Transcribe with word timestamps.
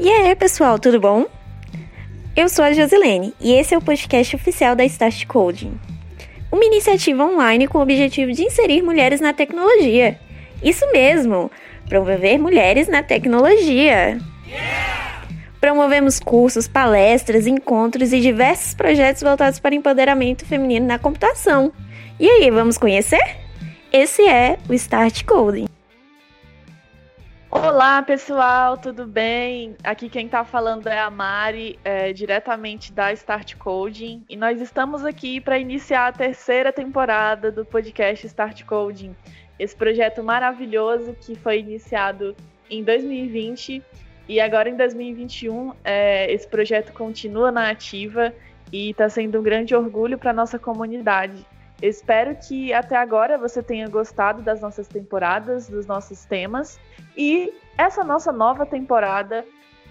E 0.00 0.08
aí, 0.08 0.32
pessoal, 0.36 0.78
tudo 0.78 1.00
bom? 1.00 1.26
Eu 2.36 2.48
sou 2.48 2.64
a 2.64 2.72
Josilene 2.72 3.34
e 3.40 3.52
esse 3.54 3.74
é 3.74 3.78
o 3.78 3.82
podcast 3.82 4.36
oficial 4.36 4.76
da 4.76 4.84
Start 4.84 5.26
Coding, 5.26 5.76
uma 6.52 6.64
iniciativa 6.64 7.24
online 7.24 7.66
com 7.66 7.78
o 7.78 7.82
objetivo 7.82 8.30
de 8.30 8.44
inserir 8.44 8.80
mulheres 8.80 9.20
na 9.20 9.32
tecnologia. 9.32 10.16
Isso 10.62 10.88
mesmo, 10.92 11.50
promover 11.88 12.38
mulheres 12.38 12.86
na 12.86 13.02
tecnologia. 13.02 14.18
Promovemos 15.60 16.20
cursos, 16.20 16.68
palestras, 16.68 17.48
encontros 17.48 18.12
e 18.12 18.20
diversos 18.20 18.74
projetos 18.74 19.24
voltados 19.24 19.58
para 19.58 19.74
empoderamento 19.74 20.46
feminino 20.46 20.86
na 20.86 21.00
computação. 21.00 21.72
E 22.20 22.28
aí, 22.28 22.48
vamos 22.52 22.78
conhecer? 22.78 23.36
Esse 23.92 24.22
é 24.28 24.58
o 24.68 24.74
Start 24.74 25.24
Coding. 25.24 25.66
Olá, 27.50 28.02
pessoal, 28.02 28.76
tudo 28.76 29.06
bem? 29.06 29.74
Aqui 29.82 30.10
quem 30.10 30.26
está 30.26 30.44
falando 30.44 30.86
é 30.86 30.98
a 30.98 31.08
Mari, 31.08 31.78
é, 31.82 32.12
diretamente 32.12 32.92
da 32.92 33.10
Start 33.14 33.56
Coding, 33.56 34.22
e 34.28 34.36
nós 34.36 34.60
estamos 34.60 35.02
aqui 35.02 35.40
para 35.40 35.58
iniciar 35.58 36.08
a 36.08 36.12
terceira 36.12 36.70
temporada 36.70 37.50
do 37.50 37.64
podcast 37.64 38.26
Start 38.26 38.64
Coding, 38.64 39.16
esse 39.58 39.74
projeto 39.74 40.22
maravilhoso 40.22 41.16
que 41.18 41.34
foi 41.36 41.60
iniciado 41.60 42.36
em 42.70 42.84
2020 42.84 43.82
e 44.28 44.40
agora 44.40 44.68
em 44.68 44.76
2021 44.76 45.72
é, 45.82 46.30
esse 46.30 46.46
projeto 46.46 46.92
continua 46.92 47.50
na 47.50 47.70
ativa 47.70 48.30
e 48.70 48.90
está 48.90 49.08
sendo 49.08 49.40
um 49.40 49.42
grande 49.42 49.74
orgulho 49.74 50.18
para 50.18 50.34
nossa 50.34 50.58
comunidade. 50.58 51.46
Espero 51.80 52.36
que 52.36 52.74
até 52.74 52.96
agora 52.96 53.38
você 53.38 53.62
tenha 53.62 53.88
gostado 53.88 54.42
das 54.42 54.60
nossas 54.60 54.86
temporadas, 54.86 55.68
dos 55.68 55.86
nossos 55.86 56.24
temas. 56.24 56.78
E 57.18 57.52
essa 57.76 58.04
nossa 58.04 58.32
nova 58.32 58.64
temporada 58.64 59.44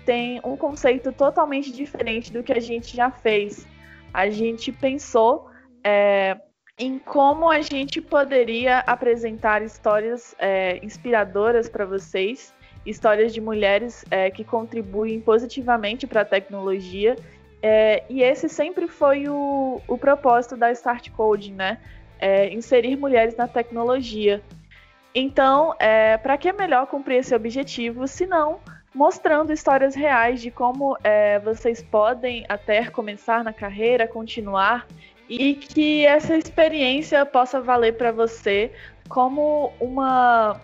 tem 0.06 0.40
um 0.44 0.56
conceito 0.56 1.12
totalmente 1.12 1.72
diferente 1.72 2.32
do 2.32 2.42
que 2.42 2.54
a 2.54 2.60
gente 2.60 2.96
já 2.96 3.12
fez. 3.12 3.68
A 4.14 4.30
gente 4.30 4.72
pensou 4.72 5.50
é, 5.84 6.40
em 6.80 6.98
como 6.98 7.50
a 7.50 7.62
gente 7.62 8.02
poderia 8.02 8.80
apresentar 8.80 9.62
histórias 9.62 10.34
é, 10.40 10.80
inspiradoras 10.84 11.68
para 11.68 11.86
vocês, 11.86 12.54
histórias 12.86 13.34
de 13.34 13.42
mulheres 13.42 14.06
é, 14.10 14.32
que 14.32 14.46
contribuem 14.46 15.20
positivamente 15.20 16.08
para 16.08 16.22
a 16.22 16.26
tecnologia 16.26 17.18
é, 17.62 18.04
e 18.10 18.22
esse 18.22 18.48
sempre 18.48 18.88
foi 18.88 19.28
o, 19.28 19.82
o 19.88 19.98
propósito 19.98 20.56
da 20.56 20.72
Start 20.72 21.10
Coding, 21.12 21.54
né? 21.54 21.80
É, 22.20 22.52
inserir 22.54 22.96
mulheres 22.96 23.36
na 23.36 23.48
tecnologia. 23.48 24.42
Então, 25.14 25.76
é, 25.80 26.18
para 26.18 26.38
que 26.38 26.50
é 26.50 26.54
melhor 26.54 26.88
cumprir 26.88 27.18
esse 27.18 27.34
objetivo, 27.34 28.08
se 28.08 28.26
não 28.26 28.60
mostrando 28.94 29.54
histórias 29.54 29.94
reais 29.94 30.42
de 30.42 30.50
como 30.50 30.98
é, 31.04 31.40
vocês 31.40 31.84
podem 31.84 32.46
até 32.50 32.90
começar 32.90 33.44
na 33.44 33.54
carreira, 33.54 34.08
continuar, 34.08 34.88
e 35.30 35.54
que 35.54 36.06
essa 36.06 36.36
experiência 36.36 37.24
possa 37.26 37.62
valer 37.62 37.96
para 37.96 38.12
você 38.12 38.72
como 39.08 39.72
uma, 39.80 40.60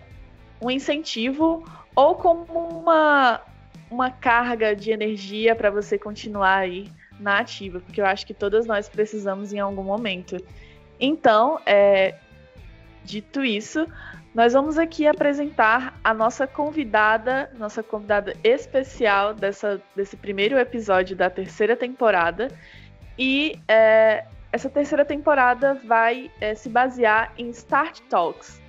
um 0.60 0.70
incentivo 0.70 1.64
ou 1.94 2.16
como 2.16 2.44
uma, 2.80 3.40
uma 3.88 4.10
carga 4.10 4.74
de 4.74 4.90
energia 4.90 5.54
para 5.54 5.70
você 5.70 5.98
continuar 5.98 6.56
aí 6.56 6.90
na 7.20 7.38
ativa, 7.38 7.78
porque 7.78 8.00
eu 8.00 8.06
acho 8.06 8.26
que 8.26 8.34
todas 8.34 8.66
nós 8.66 8.88
precisamos 8.88 9.52
em 9.52 9.60
algum 9.60 9.84
momento. 9.84 10.36
Então, 10.98 11.60
é, 11.64 12.16
dito 13.04 13.44
isso, 13.44 13.86
nós 14.34 14.52
vamos 14.52 14.76
aqui 14.78 15.06
apresentar 15.06 15.98
a 16.02 16.12
nossa 16.12 16.44
convidada, 16.44 17.50
nossa 17.56 17.84
convidada 17.84 18.34
especial 18.42 19.32
dessa, 19.32 19.80
desse 19.94 20.16
primeiro 20.16 20.58
episódio 20.58 21.14
da 21.14 21.30
terceira 21.30 21.76
temporada. 21.76 22.48
E 23.16 23.60
é, 23.68 24.24
essa 24.50 24.68
terceira 24.68 25.04
temporada 25.04 25.74
vai 25.84 26.32
é, 26.40 26.52
se 26.54 26.68
basear 26.68 27.32
em 27.38 27.48
Start 27.50 28.00
Talks. 28.10 28.60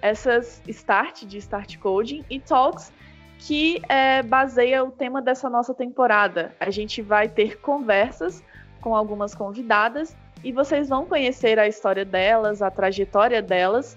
Essas 0.00 0.60
Start 0.66 1.22
de 1.24 1.38
Start 1.38 1.78
Coding 1.78 2.24
e 2.28 2.40
Talks 2.40 2.92
que 3.38 3.80
é, 3.88 4.22
baseia 4.22 4.84
o 4.84 4.90
tema 4.90 5.20
dessa 5.20 5.50
nossa 5.50 5.74
temporada. 5.74 6.54
A 6.60 6.70
gente 6.70 7.02
vai 7.02 7.28
ter 7.28 7.60
conversas 7.60 8.42
com 8.80 8.94
algumas 8.94 9.34
convidadas 9.34 10.16
e 10.44 10.52
vocês 10.52 10.88
vão 10.88 11.06
conhecer 11.06 11.58
a 11.58 11.66
história 11.66 12.04
delas, 12.04 12.62
a 12.62 12.70
trajetória 12.70 13.42
delas 13.42 13.96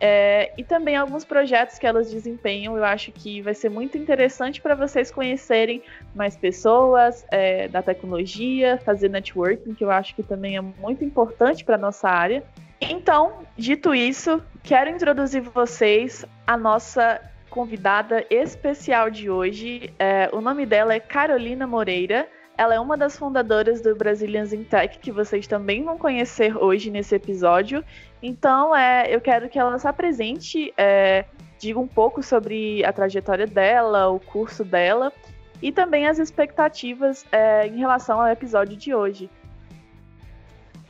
é, 0.00 0.52
e 0.58 0.64
também 0.64 0.96
alguns 0.96 1.24
projetos 1.24 1.78
que 1.78 1.86
elas 1.86 2.10
desempenham. 2.10 2.76
Eu 2.76 2.84
acho 2.84 3.12
que 3.12 3.40
vai 3.40 3.54
ser 3.54 3.68
muito 3.68 3.96
interessante 3.96 4.60
para 4.60 4.74
vocês 4.74 5.10
conhecerem 5.10 5.82
mais 6.14 6.36
pessoas 6.36 7.24
é, 7.30 7.68
da 7.68 7.82
tecnologia, 7.82 8.78
fazer 8.84 9.08
networking, 9.08 9.74
que 9.74 9.84
eu 9.84 9.90
acho 9.90 10.14
que 10.14 10.22
também 10.22 10.56
é 10.56 10.60
muito 10.60 11.04
importante 11.04 11.64
para 11.64 11.78
nossa 11.78 12.08
área. 12.08 12.42
Então, 12.80 13.44
dito 13.56 13.94
isso, 13.94 14.42
quero 14.62 14.90
introduzir 14.90 15.40
vocês 15.40 16.24
a 16.46 16.56
nossa 16.56 17.20
convidada 17.48 18.26
especial 18.28 19.08
de 19.08 19.30
hoje. 19.30 19.94
É, 19.98 20.28
o 20.32 20.40
nome 20.40 20.66
dela 20.66 20.92
é 20.92 21.00
Carolina 21.00 21.66
Moreira. 21.66 22.28
Ela 22.56 22.74
é 22.74 22.80
uma 22.80 22.96
das 22.96 23.16
fundadoras 23.16 23.80
do 23.80 23.96
Brazilians 23.96 24.52
in 24.52 24.64
Tech, 24.64 24.98
que 24.98 25.10
vocês 25.10 25.46
também 25.46 25.82
vão 25.82 25.98
conhecer 25.98 26.56
hoje 26.56 26.90
nesse 26.90 27.14
episódio. 27.14 27.84
Então, 28.26 28.74
é, 28.74 29.14
eu 29.14 29.20
quero 29.20 29.50
que 29.50 29.58
ela 29.58 29.78
se 29.78 29.86
apresente, 29.86 30.72
é, 30.78 31.26
diga 31.58 31.78
um 31.78 31.86
pouco 31.86 32.22
sobre 32.22 32.82
a 32.82 32.90
trajetória 32.90 33.46
dela, 33.46 34.08
o 34.08 34.18
curso 34.18 34.64
dela 34.64 35.12
e 35.60 35.70
também 35.70 36.06
as 36.06 36.18
expectativas 36.18 37.26
é, 37.30 37.66
em 37.66 37.76
relação 37.76 38.18
ao 38.18 38.28
episódio 38.28 38.78
de 38.78 38.94
hoje. 38.94 39.28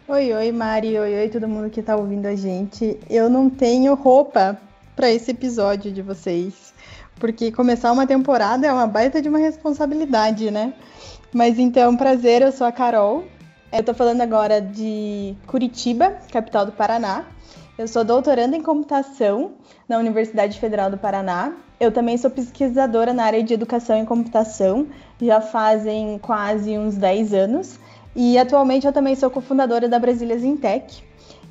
Oi, 0.07 0.33
oi, 0.33 0.53
Mari, 0.53 0.97
oi, 0.97 1.23
oi, 1.23 1.29
todo 1.29 1.49
mundo 1.49 1.71
que 1.71 1.81
está 1.81 1.97
ouvindo 1.97 2.27
a 2.27 2.37
gente. 2.37 3.01
Eu 3.11 3.29
não 3.29 3.51
tenho 3.51 3.95
roupa 3.95 4.57
para 4.95 5.11
esse 5.11 5.33
episódio 5.33 5.91
de 5.91 6.03
vocês. 6.03 6.73
Porque 7.17 7.51
começar 7.51 7.91
uma 7.91 8.07
temporada 8.07 8.65
é 8.65 8.73
uma 8.73 8.87
baita 8.87 9.21
de 9.21 9.29
uma 9.29 9.39
responsabilidade, 9.39 10.53
né? 10.53 10.73
Mas 11.33 11.59
então, 11.59 11.97
prazer, 11.97 12.43
eu 12.43 12.53
sou 12.53 12.65
a 12.65 12.71
Carol. 12.71 13.25
Eu 13.77 13.83
tô 13.83 13.93
falando 13.93 14.21
agora 14.21 14.61
de 14.61 15.35
Curitiba, 15.49 16.17
capital 16.31 16.65
do 16.65 16.71
Paraná. 16.71 17.25
Eu 17.77 17.89
sou 17.89 18.05
doutoranda 18.05 18.57
em 18.57 18.63
computação 18.63 19.55
na 19.89 19.99
Universidade 19.99 20.61
Federal 20.61 20.89
do 20.89 20.97
Paraná. 20.97 21.55
Eu 21.81 21.91
também 21.91 22.17
sou 22.17 22.31
pesquisadora 22.31 23.13
na 23.13 23.25
área 23.25 23.43
de 23.43 23.53
educação 23.53 24.01
e 24.01 24.07
computação, 24.07 24.87
já 25.21 25.41
fazem 25.41 26.21
quase 26.21 26.79
uns 26.79 26.95
10 26.95 27.35
anos. 27.35 27.81
E 28.15 28.39
atualmente 28.39 28.87
eu 28.87 28.93
também 28.93 29.17
sou 29.17 29.29
cofundadora 29.29 29.89
da 29.89 29.99
Brasília 29.99 30.37
Intech, 30.37 31.03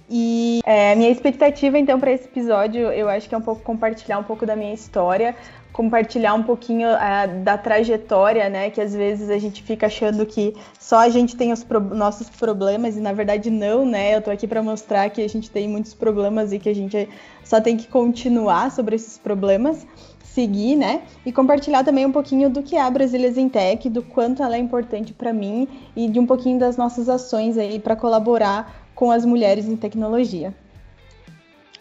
e 0.09 0.61
é, 0.65 0.93
minha 0.95 1.09
expectativa, 1.09 1.79
então, 1.79 1.99
para 1.99 2.11
esse 2.11 2.25
episódio, 2.25 2.91
eu 2.91 3.09
acho 3.09 3.27
que 3.27 3.33
é 3.33 3.37
um 3.37 3.41
pouco 3.41 3.61
compartilhar 3.63 4.19
um 4.19 4.23
pouco 4.23 4.45
da 4.45 4.55
minha 4.55 4.73
história, 4.73 5.35
compartilhar 5.73 6.35
um 6.35 6.43
pouquinho 6.43 6.87
é, 6.87 7.27
da 7.27 7.57
trajetória, 7.57 8.47
né? 8.47 8.69
Que 8.69 8.79
às 8.79 8.93
vezes 8.93 9.29
a 9.29 9.37
gente 9.39 9.63
fica 9.63 9.87
achando 9.87 10.25
que 10.25 10.55
só 10.79 10.99
a 10.99 11.09
gente 11.09 11.35
tem 11.35 11.51
os 11.51 11.63
pro 11.63 11.81
nossos 11.81 12.29
problemas 12.29 12.95
e 12.95 13.01
na 13.01 13.11
verdade 13.11 13.49
não, 13.49 13.83
né? 13.85 14.15
Eu 14.15 14.21
tô 14.21 14.29
aqui 14.29 14.47
para 14.47 14.61
mostrar 14.61 15.09
que 15.09 15.21
a 15.21 15.27
gente 15.27 15.49
tem 15.49 15.67
muitos 15.67 15.93
problemas 15.93 16.53
e 16.53 16.59
que 16.59 16.69
a 16.69 16.75
gente 16.75 17.09
só 17.43 17.59
tem 17.59 17.75
que 17.75 17.87
continuar 17.87 18.71
sobre 18.71 18.95
esses 18.95 19.17
problemas 19.17 19.85
seguir, 20.23 20.75
né? 20.75 21.03
E 21.25 21.31
compartilhar 21.31 21.83
também 21.83 22.05
um 22.05 22.11
pouquinho 22.11 22.49
do 22.49 22.63
que 22.63 22.75
é 22.75 22.81
a 22.81 22.89
Brasília 22.89 23.31
Zentec, 23.31 23.89
do 23.89 24.01
quanto 24.01 24.41
ela 24.41 24.55
é 24.55 24.59
importante 24.59 25.13
para 25.13 25.33
mim 25.33 25.67
e 25.95 26.07
de 26.07 26.19
um 26.19 26.25
pouquinho 26.25 26.57
das 26.57 26.77
nossas 26.77 27.07
ações 27.09 27.57
aí 27.57 27.79
para 27.79 27.95
colaborar 27.95 28.87
com 28.95 29.11
as 29.11 29.25
mulheres 29.25 29.67
em 29.67 29.75
tecnologia. 29.75 30.53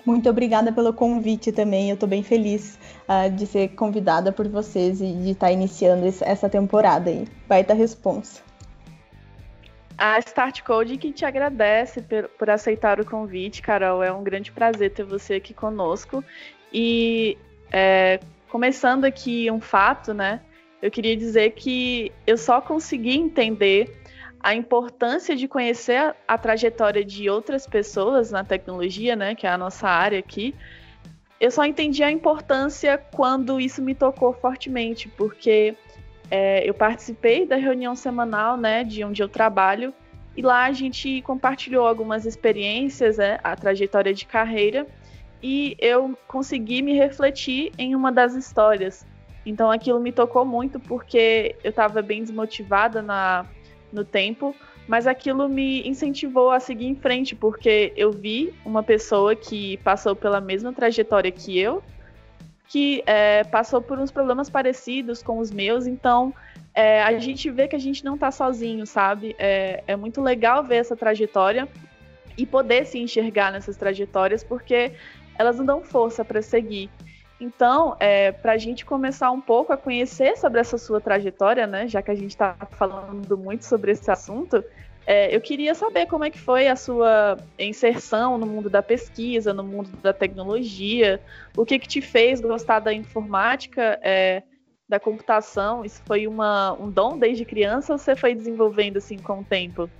Muito 0.05 0.29
obrigada 0.29 0.73
pelo 0.73 0.93
convite 0.93 1.53
também. 1.53 1.89
Eu 1.89 1.95
estou 1.95 2.09
bem 2.09 2.23
feliz 2.23 2.79
uh, 3.09 3.31
de 3.31 3.47
ser 3.47 3.69
convidada 3.69 4.33
por 4.33 4.49
vocês 4.49 5.01
e 5.01 5.13
de 5.13 5.31
estar 5.31 5.47
tá 5.47 5.53
iniciando 5.53 6.07
essa 6.23 6.49
temporada 6.49 7.09
aí. 7.09 7.27
Baita 7.47 7.73
responsa. 7.73 8.43
A 9.97 10.19
Start 10.19 10.63
Code 10.63 10.97
que 10.97 11.13
te 11.13 11.25
agradece 11.25 12.03
por, 12.03 12.29
por, 12.31 12.51
aceitar 12.51 12.99
o 12.99 13.07
convite, 13.07 13.63
Carol. 13.63 14.03
É 14.03 14.13
um 14.13 14.25
grande 14.25 14.51
prazer 14.51 14.93
ter 14.93 15.05
você 15.05 15.35
aqui 15.35 15.55
conosco. 15.55 16.25
E 16.73 17.39
é, 17.71 18.19
começando 18.49 19.05
aqui 19.05 19.49
um 19.51 19.61
fato, 19.61 20.13
né? 20.13 20.41
Eu 20.81 20.91
queria 20.91 21.17
dizer 21.17 21.53
que 21.53 22.11
eu 22.27 22.37
só 22.37 22.61
consegui 22.61 23.17
entender 23.17 24.02
a 24.43 24.55
importância 24.55 25.37
de 25.37 25.47
conhecer 25.47 25.97
a, 25.97 26.15
a, 26.27 26.37
trajetória 26.37 27.05
de 27.05 27.31
outras 27.31 27.67
pessoas 27.67 28.31
na 28.33 28.43
tecnologia, 28.43 29.15
né, 29.15 29.35
que 29.35 29.47
é 29.47 29.51
a 29.51 29.57
nossa 29.57 29.89
área 29.89 30.19
aqui, 30.19 30.55
eu 31.41 31.51
só 31.51 31.65
entendi 31.65 32.03
a 32.03 32.11
importância 32.11 32.99
quando 32.99 33.61
isso 33.61 33.81
me 33.83 33.95
tocou 33.95 34.33
fortemente, 34.33 35.09
porque 35.09 35.77
é, 36.31 36.69
eu 36.69 36.75
participei 36.75 37.47
da 37.47 37.57
reunião 37.57 37.95
semanal, 37.95 38.57
né, 38.57 38.83
de 38.83 39.05
onde 39.05 39.23
eu 39.23 39.29
trabalho, 39.29 39.95
e 40.37 40.43
lá 40.43 40.65
a 40.65 40.73
gente 40.73 41.21
compartilhou 41.23 41.87
algumas 41.87 42.27
experiências, 42.27 43.19
né, 43.19 43.39
a 43.45 43.55
trajetória 43.55 44.13
de 44.15 44.25
carreira, 44.25 44.87
e 45.43 45.77
eu 45.79 46.17
consegui 46.27 46.83
me 46.83 46.97
refletir 46.97 47.73
em 47.77 47.95
uma 47.95 48.11
das 48.11 48.35
histórias. 48.35 49.07
Então 49.45 49.71
aquilo 49.71 49.99
me 50.01 50.13
tocou 50.13 50.45
muito 50.45 50.79
porque 50.79 51.57
eu 51.65 51.71
estava 51.71 52.01
bem 52.01 52.23
desmotivada 52.23 53.03
na, 53.03 53.45
no 53.93 54.05
tempo, 54.05 54.55
mas 54.89 55.07
aquilo 55.07 55.49
me 55.49 55.87
incentivou 55.87 56.51
a 56.51 56.59
seguir 56.59 56.87
em 56.87 56.95
frente, 56.95 57.35
porque 57.35 57.93
eu 57.97 58.11
vi 58.11 58.53
uma 58.65 58.83
pessoa 58.83 59.35
que 59.35 59.77
passou 59.79 60.17
pela 60.17 60.41
mesma 60.41 60.73
trajetória 60.73 61.31
que 61.31 61.59
eu, 61.59 61.83
que 62.69 63.03
é, 63.07 63.45
passou 63.45 63.83
por 63.83 63.99
uns 63.99 64.11
problemas 64.11 64.49
parecidos 64.49 65.23
com 65.23 65.39
os 65.39 65.51
meus, 65.51 65.87
então 65.87 66.35
é, 66.75 67.03
a 67.03 67.19
gente 67.19 67.51
vê 67.51 67.69
que 67.69 67.77
a 67.77 67.79
gente 67.79 68.05
não 68.05 68.15
está 68.15 68.31
sozinho, 68.31 68.87
sabe? 68.87 69.37
É, 69.39 69.85
é 69.87 69.95
muito 69.95 70.21
legal 70.23 70.65
ver 70.65 70.77
essa 70.77 70.97
trajetória 70.97 71.69
e 72.37 72.47
poder 72.47 72.87
se 72.87 72.99
enxergar 72.99 73.53
nessas 73.53 73.77
trajetórias, 73.77 74.43
porque 74.43 74.93
elas 75.39 75.59
não 75.59 75.65
dão 75.65 75.83
força 75.83 76.25
para 76.25 76.41
seguir. 76.41 76.89
Então, 77.43 77.97
é, 77.99 78.31
para 78.31 78.53
a 78.53 78.57
gente 78.57 78.85
começar 78.85 79.33
um 79.33 79.41
pouco 79.41 79.73
a 79.73 79.77
conhecer 79.77 80.37
sobre 80.37 80.61
essa 80.61 80.79
sua 80.79 81.01
trajetória, 81.01 81.67
né, 81.67 81.89
já 81.89 82.01
que 82.01 82.13
a 82.13 82.15
gente 82.15 82.31
está 82.31 82.55
falando 82.71 83.37
muito 83.37 83.65
sobre 83.65 83.91
esse 83.91 84.09
assunto, 84.09 84.63
é, 85.05 85.35
eu 85.35 85.41
queria 85.41 85.75
saber 85.75 86.07
como 86.07 86.23
é 86.23 86.31
que 86.31 86.39
foi 86.39 86.69
a 86.69 86.77
sua 86.77 87.37
inserção 87.59 88.39
no 88.39 88.47
mundo 88.47 88.71
da 88.71 88.81
pesquisa, 88.81 89.53
no 89.53 89.65
mundo 89.65 89.91
da 90.01 90.13
tecnologia, 90.13 91.21
o 91.57 91.67
que 91.67 91.81
que 91.81 91.89
te 91.89 92.01
fez 92.01 92.41
gostar 92.41 92.79
da 92.79 92.95
informática, 92.95 93.99
é, 94.03 94.45
da 94.89 95.01
computação? 95.01 95.85
Isso 95.85 96.01
foi 96.07 96.29
uma, 96.29 96.75
um 96.75 96.89
dom 96.89 97.19
desde 97.19 97.45
criança 97.45 97.93
ou 97.93 97.99
você 97.99 98.15
foi 98.15 98.37
desenvolvendo 98.37 98.99
assim 98.99 99.19
com 99.19 99.41
o 99.41 99.45
tempo? 99.45 99.91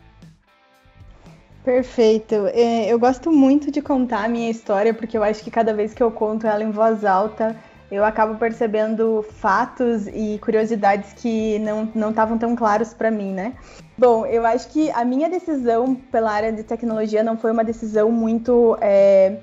Perfeito. 1.65 2.35
É, 2.53 2.93
eu 2.93 2.99
gosto 2.99 3.31
muito 3.31 3.71
de 3.71 3.81
contar 3.81 4.25
a 4.25 4.29
minha 4.29 4.51
história, 4.51 4.93
porque 4.93 5.17
eu 5.17 5.23
acho 5.23 5.45
que 5.45 5.51
cada 5.51 5.73
vez 5.73 5.95
que 5.95 6.03
eu 6.03 6.11
conto 6.11 6.47
ela 6.47 6.63
em 6.63 6.73
voz 6.73 7.05
alta, 7.05 7.57
eu 7.91 8.05
acabo 8.05 8.37
percebendo 8.37 9.25
fatos 9.39 10.09
e 10.09 10.41
curiosidades 10.41 11.13
que 11.13 11.61
não 11.95 12.11
estavam 12.11 12.37
tão 12.37 12.57
claros 12.57 12.93
para 12.93 13.11
mim, 13.11 13.33
né? 13.33 13.55
Bom, 13.97 14.27
eu 14.27 14.45
acho 14.45 14.71
que 14.71 14.91
a 14.91 15.05
minha 15.05 15.29
decisão 15.29 15.95
pela 15.95 16.33
área 16.33 16.53
de 16.53 16.65
tecnologia 16.65 17.23
não 17.23 17.37
foi 17.37 17.53
uma 17.53 17.63
decisão 17.63 18.11
muito 18.11 18.77
é, 18.81 19.37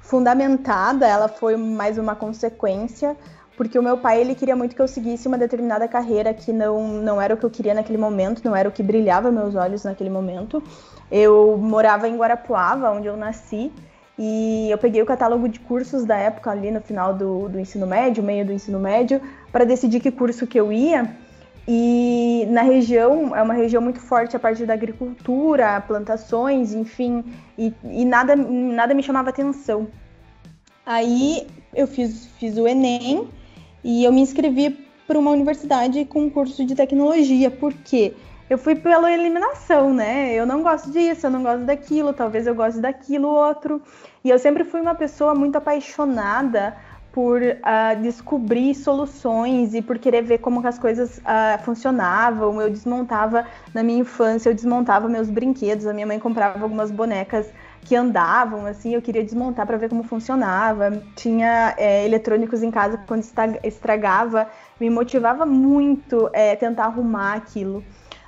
fundamentada, 0.00 1.08
ela 1.08 1.26
foi 1.26 1.56
mais 1.56 1.98
uma 1.98 2.14
consequência, 2.14 3.16
porque 3.56 3.78
o 3.78 3.82
meu 3.82 3.96
pai 3.96 4.20
ele 4.20 4.34
queria 4.34 4.54
muito 4.54 4.76
que 4.76 4.82
eu 4.82 4.86
seguisse 4.86 5.26
uma 5.26 5.38
determinada 5.38 5.88
carreira 5.88 6.32
que 6.34 6.52
não, 6.52 6.86
não 6.98 7.20
era 7.20 7.34
o 7.34 7.36
que 7.36 7.44
eu 7.44 7.50
queria 7.50 7.74
naquele 7.74 7.98
momento, 7.98 8.42
não 8.44 8.54
era 8.54 8.68
o 8.68 8.72
que 8.72 8.82
brilhava 8.82 9.32
meus 9.32 9.54
olhos 9.54 9.82
naquele 9.82 10.10
momento. 10.10 10.62
Eu 11.16 11.56
morava 11.56 12.08
em 12.08 12.16
Guarapuava, 12.16 12.90
onde 12.90 13.06
eu 13.06 13.16
nasci, 13.16 13.70
e 14.18 14.68
eu 14.68 14.76
peguei 14.76 15.00
o 15.00 15.06
catálogo 15.06 15.48
de 15.48 15.60
cursos 15.60 16.04
da 16.04 16.16
época 16.16 16.50
ali 16.50 16.72
no 16.72 16.80
final 16.80 17.14
do, 17.14 17.48
do 17.48 17.60
ensino 17.60 17.86
médio, 17.86 18.20
meio 18.20 18.44
do 18.44 18.52
ensino 18.52 18.80
médio, 18.80 19.20
para 19.52 19.64
decidir 19.64 20.00
que 20.00 20.10
curso 20.10 20.44
que 20.44 20.58
eu 20.58 20.72
ia. 20.72 21.08
E 21.68 22.48
na 22.50 22.62
região, 22.62 23.34
é 23.34 23.40
uma 23.40 23.54
região 23.54 23.80
muito 23.80 24.00
forte 24.00 24.34
a 24.34 24.40
parte 24.40 24.66
da 24.66 24.74
agricultura, 24.74 25.80
plantações, 25.86 26.74
enfim, 26.74 27.22
e, 27.56 27.72
e 27.84 28.04
nada, 28.04 28.34
nada 28.34 28.92
me 28.92 29.02
chamava 29.02 29.30
atenção. 29.30 29.86
Aí 30.84 31.46
eu 31.72 31.86
fiz, 31.86 32.26
fiz 32.40 32.58
o 32.58 32.66
Enem 32.66 33.28
e 33.84 34.02
eu 34.02 34.12
me 34.12 34.20
inscrevi 34.20 34.84
para 35.06 35.16
uma 35.16 35.30
universidade 35.30 36.04
com 36.06 36.22
um 36.22 36.30
curso 36.30 36.66
de 36.66 36.74
tecnologia. 36.74 37.52
Por 37.52 37.72
quê? 37.72 38.14
Eu 38.48 38.58
fui 38.58 38.74
pela 38.74 39.10
eliminação, 39.10 39.92
né? 39.92 40.34
Eu 40.34 40.44
não 40.44 40.62
gosto 40.62 40.90
disso, 40.90 41.26
eu 41.26 41.30
não 41.30 41.42
gosto 41.42 41.64
daquilo, 41.64 42.12
talvez 42.12 42.46
eu 42.46 42.54
goste 42.54 42.80
daquilo 42.80 43.28
outro. 43.28 43.80
E 44.22 44.30
eu 44.30 44.38
sempre 44.38 44.64
fui 44.64 44.80
uma 44.80 44.94
pessoa 44.94 45.34
muito 45.34 45.56
apaixonada 45.56 46.76
por 47.14 47.40
uh, 47.40 48.02
descobrir 48.02 48.74
soluções 48.74 49.72
e 49.72 49.80
por 49.80 49.98
querer 50.00 50.22
ver 50.22 50.38
como 50.38 50.66
as 50.66 50.78
coisas 50.78 51.18
uh, 51.18 51.62
funcionavam. 51.64 52.60
Eu 52.60 52.68
desmontava 52.68 53.46
na 53.72 53.84
minha 53.84 54.00
infância, 54.00 54.50
eu 54.50 54.54
desmontava 54.54 55.08
meus 55.08 55.30
brinquedos. 55.30 55.86
A 55.86 55.92
minha 55.92 56.06
mãe 56.06 56.18
comprava 56.18 56.60
algumas 56.60 56.90
bonecas 56.90 57.46
que 57.82 57.94
andavam, 57.94 58.66
assim, 58.66 58.94
eu 58.94 59.02
queria 59.02 59.22
desmontar 59.22 59.66
para 59.66 59.76
ver 59.76 59.88
como 59.88 60.02
funcionava. 60.02 61.02
Tinha 61.14 61.74
é, 61.78 62.04
eletrônicos 62.04 62.62
em 62.62 62.70
casa 62.70 62.98
quando 63.06 63.24
estragava, 63.62 64.48
me 64.80 64.90
motivava 64.90 65.46
muito 65.46 66.28
é, 66.32 66.56
tentar 66.56 66.86
arrumar 66.86 67.34
aquilo. 67.34 67.84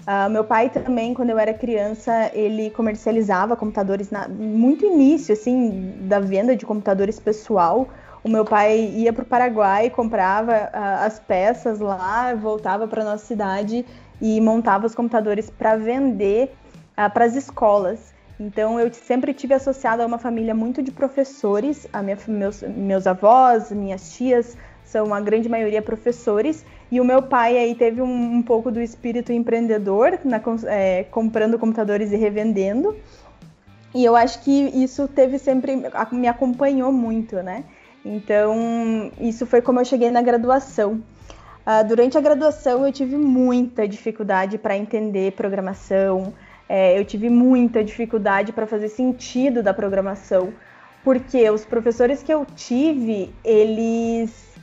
Uh, 0.06 0.30
meu 0.30 0.44
pai 0.44 0.70
também, 0.70 1.12
quando 1.12 1.30
eu 1.30 1.38
era 1.38 1.52
criança, 1.52 2.30
ele 2.32 2.70
comercializava 2.70 3.56
computadores 3.56 4.08
na, 4.08 4.28
muito 4.28 4.86
início, 4.86 5.32
assim, 5.32 5.96
da 6.02 6.20
venda 6.20 6.54
de 6.54 6.64
computadores 6.64 7.18
pessoal. 7.18 7.88
O 8.22 8.28
meu 8.28 8.44
pai 8.44 8.78
ia 8.94 9.12
para 9.12 9.24
o 9.24 9.26
Paraguai, 9.26 9.90
comprava 9.90 10.52
uh, 10.52 11.04
as 11.04 11.18
peças 11.18 11.80
lá, 11.80 12.32
voltava 12.34 12.86
para 12.86 13.02
nossa 13.02 13.26
cidade 13.26 13.84
e 14.22 14.40
montava 14.40 14.86
os 14.86 14.94
computadores 14.94 15.50
para 15.50 15.74
vender 15.74 16.54
uh, 16.54 16.80
ah, 16.96 17.10
para 17.10 17.24
as 17.24 17.34
escolas. 17.34 18.14
Então 18.38 18.78
eu 18.78 18.92
sempre 18.92 19.34
tive 19.34 19.54
associado 19.54 20.02
a 20.02 20.06
uma 20.06 20.18
família 20.18 20.54
muito 20.54 20.82
de 20.82 20.92
professores, 20.92 21.88
a 21.92 22.00
minha, 22.00 22.18
meus, 22.28 22.62
meus 22.62 23.06
avós, 23.08 23.72
minhas 23.72 24.12
tias 24.12 24.56
são 24.96 25.12
a 25.12 25.20
grande 25.20 25.46
maioria 25.46 25.82
professores 25.82 26.64
e 26.90 26.98
o 27.00 27.04
meu 27.04 27.20
pai 27.20 27.58
aí 27.58 27.74
teve 27.74 28.00
um, 28.00 28.36
um 28.36 28.42
pouco 28.42 28.70
do 28.70 28.80
espírito 28.80 29.30
empreendedor, 29.30 30.18
na, 30.24 30.40
é, 30.68 31.04
comprando 31.04 31.58
computadores 31.58 32.12
e 32.12 32.16
revendendo. 32.16 32.96
E 33.94 34.02
eu 34.02 34.16
acho 34.16 34.42
que 34.42 34.50
isso 34.50 35.06
teve 35.06 35.38
sempre, 35.38 35.76
me 36.12 36.28
acompanhou 36.28 36.90
muito, 36.90 37.36
né? 37.42 37.64
Então, 38.02 39.10
isso 39.20 39.44
foi 39.44 39.60
como 39.60 39.80
eu 39.80 39.84
cheguei 39.84 40.10
na 40.10 40.22
graduação. 40.22 41.02
Uh, 41.66 41.86
durante 41.86 42.16
a 42.16 42.20
graduação, 42.20 42.86
eu 42.86 42.92
tive 42.92 43.16
muita 43.18 43.86
dificuldade 43.86 44.56
para 44.56 44.78
entender 44.78 45.32
programação, 45.32 46.32
é, 46.68 46.98
eu 46.98 47.04
tive 47.04 47.28
muita 47.28 47.82
dificuldade 47.84 48.52
para 48.52 48.66
fazer 48.66 48.88
sentido 48.88 49.62
da 49.62 49.74
programação, 49.74 50.52
porque 51.02 51.50
os 51.50 51.64
professores 51.64 52.22
que 52.22 52.32
eu 52.32 52.46
tive, 52.54 53.32
eles 53.44 54.55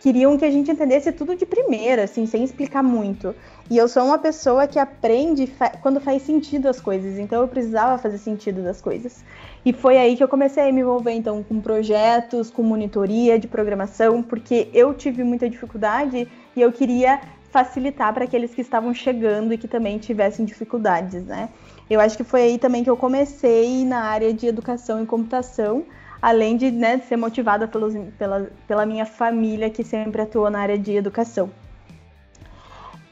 queriam 0.00 0.36
que 0.36 0.44
a 0.44 0.50
gente 0.50 0.70
entendesse 0.70 1.12
tudo 1.12 1.36
de 1.36 1.46
primeira, 1.46 2.04
assim, 2.04 2.26
sem 2.26 2.42
explicar 2.42 2.82
muito. 2.82 3.34
E 3.70 3.76
eu 3.76 3.86
sou 3.86 4.04
uma 4.04 4.18
pessoa 4.18 4.66
que 4.66 4.78
aprende 4.78 5.46
fa 5.46 5.68
quando 5.68 6.00
faz 6.00 6.22
sentido 6.22 6.68
as 6.68 6.80
coisas, 6.80 7.18
então 7.18 7.42
eu 7.42 7.48
precisava 7.48 7.98
fazer 7.98 8.18
sentido 8.18 8.62
das 8.62 8.80
coisas. 8.80 9.22
E 9.64 9.72
foi 9.72 9.98
aí 9.98 10.16
que 10.16 10.24
eu 10.24 10.28
comecei 10.28 10.68
a 10.68 10.72
me 10.72 10.80
envolver 10.80 11.12
então 11.12 11.42
com 11.42 11.60
projetos, 11.60 12.50
com 12.50 12.62
monitoria 12.62 13.38
de 13.38 13.46
programação, 13.46 14.22
porque 14.22 14.68
eu 14.72 14.94
tive 14.94 15.22
muita 15.22 15.48
dificuldade 15.48 16.26
e 16.56 16.60
eu 16.60 16.72
queria 16.72 17.20
facilitar 17.50 18.14
para 18.14 18.24
aqueles 18.24 18.54
que 18.54 18.62
estavam 18.62 18.94
chegando 18.94 19.52
e 19.52 19.58
que 19.58 19.68
também 19.68 19.98
tivessem 19.98 20.46
dificuldades, 20.46 21.24
né? 21.24 21.50
Eu 21.90 22.00
acho 22.00 22.16
que 22.16 22.24
foi 22.24 22.42
aí 22.42 22.58
também 22.58 22.82
que 22.82 22.90
eu 22.90 22.96
comecei 22.96 23.84
na 23.84 24.02
área 24.02 24.32
de 24.32 24.46
educação 24.46 25.02
e 25.02 25.06
computação, 25.06 25.84
além 26.20 26.56
de 26.56 26.70
né, 26.70 26.98
ser 26.98 27.16
motivada 27.16 27.66
pelos, 27.66 27.94
pela, 28.18 28.48
pela 28.66 28.86
minha 28.86 29.06
família 29.06 29.70
que 29.70 29.82
sempre 29.82 30.22
atuou 30.22 30.50
na 30.50 30.60
área 30.60 30.78
de 30.78 30.94
educação. 30.94 31.50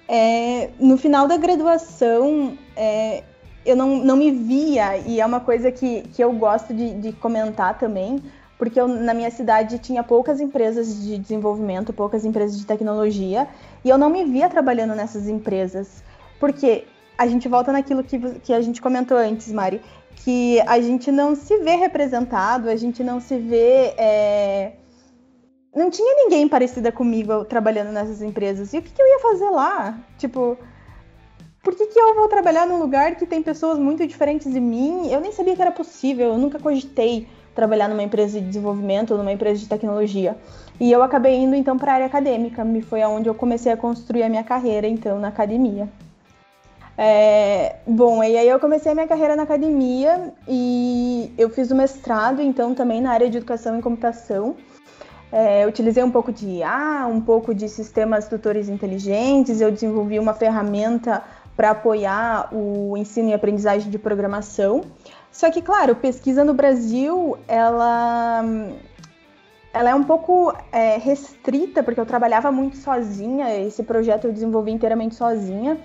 É, 0.07 0.71
no 0.79 0.97
final 0.97 1.27
da 1.29 1.37
graduação, 1.37 2.57
é, 2.77 3.23
eu 3.65 3.77
não, 3.77 3.97
não 3.99 4.17
me 4.17 4.31
via, 4.31 4.97
e 4.99 5.21
é 5.21 5.27
uma 5.27 5.41
coisa 5.41 5.71
que, 5.71 6.03
que 6.15 6.23
eu 6.23 6.33
gosto 6.33 6.73
de, 6.73 6.95
de 6.95 7.13
comentar 7.13 7.79
também, 7.79 8.23
porque 8.59 8.81
eu, 8.81 8.89
na 8.89 9.15
minha 9.15 9.31
cidade 9.31 9.79
tinha 9.79 10.03
poucas 10.03 10.41
empresas 10.41 11.03
de 11.03 11.19
desenvolvimento, 11.19 11.93
poucas 11.93 12.25
empresas 12.25 12.59
de 12.59 12.67
tecnologia, 12.67 13.47
e 13.85 13.89
eu 13.89 13.99
não 13.99 14.11
me 14.11 14.25
via 14.25 14.49
trabalhando 14.49 14.95
nessas 14.95 15.29
empresas. 15.29 16.03
Porque 16.41 16.85
a 17.19 17.27
gente 17.27 17.49
volta 17.49 17.73
naquilo 17.73 18.03
que, 18.05 18.19
que 18.41 18.53
a 18.55 18.61
gente 18.61 18.81
comentou 18.81 19.19
antes, 19.19 19.53
Mari 19.53 19.83
que 20.25 20.61
a 20.67 20.81
gente 20.81 21.11
não 21.11 21.35
se 21.35 21.57
vê 21.59 21.77
representado, 21.77 22.69
a 22.69 22.77
gente 22.77 23.03
não 23.03 23.21
se 23.21 23.39
vê. 23.39 23.95
É... 23.97 24.73
Não 25.75 25.91
tinha 25.91 26.25
ninguém 26.25 26.49
parecida 26.49 26.91
comigo 26.91 27.45
trabalhando 27.45 27.93
nessas 27.93 28.21
empresas. 28.23 28.73
E 28.73 28.79
o 28.79 28.83
que, 28.83 28.91
que 28.91 29.01
eu 29.01 29.07
ia 29.07 29.19
fazer 29.21 29.51
lá? 29.51 29.99
Tipo, 30.17 30.59
por 31.63 31.75
que, 31.75 31.87
que 31.87 31.99
eu 31.99 32.15
vou 32.15 32.27
trabalhar 32.27 32.67
num 32.67 32.79
lugar 32.79 33.15
que 33.17 33.27
tem 33.27 33.43
pessoas 33.43 33.79
muito 33.79 34.07
diferentes 34.07 34.53
de 34.53 34.61
mim? 34.61 35.09
Eu 35.11 35.21
nem 35.21 35.31
sabia 35.31 35.55
que 35.55 35.63
era 35.63 35.71
possível, 35.71 36.29
eu 36.29 36.39
nunca 36.39 36.59
cogitei 36.59 37.29
trabalhar 37.55 37.89
numa 37.89 38.03
empresa 38.03 38.41
de 38.41 38.47
desenvolvimento, 38.47 39.17
numa 39.17 39.33
empresa 39.33 39.61
de 39.61 39.69
tecnologia. 39.69 40.37
E 40.81 40.91
eu 40.91 41.03
acabei 41.03 41.37
indo 41.37 41.55
então 41.55 41.77
para 41.77 41.93
a 41.93 41.95
área 41.97 42.07
acadêmica, 42.07 42.65
me 42.65 42.81
foi 42.83 43.03
aonde 43.03 43.29
eu 43.29 43.35
comecei 43.35 43.71
a 43.71 43.77
construir 43.77 44.23
a 44.23 44.29
minha 44.29 44.45
carreira 44.45 44.87
então 44.87 45.19
na 45.19 45.29
academia. 45.29 45.89
É, 47.01 47.77
bom, 47.87 48.25
e 48.25 48.37
aí 48.37 48.49
eu 48.49 48.59
comecei 48.59 48.91
a 48.91 48.95
minha 48.95 49.07
carreira 49.07 49.37
na 49.37 49.45
academia 49.45 50.33
e 50.49 51.33
eu 51.39 51.49
fiz 51.49 51.71
o 51.71 51.77
mestrado, 51.77 52.43
então, 52.43 52.75
também 52.75 53.01
na 53.01 53.13
área 53.13 53.31
de 53.31 53.37
educação 53.37 53.79
em 53.79 53.81
computação. 53.81 54.57
É, 55.31 55.65
utilizei 55.65 56.03
um 56.03 56.11
pouco 56.11 56.33
de 56.33 56.49
IA, 56.49 57.07
um 57.09 57.21
pouco 57.21 57.55
de 57.55 57.69
sistemas 57.69 58.27
tutores 58.27 58.69
inteligentes, 58.69 59.61
eu 59.61 59.71
desenvolvi 59.71 60.19
uma 60.19 60.35
ferramenta 60.35 61.23
para 61.57 61.71
apoiar 61.71 62.49
o 62.53 62.97
ensino 62.97 63.29
e 63.29 63.35
aprendizagem 63.35 63.91
de 63.91 63.99
programação. 63.99 64.81
Só 65.31 65.53
que, 65.53 65.63
claro, 65.63 65.95
pesquisa 65.95 66.43
no 66.43 66.53
Brasil, 66.53 67.39
ela 67.47 68.43
ela 69.73 69.91
é 69.91 69.95
um 69.95 70.03
pouco 70.03 70.53
é, 70.73 70.97
restrita, 70.97 71.83
porque 71.83 72.01
eu 72.01 72.07
trabalhava 72.07 72.51
muito 72.51 72.77
sozinha, 72.77 73.55
esse 73.61 73.85
projeto 73.85 74.27
eu 74.27 74.33
desenvolvi 74.33 74.73
inteiramente 74.73 75.15
sozinha, 75.15 75.79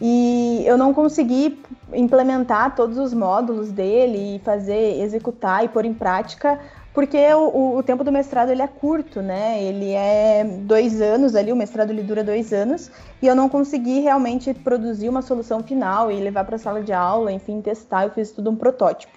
e 0.00 0.62
eu 0.64 0.78
não 0.78 0.94
consegui 0.94 1.60
implementar 1.92 2.74
todos 2.76 2.98
os 2.98 3.12
módulos 3.12 3.72
dele 3.72 4.36
e 4.36 4.38
fazer, 4.40 5.00
executar 5.00 5.64
e 5.64 5.68
pôr 5.68 5.84
em 5.84 5.94
prática, 5.94 6.60
porque 6.94 7.18
o, 7.32 7.76
o, 7.76 7.82
tempo 7.82 8.02
do 8.02 8.10
mestrado 8.10 8.50
ele 8.50 8.62
é 8.62 8.66
curto, 8.66 9.20
né? 9.20 9.62
Ele 9.62 9.92
é 9.92 10.44
dois 10.62 11.00
anos 11.00 11.34
ali, 11.34 11.52
o 11.52 11.56
mestrado 11.56 11.90
ele 11.90 12.02
dura 12.02 12.24
dois 12.24 12.52
anos, 12.52 12.90
e 13.20 13.26
eu 13.26 13.34
não 13.34 13.48
consegui 13.48 14.00
realmente 14.00 14.52
produzir 14.54 15.08
uma 15.08 15.22
solução 15.22 15.62
final 15.62 16.10
e 16.10 16.20
levar 16.20 16.44
para 16.44 16.56
a 16.56 16.58
sala 16.58 16.82
de 16.82 16.92
aula, 16.92 17.32
enfim, 17.32 17.60
testar, 17.60 18.04
eu 18.04 18.10
fiz 18.10 18.30
tudo 18.32 18.50
um 18.50 18.56
protótipo. 18.56 19.12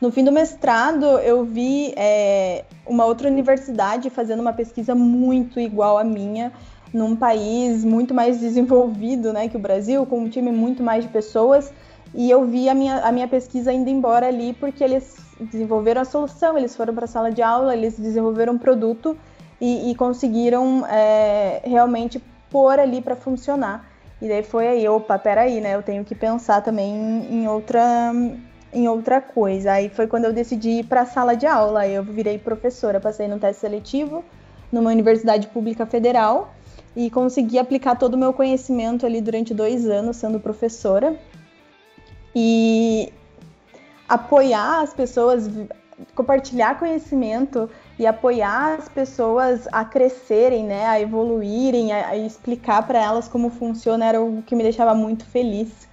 No 0.00 0.12
fim 0.12 0.22
do 0.22 0.30
mestrado, 0.30 1.04
eu 1.20 1.42
vi 1.44 1.94
é, 1.96 2.64
uma 2.86 3.06
outra 3.06 3.28
universidade 3.28 4.10
fazendo 4.10 4.40
uma 4.40 4.52
pesquisa 4.52 4.94
muito 4.94 5.58
igual 5.58 5.96
à 5.96 6.04
minha, 6.04 6.52
num 6.92 7.16
país 7.16 7.84
muito 7.84 8.14
mais 8.14 8.38
desenvolvido 8.40 9.32
né, 9.32 9.48
que 9.48 9.56
o 9.56 9.60
Brasil, 9.60 10.06
com 10.06 10.20
um 10.20 10.28
time 10.28 10.50
muito 10.50 10.82
mais 10.82 11.04
de 11.04 11.10
pessoas, 11.10 11.72
e 12.14 12.30
eu 12.30 12.44
vi 12.44 12.68
a 12.68 12.74
minha, 12.74 13.00
a 13.00 13.12
minha 13.12 13.28
pesquisa 13.28 13.72
indo 13.72 13.90
embora 13.90 14.26
ali 14.28 14.52
porque 14.54 14.82
eles 14.82 15.16
desenvolveram 15.40 16.00
a 16.00 16.04
solução, 16.04 16.56
eles 16.56 16.74
foram 16.74 16.94
para 16.94 17.04
a 17.04 17.08
sala 17.08 17.30
de 17.30 17.42
aula, 17.42 17.76
eles 17.76 17.98
desenvolveram 17.98 18.54
um 18.54 18.58
produto 18.58 19.16
e, 19.60 19.90
e 19.90 19.94
conseguiram 19.94 20.86
é, 20.86 21.60
realmente 21.64 22.22
pôr 22.50 22.78
ali 22.78 23.02
para 23.02 23.16
funcionar. 23.16 23.84
E 24.20 24.28
daí 24.28 24.42
foi 24.42 24.66
aí, 24.66 24.88
opa, 24.88 25.18
peraí, 25.18 25.60
né? 25.60 25.74
Eu 25.74 25.82
tenho 25.82 26.04
que 26.04 26.14
pensar 26.14 26.62
também 26.62 26.94
em 27.30 27.46
outra 27.46 28.12
em 28.72 28.88
outra 28.88 29.20
coisa. 29.20 29.72
Aí 29.72 29.90
foi 29.90 30.06
quando 30.06 30.24
eu 30.24 30.32
decidi 30.32 30.80
ir 30.80 30.84
para 30.84 31.02
a 31.02 31.06
sala 31.06 31.36
de 31.36 31.46
aula. 31.46 31.86
Eu 31.86 32.02
virei 32.02 32.38
professora, 32.38 32.98
passei 32.98 33.28
no 33.28 33.38
teste 33.38 33.60
seletivo 33.60 34.24
numa 34.72 34.90
universidade 34.90 35.46
pública 35.48 35.84
federal 35.84 36.55
e 36.96 37.10
consegui 37.10 37.58
aplicar 37.58 37.94
todo 37.96 38.14
o 38.14 38.18
meu 38.18 38.32
conhecimento 38.32 39.04
ali 39.04 39.20
durante 39.20 39.52
dois 39.52 39.86
anos 39.86 40.16
sendo 40.16 40.40
professora 40.40 41.14
e 42.34 43.12
apoiar 44.08 44.80
as 44.80 44.94
pessoas, 44.94 45.50
compartilhar 46.14 46.78
conhecimento 46.78 47.68
e 47.98 48.06
apoiar 48.06 48.78
as 48.78 48.88
pessoas 48.88 49.68
a 49.70 49.84
crescerem, 49.84 50.64
né, 50.64 50.86
a 50.86 50.98
evoluírem, 50.98 51.92
a, 51.92 52.08
a 52.08 52.16
explicar 52.16 52.86
para 52.86 53.02
elas 53.02 53.28
como 53.28 53.50
funciona 53.50 54.06
era 54.06 54.20
o 54.20 54.42
que 54.42 54.56
me 54.56 54.62
deixava 54.62 54.94
muito 54.94 55.26
feliz. 55.26 55.86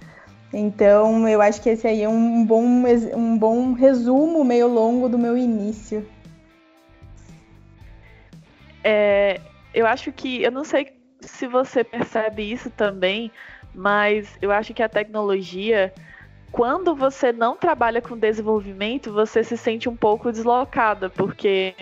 Então, 0.52 1.28
eu 1.28 1.42
acho 1.42 1.60
que 1.60 1.68
esse 1.68 1.86
aí 1.86 2.02
é 2.02 2.08
um 2.08 2.46
bom, 2.46 2.64
um 3.14 3.36
bom 3.36 3.72
resumo 3.72 4.44
meio 4.44 4.68
longo 4.68 5.08
do 5.08 5.18
meu 5.18 5.36
início. 5.36 6.06
É, 8.84 9.40
eu 9.74 9.86
acho 9.86 10.12
que, 10.12 10.42
eu 10.42 10.50
não 10.50 10.64
sei 10.64 10.96
se 11.20 11.46
você 11.46 11.82
percebe 11.82 12.50
isso 12.50 12.70
também, 12.70 13.30
mas 13.74 14.38
eu 14.40 14.50
acho 14.52 14.72
que 14.72 14.82
a 14.82 14.88
tecnologia, 14.88 15.92
quando 16.52 16.94
você 16.94 17.32
não 17.32 17.56
trabalha 17.56 18.00
com 18.00 18.16
desenvolvimento, 18.16 19.12
você 19.12 19.42
se 19.42 19.56
sente 19.56 19.88
um 19.88 19.96
pouco 19.96 20.30
deslocada, 20.30 21.10
porque 21.10 21.74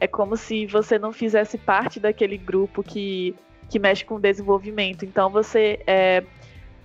é 0.00 0.06
como 0.06 0.36
se 0.36 0.66
você 0.66 0.98
não 0.98 1.12
fizesse 1.12 1.58
parte 1.58 2.00
daquele 2.00 2.38
grupo 2.38 2.82
que, 2.82 3.34
que 3.68 3.78
mexe 3.78 4.04
com 4.04 4.18
desenvolvimento. 4.18 5.04
Então, 5.04 5.28
você 5.28 5.80
é, 5.86 6.24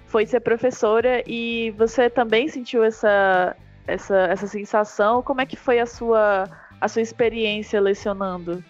foi 0.08 0.26
ser 0.26 0.42
professora 0.42 1.24
e 1.26 1.72
você 1.78 2.10
também 2.10 2.50
sentiu 2.50 2.84
essa, 2.84 3.56
essa, 3.88 4.18
essa 4.18 4.48
sensação? 4.48 5.22
Como 5.22 5.40
é 5.40 5.46
que 5.46 5.56
foi 5.56 5.80
a 5.80 5.86
sua, 5.86 6.50
a 6.82 6.88
sua 6.88 7.02
experiência 7.02 7.80
lecionando? 7.80 8.64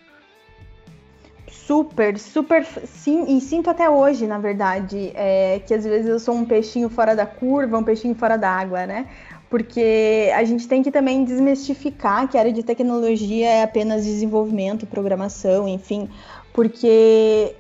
Super, 1.48 2.18
super, 2.18 2.66
sim, 2.66 3.38
e 3.38 3.42
sinto 3.42 3.70
até 3.70 3.90
hoje, 3.90 4.26
na 4.26 4.38
verdade, 4.38 5.12
é, 5.14 5.60
que 5.66 5.74
às 5.74 5.84
vezes 5.84 6.08
eu 6.08 6.20
sou 6.20 6.36
um 6.36 6.46
peixinho 6.46 6.90
fora 6.90 7.16
da 7.16 7.26
curva, 7.26 7.78
um 7.78 7.84
peixinho 7.84 8.16
fora 8.16 8.38
da 8.38 8.50
água, 8.50 8.86
né? 8.86 9.08
Porque 9.50 10.32
a 10.36 10.44
gente 10.44 10.68
tem 10.68 10.82
que 10.82 10.90
também 10.90 11.24
desmistificar 11.24 12.28
que 12.28 12.38
a 12.38 12.40
área 12.40 12.52
de 12.52 12.64
tecnologia 12.64 13.48
é 13.48 13.64
apenas 13.64 14.04
desenvolvimento, 14.04 14.88
programação, 14.88 15.68
enfim, 15.68 16.10
porque 16.54 17.56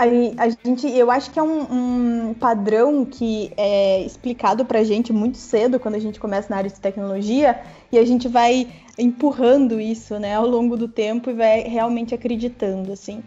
a, 0.00 0.44
a, 0.44 0.48
gente, 0.48 0.88
eu 0.88 1.10
acho 1.10 1.30
que 1.30 1.38
é 1.38 1.42
um, 1.42 2.28
um, 2.30 2.34
padrão 2.34 3.04
que 3.04 3.52
é 3.56 4.00
explicado 4.02 4.64
pra 4.64 4.82
gente 4.82 5.12
muito 5.12 5.36
cedo 5.36 5.78
quando 5.78 5.96
a 5.96 5.98
gente 5.98 6.18
começa 6.18 6.48
na 6.50 6.56
área 6.56 6.70
de 6.70 6.80
tecnologia 6.80 7.60
e 7.92 7.98
a 7.98 8.04
gente 8.04 8.26
vai 8.28 8.68
empurrando 8.98 9.80
isso, 9.80 10.18
né, 10.18 10.34
ao 10.34 10.46
longo 10.46 10.76
do 10.76 10.88
tempo 10.88 11.30
e 11.30 11.34
vai 11.34 11.62
realmente 11.62 12.14
acreditando, 12.14 12.92
assim. 12.92 13.22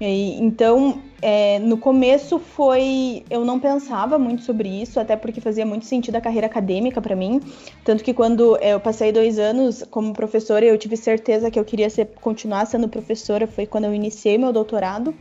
E, 0.00 0.38
então, 0.42 1.00
é, 1.22 1.58
no 1.58 1.78
começo 1.78 2.38
foi, 2.38 3.24
eu 3.30 3.44
não 3.44 3.58
pensava 3.58 4.18
muito 4.18 4.42
sobre 4.42 4.68
isso, 4.68 5.00
até 5.00 5.16
porque 5.16 5.40
fazia 5.40 5.64
muito 5.64 5.86
sentido 5.86 6.16
a 6.16 6.20
carreira 6.20 6.46
acadêmica 6.46 7.00
para 7.00 7.16
mim, 7.16 7.40
tanto 7.82 8.04
que 8.04 8.12
quando 8.12 8.58
eu 8.58 8.78
passei 8.78 9.10
dois 9.10 9.38
anos 9.38 9.82
como 9.90 10.12
professora, 10.12 10.64
eu 10.66 10.76
tive 10.76 10.96
certeza 10.96 11.50
que 11.50 11.58
eu 11.58 11.64
queria 11.64 11.88
ser, 11.88 12.08
continuar 12.20 12.66
sendo 12.66 12.88
professora, 12.88 13.46
foi 13.46 13.64
quando 13.64 13.84
eu 13.84 13.94
iniciei 13.94 14.36
meu 14.36 14.52
doutorado. 14.52 15.14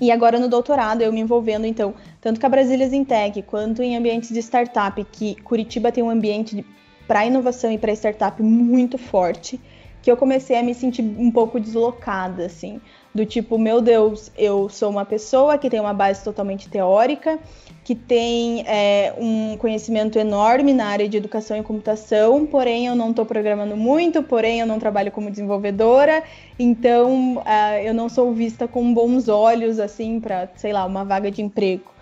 E 0.00 0.10
agora 0.10 0.40
no 0.40 0.48
doutorado, 0.48 1.02
eu 1.02 1.12
me 1.12 1.20
envolvendo, 1.20 1.66
então, 1.66 1.94
tanto 2.20 2.40
com 2.40 2.46
a 2.46 2.48
Brasília 2.48 2.88
Zintec, 2.88 3.42
quanto 3.42 3.82
em 3.82 3.96
ambientes 3.96 4.30
de 4.30 4.40
startup, 4.40 5.02
que 5.12 5.36
Curitiba 5.42 5.92
tem 5.92 6.02
um 6.02 6.10
ambiente 6.10 6.64
para 7.06 7.26
inovação 7.26 7.70
e 7.70 7.78
para 7.78 7.92
startup 7.92 8.42
muito 8.42 8.98
forte, 8.98 9.60
que 10.04 10.10
eu 10.10 10.18
comecei 10.18 10.54
a 10.58 10.62
me 10.62 10.74
sentir 10.74 11.02
um 11.02 11.30
pouco 11.30 11.58
deslocada, 11.58 12.44
assim, 12.44 12.78
do 13.14 13.24
tipo, 13.24 13.56
meu 13.58 13.80
Deus, 13.80 14.30
eu 14.36 14.68
sou 14.68 14.90
uma 14.90 15.06
pessoa 15.06 15.56
que 15.56 15.70
tem 15.70 15.80
uma 15.80 15.94
base 15.94 16.22
totalmente 16.22 16.68
teórica, 16.68 17.38
que 17.82 17.94
tem 17.94 18.64
é, 18.66 19.14
um 19.16 19.56
conhecimento 19.56 20.18
enorme 20.18 20.74
na 20.74 20.88
área 20.88 21.08
de 21.08 21.16
educação 21.16 21.56
e 21.56 21.62
computação, 21.62 22.44
porém 22.44 22.86
eu 22.86 22.94
não 22.94 23.10
estou 23.10 23.24
programando 23.24 23.78
muito, 23.78 24.22
porém 24.22 24.60
eu 24.60 24.66
não 24.66 24.78
trabalho 24.78 25.10
como 25.10 25.30
desenvolvedora, 25.30 26.22
então 26.58 27.36
uh, 27.36 27.78
eu 27.82 27.94
não 27.94 28.10
sou 28.10 28.30
vista 28.34 28.68
com 28.68 28.92
bons 28.92 29.26
olhos 29.26 29.78
assim 29.78 30.20
para, 30.20 30.50
sei 30.54 30.74
lá, 30.74 30.84
uma 30.84 31.02
vaga 31.02 31.30
de 31.30 31.40
emprego. 31.40 31.93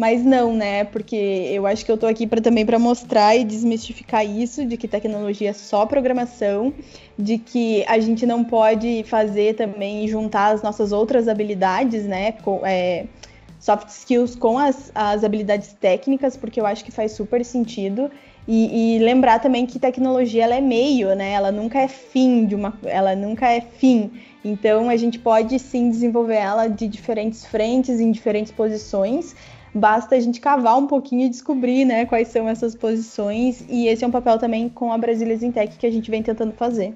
Mas 0.00 0.24
não, 0.24 0.54
né? 0.54 0.84
Porque 0.84 1.14
eu 1.14 1.66
acho 1.66 1.84
que 1.84 1.90
eu 1.90 1.94
estou 1.94 2.08
aqui 2.08 2.26
para 2.26 2.40
também 2.40 2.64
para 2.64 2.78
mostrar 2.78 3.36
e 3.36 3.44
desmistificar 3.44 4.24
isso 4.24 4.64
de 4.64 4.78
que 4.78 4.88
tecnologia 4.88 5.50
é 5.50 5.52
só 5.52 5.84
programação, 5.84 6.72
de 7.18 7.36
que 7.36 7.84
a 7.86 7.98
gente 7.98 8.24
não 8.24 8.42
pode 8.42 9.04
fazer 9.06 9.56
também 9.56 10.08
juntar 10.08 10.54
as 10.54 10.62
nossas 10.62 10.90
outras 10.90 11.28
habilidades, 11.28 12.06
né? 12.06 12.32
Com, 12.32 12.62
é, 12.64 13.04
soft 13.58 13.88
skills 13.88 14.34
com 14.34 14.58
as, 14.58 14.90
as 14.94 15.22
habilidades 15.22 15.74
técnicas, 15.78 16.34
porque 16.34 16.58
eu 16.58 16.64
acho 16.64 16.82
que 16.82 16.90
faz 16.90 17.12
super 17.12 17.44
sentido. 17.44 18.10
E, 18.48 18.96
e, 18.96 18.98
lembrar 19.00 19.38
também 19.38 19.66
que 19.66 19.78
tecnologia 19.78 20.44
ela 20.44 20.54
é 20.54 20.62
meio, 20.62 21.14
né? 21.14 21.32
Ela 21.32 21.52
nunca 21.52 21.78
é 21.78 21.88
fim 21.88 22.46
de 22.46 22.54
uma, 22.54 22.72
ela 22.86 23.14
nunca 23.14 23.52
é 23.52 23.60
fim. 23.60 24.10
Então 24.42 24.88
a 24.88 24.96
gente 24.96 25.18
pode 25.18 25.58
sim 25.58 25.90
desenvolver 25.90 26.36
ela 26.36 26.68
de 26.68 26.88
diferentes 26.88 27.44
frentes, 27.44 28.00
em 28.00 28.10
diferentes 28.10 28.50
posições. 28.50 29.36
Basta 29.74 30.16
a 30.16 30.20
gente 30.20 30.40
cavar 30.40 30.76
um 30.76 30.86
pouquinho 30.86 31.26
e 31.26 31.28
descobrir, 31.28 31.84
né, 31.84 32.04
quais 32.04 32.28
são 32.28 32.48
essas 32.48 32.74
posições. 32.74 33.64
E 33.68 33.86
esse 33.86 34.02
é 34.02 34.06
um 34.06 34.10
papel 34.10 34.38
também 34.38 34.68
com 34.68 34.92
a 34.92 34.98
Brasília 34.98 35.36
Zintec 35.36 35.76
que 35.76 35.86
a 35.86 35.90
gente 35.90 36.10
vem 36.10 36.22
tentando 36.22 36.52
fazer. 36.52 36.94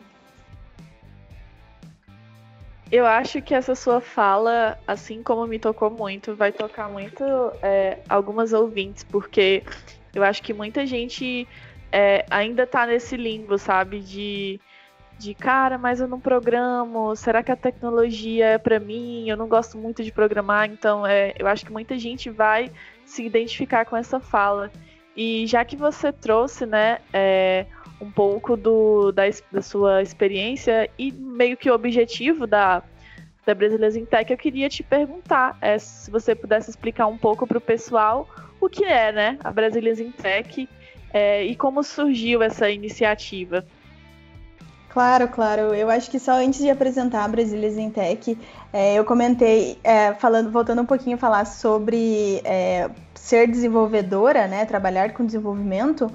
Eu 2.90 3.06
acho 3.06 3.40
que 3.42 3.54
essa 3.54 3.74
sua 3.74 4.00
fala, 4.00 4.78
assim 4.86 5.22
como 5.22 5.46
me 5.46 5.58
tocou 5.58 5.90
muito, 5.90 6.34
vai 6.34 6.52
tocar 6.52 6.88
muito 6.88 7.24
é, 7.62 7.98
algumas 8.08 8.52
ouvintes, 8.52 9.02
porque 9.02 9.62
eu 10.14 10.22
acho 10.22 10.42
que 10.42 10.52
muita 10.52 10.86
gente 10.86 11.48
é, 11.90 12.24
ainda 12.30 12.66
tá 12.66 12.86
nesse 12.86 13.16
limbo, 13.16 13.58
sabe? 13.58 14.00
De, 14.00 14.60
de 15.18 15.34
cara, 15.34 15.78
mas 15.78 16.00
eu 16.00 16.08
não 16.08 16.20
programo, 16.20 17.14
será 17.16 17.42
que 17.42 17.52
a 17.52 17.56
tecnologia 17.56 18.46
é 18.46 18.58
para 18.58 18.78
mim? 18.80 19.28
Eu 19.28 19.36
não 19.36 19.48
gosto 19.48 19.78
muito 19.78 20.02
de 20.02 20.12
programar, 20.12 20.68
então 20.70 21.06
é, 21.06 21.34
eu 21.38 21.46
acho 21.46 21.64
que 21.64 21.72
muita 21.72 21.98
gente 21.98 22.30
vai 22.30 22.70
se 23.04 23.24
identificar 23.24 23.84
com 23.84 23.96
essa 23.96 24.20
fala. 24.20 24.70
E 25.16 25.46
já 25.46 25.64
que 25.64 25.76
você 25.76 26.12
trouxe, 26.12 26.66
né, 26.66 26.98
é, 27.12 27.66
um 28.00 28.10
pouco 28.10 28.56
do, 28.56 29.12
da, 29.12 29.22
da, 29.50 29.62
sua 29.62 30.02
experiência 30.02 30.90
e 30.98 31.12
meio 31.12 31.56
que 31.56 31.70
o 31.70 31.74
objetivo 31.74 32.46
da, 32.46 32.82
da 33.46 33.54
Brasileiras 33.54 33.96
em 33.96 34.04
Tech, 34.04 34.30
eu 34.30 34.36
queria 34.36 34.68
te 34.68 34.82
perguntar 34.82 35.56
é, 35.60 35.78
se 35.78 36.10
você 36.10 36.34
pudesse 36.34 36.70
explicar 36.70 37.06
um 37.06 37.16
pouco 37.16 37.46
para 37.46 37.58
o 37.58 37.60
pessoal 37.60 38.28
o 38.60 38.68
que 38.68 38.84
é 38.84 39.12
né, 39.12 39.38
a 39.44 39.52
Brasileiras 39.52 40.00
em 40.00 40.10
Tech 40.10 40.68
é, 41.12 41.44
e 41.44 41.54
como 41.54 41.82
surgiu 41.84 42.42
essa 42.42 42.68
iniciativa. 42.68 43.64
Claro, 44.94 45.28
claro. 45.28 45.74
Eu 45.74 45.90
acho 45.90 46.08
que 46.08 46.20
só 46.20 46.32
antes 46.34 46.60
de 46.60 46.70
apresentar 46.70 47.24
a 47.24 47.28
Brasília 47.28 47.68
em 47.80 47.90
Tech, 47.90 48.38
é, 48.72 48.94
eu 48.94 49.04
comentei, 49.04 49.80
é, 49.82 50.14
falando, 50.14 50.52
voltando 50.52 50.82
um 50.82 50.86
pouquinho 50.86 51.16
a 51.16 51.18
falar 51.18 51.44
sobre 51.46 52.40
é, 52.44 52.88
ser 53.12 53.48
desenvolvedora, 53.48 54.46
né, 54.46 54.64
trabalhar 54.64 55.12
com 55.12 55.26
desenvolvimento. 55.26 56.08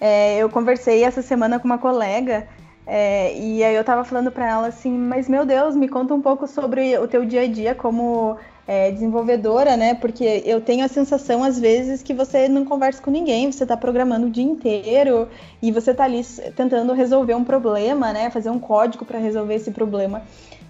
É, 0.00 0.38
eu 0.38 0.48
conversei 0.48 1.04
essa 1.04 1.20
semana 1.22 1.58
com 1.60 1.66
uma 1.66 1.78
colega 1.78 2.48
É, 2.86 3.38
e 3.38 3.62
aí 3.64 3.74
eu 3.76 3.84
tava 3.84 4.04
falando 4.04 4.32
para 4.32 4.48
ela 4.48 4.66
assim, 4.68 4.90
mas 4.98 5.28
meu 5.28 5.46
Deus, 5.46 5.76
me 5.76 5.88
conta 5.88 6.14
um 6.14 6.20
pouco 6.22 6.48
sobre 6.48 6.98
o 6.98 7.06
teu 7.08 7.24
dia 7.24 7.42
a 7.42 7.46
dia 7.48 7.74
como 7.76 8.36
é, 8.66 8.90
desenvolvedora, 8.90 9.76
né? 9.76 9.94
Porque 9.94 10.42
eu 10.44 10.60
tenho 10.60 10.84
a 10.84 10.88
sensação, 10.88 11.42
às 11.42 11.58
vezes, 11.58 12.02
que 12.02 12.14
você 12.14 12.48
não 12.48 12.64
conversa 12.64 13.02
com 13.02 13.10
ninguém, 13.10 13.50
você 13.50 13.66
tá 13.66 13.76
programando 13.76 14.26
o 14.26 14.30
dia 14.30 14.44
inteiro 14.44 15.28
e 15.60 15.72
você 15.72 15.92
tá 15.92 16.04
ali 16.04 16.24
tentando 16.56 16.92
resolver 16.92 17.34
um 17.34 17.44
problema, 17.44 18.12
né? 18.12 18.30
Fazer 18.30 18.50
um 18.50 18.58
código 18.58 19.04
para 19.04 19.18
resolver 19.18 19.54
esse 19.54 19.70
problema. 19.70 20.22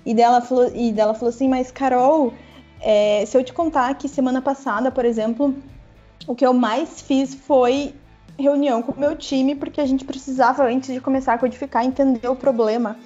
E 0.05 0.15
dela 0.15 0.41
falou, 0.41 0.71
e 0.75 0.91
dela 0.93 1.15
falou 1.15 1.29
assim, 1.29 1.49
mas 1.49 1.71
Carol, 1.71 2.33
é, 2.81 3.25
se 3.27 3.37
eu 3.37 3.45
te 3.45 3.53
contar 3.53 3.95
que 3.95 4.09
semana 4.09 4.43
passada, 4.43 4.91
por 4.91 5.05
exemplo, 5.05 5.55
o 6.27 6.35
que 6.35 6.45
eu 6.45 6.53
mais 6.53 7.01
fiz 7.01 7.35
foi 7.35 7.95
reunião 8.39 8.83
com 8.83 8.93
o 8.93 8.99
meu 8.99 9.15
time, 9.15 9.55
porque 9.55 9.81
a 9.81 9.87
gente 9.87 10.05
precisava, 10.05 10.65
antes 10.65 10.93
de 10.93 11.01
começar 11.01 11.35
a 11.35 11.39
codificar, 11.39 11.85
entender 11.85 12.27
o 12.27 12.35
problema. 12.35 12.97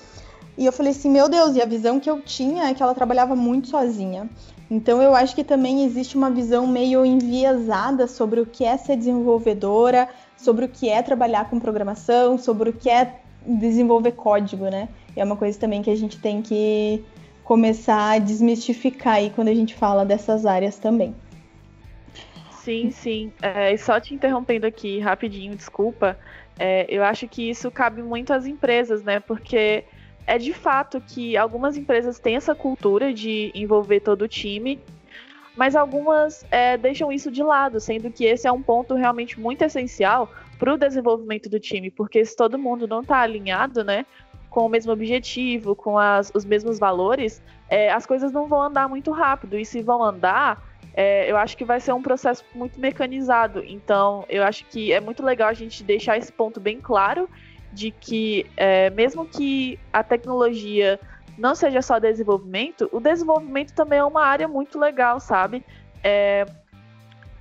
E 0.57 0.65
eu 0.65 0.73
falei 0.73 0.93
assim, 0.93 1.11
meu 1.11 1.29
Deus, 1.29 1.55
e 1.55 1.61
a 1.61 1.67
visão 1.67 2.01
que 2.01 2.09
eu 2.09 2.23
tinha 2.23 2.65
é 2.65 2.75
que 2.75 2.83
ela 2.83 2.95
trabalhava 2.95 3.37
muito 3.37 3.69
sozinha. 3.69 4.29
Então 4.71 5.01
eu 5.01 5.15
acho 5.15 5.35
que 5.35 5.45
também 5.45 5.85
existe 5.85 6.17
uma 6.17 6.31
visão 6.31 6.67
meio 6.67 7.05
enviesada 7.05 8.09
sobre 8.09 8.41
o 8.41 8.47
que 8.47 8.65
é 8.65 8.77
ser 8.77 8.97
desenvolvedora, 8.97 10.09
sobre 10.37 10.65
o 10.65 10.69
que 10.69 10.89
é 10.89 11.03
trabalhar 11.03 11.49
com 11.49 11.61
programação, 11.61 12.37
sobre 12.37 12.71
o 12.71 12.73
que 12.73 12.91
é 12.91 13.21
desenvolver 13.47 14.13
código, 14.13 14.65
né? 14.65 14.89
É 15.15 15.25
uma 15.25 15.37
coisa 15.37 15.59
também 15.59 15.83
que 15.83 15.91
a 15.91 15.97
gente 15.97 16.19
tem 16.19 16.43
que 16.43 17.05
começar 17.45 18.15
a 18.15 18.19
desmistificar 18.19 19.15
aí 19.15 19.31
quando 19.31 19.49
a 19.49 19.55
gente 19.55 19.75
fala 19.75 20.05
dessas 20.05 20.45
áreas 20.45 20.79
também. 20.79 21.15
Sim, 22.51 22.91
sim. 22.91 23.33
É, 23.41 23.73
e 23.73 23.79
só 23.79 24.01
te 24.01 24.13
interrompendo 24.13 24.67
aqui 24.67 24.99
rapidinho, 24.99 25.55
desculpa. 25.55 26.19
É, 26.59 26.85
eu 26.89 27.05
acho 27.05 27.29
que 27.29 27.49
isso 27.49 27.71
cabe 27.71 28.03
muito 28.03 28.33
às 28.33 28.47
empresas, 28.47 29.05
né? 29.05 29.21
Porque 29.21 29.85
é 30.27 30.39
de 30.39 30.53
fato 30.53 31.01
que 31.01 31.37
algumas 31.37 31.77
empresas 31.77 32.19
têm 32.19 32.37
essa 32.37 32.55
cultura 32.55 33.13
de 33.13 33.53
envolver 33.55 34.01
todo 34.01 34.23
o 34.23 34.29
time, 34.29 34.81
mas 35.57 35.75
algumas 35.75 36.45
é, 36.51 36.77
deixam 36.77 37.11
isso 37.13 37.31
de 37.31 37.43
lado, 37.43 37.81
sendo 37.81 38.11
que 38.11 38.25
esse 38.25 38.47
é 38.47 38.53
um 38.53 38.63
ponto 38.63 38.95
realmente 38.95 39.39
muito 39.41 39.63
essencial 39.63 40.31
para 40.59 40.75
o 40.75 40.77
desenvolvimento 40.77 41.49
do 41.49 41.61
time, 41.61 41.91
porque 41.91 42.25
se 42.25 42.37
todo 42.37 42.59
mundo 42.59 42.87
não 42.87 43.01
está 43.01 43.21
alinhado, 43.21 43.85
né, 43.85 44.05
com 44.51 44.65
o 44.65 44.69
mesmo 44.69 44.93
objetivo, 44.93 45.77
com 45.77 45.99
as, 45.99 46.33
os 46.35 46.45
mesmos 46.45 46.79
valores, 46.79 47.43
é, 47.69 47.93
as 47.93 48.07
coisas 48.07 48.33
não 48.33 48.47
vão 48.47 48.63
andar 48.63 48.89
muito 48.89 49.11
rápido. 49.11 49.59
E 49.59 49.67
se 49.67 49.83
vão 49.83 50.03
andar, 50.03 50.63
é, 50.95 51.31
eu 51.31 51.37
acho 51.37 51.57
que 51.59 51.65
vai 51.65 51.79
ser 51.79 51.93
um 51.93 52.01
processo 52.01 52.43
muito 52.55 52.81
mecanizado. 52.81 53.63
Então, 53.67 54.25
eu 54.31 54.43
acho 54.43 54.65
que 54.65 54.93
é 54.93 55.01
muito 55.01 55.23
legal 55.23 55.51
a 55.51 55.53
gente 55.53 55.85
deixar 55.85 56.17
esse 56.17 56.33
ponto 56.33 56.59
bem 56.59 56.81
claro 56.81 57.29
de 57.77 57.91
que, 57.91 58.47
é, 58.57 58.89
mesmo 58.89 59.27
que 59.27 59.79
a 59.93 60.03
tecnologia 60.03 60.99
não 61.37 61.55
seja 61.55 61.83
só 61.83 61.99
desenvolvimento, 61.99 62.89
o 62.91 62.99
desenvolvimento 62.99 63.75
também 63.75 63.99
é 63.99 64.05
uma 64.05 64.25
área 64.25 64.49
muito 64.49 64.79
legal, 64.79 65.21
sabe? 65.21 65.63
É, 66.03 66.47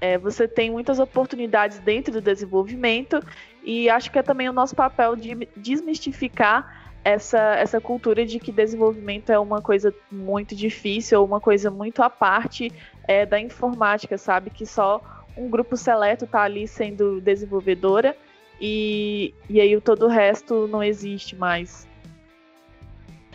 é, 0.01 0.17
você 0.17 0.45
tem 0.45 0.69
muitas 0.69 0.99
oportunidades 0.99 1.79
dentro 1.79 2.11
do 2.11 2.19
desenvolvimento 2.19 3.23
e 3.63 3.89
acho 3.89 4.11
que 4.11 4.19
é 4.19 4.23
também 4.23 4.49
o 4.49 4.53
nosso 4.53 4.75
papel 4.75 5.15
de 5.15 5.47
desmistificar 5.55 6.91
essa, 7.01 7.39
essa 7.55 7.79
cultura 7.79 8.25
de 8.25 8.37
que 8.37 8.51
desenvolvimento 8.51 9.31
é 9.31 9.39
uma 9.39 9.61
coisa 9.61 9.93
muito 10.11 10.53
difícil 10.53 11.23
uma 11.23 11.39
coisa 11.39 11.71
muito 11.71 12.03
à 12.03 12.09
parte 12.09 12.73
é, 13.07 13.25
da 13.25 13.39
informática, 13.39 14.17
sabe? 14.17 14.49
Que 14.49 14.65
só 14.65 15.01
um 15.37 15.49
grupo 15.49 15.77
seleto 15.77 16.25
está 16.25 16.41
ali 16.41 16.67
sendo 16.67 17.21
desenvolvedora 17.21 18.17
e, 18.59 19.33
e 19.49 19.59
aí 19.59 19.79
todo 19.81 20.05
o 20.05 20.09
resto 20.09 20.67
não 20.67 20.83
existe 20.83 21.35
mais. 21.35 21.87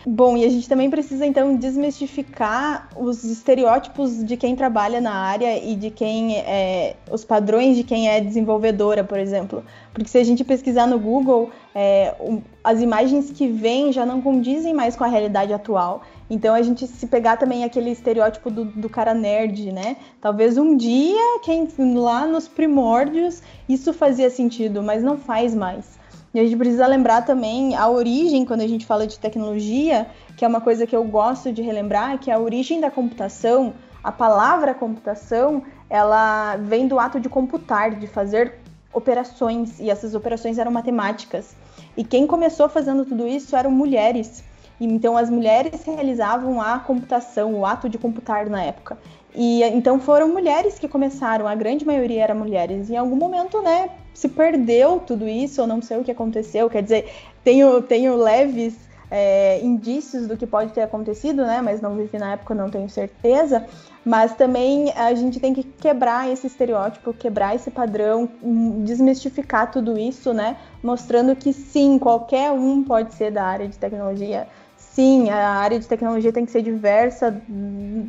Bom, 0.05 0.35
e 0.35 0.43
a 0.43 0.49
gente 0.49 0.67
também 0.67 0.89
precisa 0.89 1.25
então 1.27 1.55
desmistificar 1.55 2.89
os 2.97 3.23
estereótipos 3.23 4.25
de 4.25 4.35
quem 4.35 4.55
trabalha 4.55 4.99
na 4.99 5.13
área 5.13 5.63
e 5.63 5.75
de 5.75 5.91
quem 5.91 6.37
é 6.37 6.95
os 7.11 7.23
padrões 7.23 7.77
de 7.77 7.83
quem 7.83 8.09
é 8.09 8.19
desenvolvedora, 8.19 9.03
por 9.03 9.19
exemplo. 9.19 9.63
Porque 9.93 10.09
se 10.09 10.17
a 10.17 10.23
gente 10.23 10.43
pesquisar 10.43 10.87
no 10.87 10.97
Google, 10.97 11.51
é, 11.75 12.15
as 12.63 12.81
imagens 12.81 13.29
que 13.29 13.47
vêm 13.47 13.93
já 13.93 14.03
não 14.03 14.21
condizem 14.21 14.73
mais 14.73 14.95
com 14.95 15.03
a 15.03 15.07
realidade 15.07 15.53
atual. 15.53 16.01
Então 16.33 16.55
a 16.55 16.61
gente 16.61 16.87
se 16.87 17.07
pegar 17.07 17.35
também 17.35 17.65
aquele 17.65 17.91
estereótipo 17.91 18.49
do, 18.49 18.63
do 18.63 18.87
cara 18.87 19.13
nerd, 19.13 19.69
né? 19.69 19.97
Talvez 20.21 20.57
um 20.57 20.77
dia, 20.77 21.39
quem 21.43 21.67
lá 21.77 22.25
nos 22.25 22.47
primórdios, 22.47 23.43
isso 23.67 23.91
fazia 23.91 24.29
sentido, 24.29 24.81
mas 24.81 25.03
não 25.03 25.17
faz 25.17 25.53
mais. 25.53 25.99
E 26.33 26.39
a 26.39 26.43
gente 26.45 26.55
precisa 26.55 26.87
lembrar 26.87 27.25
também 27.25 27.75
a 27.75 27.89
origem, 27.89 28.45
quando 28.45 28.61
a 28.61 28.67
gente 28.67 28.85
fala 28.85 29.05
de 29.05 29.19
tecnologia, 29.19 30.07
que 30.37 30.45
é 30.45 30.47
uma 30.47 30.61
coisa 30.61 30.87
que 30.87 30.95
eu 30.95 31.03
gosto 31.03 31.51
de 31.51 31.61
relembrar, 31.61 32.17
que 32.17 32.31
a 32.31 32.39
origem 32.39 32.79
da 32.79 32.89
computação, 32.89 33.73
a 34.01 34.09
palavra 34.09 34.73
computação, 34.73 35.61
ela 35.89 36.55
vem 36.55 36.87
do 36.87 36.97
ato 36.97 37.19
de 37.19 37.27
computar, 37.27 37.95
de 37.95 38.07
fazer 38.07 38.53
operações, 38.93 39.81
e 39.81 39.89
essas 39.89 40.15
operações 40.15 40.57
eram 40.57 40.71
matemáticas. 40.71 41.53
E 41.97 42.05
quem 42.05 42.25
começou 42.25 42.69
fazendo 42.69 43.03
tudo 43.03 43.27
isso 43.27 43.53
eram 43.53 43.69
mulheres. 43.69 44.49
Então 44.85 45.15
as 45.15 45.29
mulheres 45.29 45.83
realizavam 45.85 46.61
a 46.61 46.79
computação, 46.79 47.53
o 47.53 47.65
ato 47.65 47.87
de 47.87 47.97
computar 47.97 48.49
na 48.49 48.63
época. 48.63 48.97
E 49.33 49.63
então 49.63 49.99
foram 49.99 50.27
mulheres 50.27 50.77
que 50.79 50.87
começaram, 50.87 51.47
a 51.47 51.55
grande 51.55 51.85
maioria 51.85 52.23
era 52.23 52.35
mulheres. 52.35 52.89
Em 52.89 52.97
algum 52.97 53.15
momento, 53.15 53.61
né, 53.61 53.89
se 54.13 54.27
perdeu 54.27 54.99
tudo 54.99 55.27
isso, 55.27 55.61
ou 55.61 55.67
não 55.67 55.81
sei 55.81 55.97
o 55.97 56.03
que 56.03 56.11
aconteceu. 56.11 56.69
Quer 56.69 56.83
dizer, 56.83 57.11
tenho, 57.43 57.81
tenho 57.81 58.15
leves 58.15 58.75
é, 59.09 59.59
indícios 59.61 60.25
do 60.25 60.35
que 60.35 60.47
pode 60.47 60.73
ter 60.73 60.81
acontecido, 60.81 61.45
né? 61.45 61.61
Mas 61.61 61.79
não 61.79 61.95
vivi 61.95 62.17
na 62.17 62.33
época, 62.33 62.55
não 62.55 62.69
tenho 62.69 62.89
certeza. 62.89 63.65
Mas 64.03 64.33
também 64.33 64.91
a 64.93 65.13
gente 65.13 65.39
tem 65.39 65.53
que 65.53 65.63
quebrar 65.63 66.31
esse 66.31 66.47
estereótipo, 66.47 67.13
quebrar 67.13 67.55
esse 67.55 67.69
padrão, 67.69 68.27
hum, 68.41 68.83
desmistificar 68.83 69.69
tudo 69.69 69.97
isso, 69.97 70.33
né? 70.33 70.57
Mostrando 70.81 71.35
que 71.35 71.53
sim, 71.53 71.99
qualquer 71.99 72.51
um 72.51 72.83
pode 72.83 73.13
ser 73.13 73.31
da 73.31 73.43
área 73.43 73.67
de 73.67 73.77
tecnologia 73.77 74.47
sim, 74.93 75.29
a 75.29 75.49
área 75.49 75.79
de 75.79 75.87
tecnologia 75.87 76.31
tem 76.31 76.45
que 76.45 76.51
ser 76.51 76.61
diversa, 76.61 77.41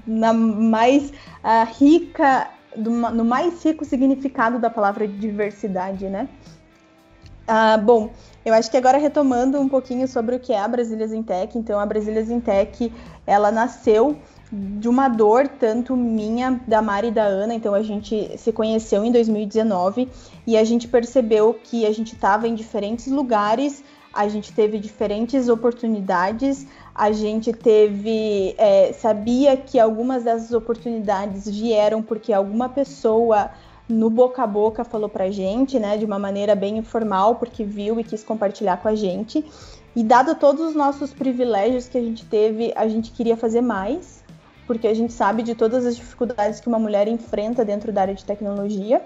na 0.06 0.32
mais 0.32 1.10
uh, 1.10 1.66
rica, 1.78 2.48
do, 2.76 2.90
no 2.90 3.24
mais 3.24 3.62
rico 3.64 3.84
significado 3.84 4.58
da 4.58 4.70
palavra 4.70 5.06
diversidade, 5.06 6.08
né? 6.08 6.28
Uh, 7.42 7.80
bom, 7.82 8.10
eu 8.44 8.54
acho 8.54 8.70
que 8.70 8.76
agora 8.76 8.98
retomando 8.98 9.60
um 9.60 9.68
pouquinho 9.68 10.06
sobre 10.08 10.36
o 10.36 10.40
que 10.40 10.52
é 10.52 10.58
a 10.58 10.68
Brasília 10.68 11.06
Intec, 11.06 11.58
então 11.58 11.78
a 11.78 11.86
Brasília 11.86 12.22
Intec, 12.22 12.92
ela 13.26 13.50
nasceu 13.50 14.16
de 14.52 14.88
uma 14.88 15.08
dor 15.08 15.48
tanto 15.48 15.96
minha, 15.96 16.60
da 16.66 16.82
Mari 16.82 17.08
e 17.08 17.10
da 17.10 17.24
Ana, 17.24 17.54
então 17.54 17.74
a 17.74 17.82
gente 17.82 18.36
se 18.36 18.52
conheceu 18.52 19.04
em 19.04 19.10
2019 19.10 20.08
e 20.46 20.56
a 20.56 20.64
gente 20.64 20.86
percebeu 20.86 21.54
que 21.54 21.86
a 21.86 21.92
gente 21.92 22.14
estava 22.14 22.46
em 22.46 22.54
diferentes 22.54 23.06
lugares 23.06 23.82
a 24.12 24.28
gente 24.28 24.52
teve 24.52 24.78
diferentes 24.78 25.48
oportunidades, 25.48 26.66
a 26.94 27.10
gente 27.12 27.52
teve. 27.52 28.54
É, 28.58 28.92
sabia 28.92 29.56
que 29.56 29.80
algumas 29.80 30.24
dessas 30.24 30.52
oportunidades 30.52 31.48
vieram 31.48 32.02
porque 32.02 32.32
alguma 32.32 32.68
pessoa 32.68 33.50
no 33.88 34.10
boca 34.10 34.42
a 34.42 34.46
boca 34.46 34.84
falou 34.84 35.08
pra 35.08 35.30
gente, 35.30 35.78
né, 35.78 35.96
de 35.96 36.04
uma 36.04 36.18
maneira 36.18 36.54
bem 36.54 36.78
informal, 36.78 37.36
porque 37.36 37.64
viu 37.64 37.98
e 37.98 38.04
quis 38.04 38.22
compartilhar 38.22 38.76
com 38.78 38.88
a 38.88 38.94
gente. 38.94 39.44
E 39.94 40.02
dado 40.02 40.34
todos 40.34 40.68
os 40.68 40.74
nossos 40.74 41.12
privilégios 41.12 41.88
que 41.88 41.98
a 41.98 42.00
gente 42.00 42.24
teve, 42.24 42.72
a 42.74 42.88
gente 42.88 43.10
queria 43.12 43.36
fazer 43.36 43.60
mais, 43.60 44.22
porque 44.66 44.86
a 44.86 44.94
gente 44.94 45.12
sabe 45.12 45.42
de 45.42 45.54
todas 45.54 45.84
as 45.84 45.96
dificuldades 45.96 46.60
que 46.60 46.68
uma 46.68 46.78
mulher 46.78 47.08
enfrenta 47.08 47.64
dentro 47.64 47.92
da 47.92 48.02
área 48.02 48.14
de 48.14 48.24
tecnologia 48.24 49.02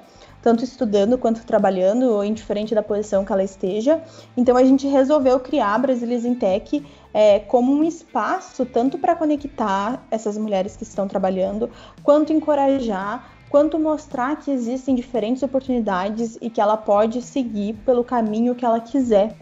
tanto 0.46 0.62
estudando 0.62 1.18
quanto 1.18 1.44
trabalhando, 1.44 2.04
ou 2.04 2.24
indiferente 2.24 2.72
da 2.72 2.80
posição 2.80 3.24
que 3.24 3.32
ela 3.32 3.42
esteja. 3.42 4.00
Então 4.36 4.56
a 4.56 4.62
gente 4.62 4.86
resolveu 4.86 5.40
criar 5.40 5.74
a 5.74 5.78
Brasilis 5.78 6.22
Tech 6.38 6.86
é, 7.12 7.40
como 7.40 7.72
um 7.72 7.82
espaço 7.82 8.64
tanto 8.64 8.96
para 8.96 9.16
conectar 9.16 10.06
essas 10.08 10.38
mulheres 10.38 10.76
que 10.76 10.84
estão 10.84 11.08
trabalhando, 11.08 11.68
quanto 12.00 12.32
encorajar, 12.32 13.28
quanto 13.50 13.76
mostrar 13.76 14.36
que 14.36 14.52
existem 14.52 14.94
diferentes 14.94 15.42
oportunidades 15.42 16.38
e 16.40 16.48
que 16.48 16.60
ela 16.60 16.76
pode 16.76 17.22
seguir 17.22 17.74
pelo 17.84 18.04
caminho 18.04 18.54
que 18.54 18.64
ela 18.64 18.78
quiser. 18.78 19.34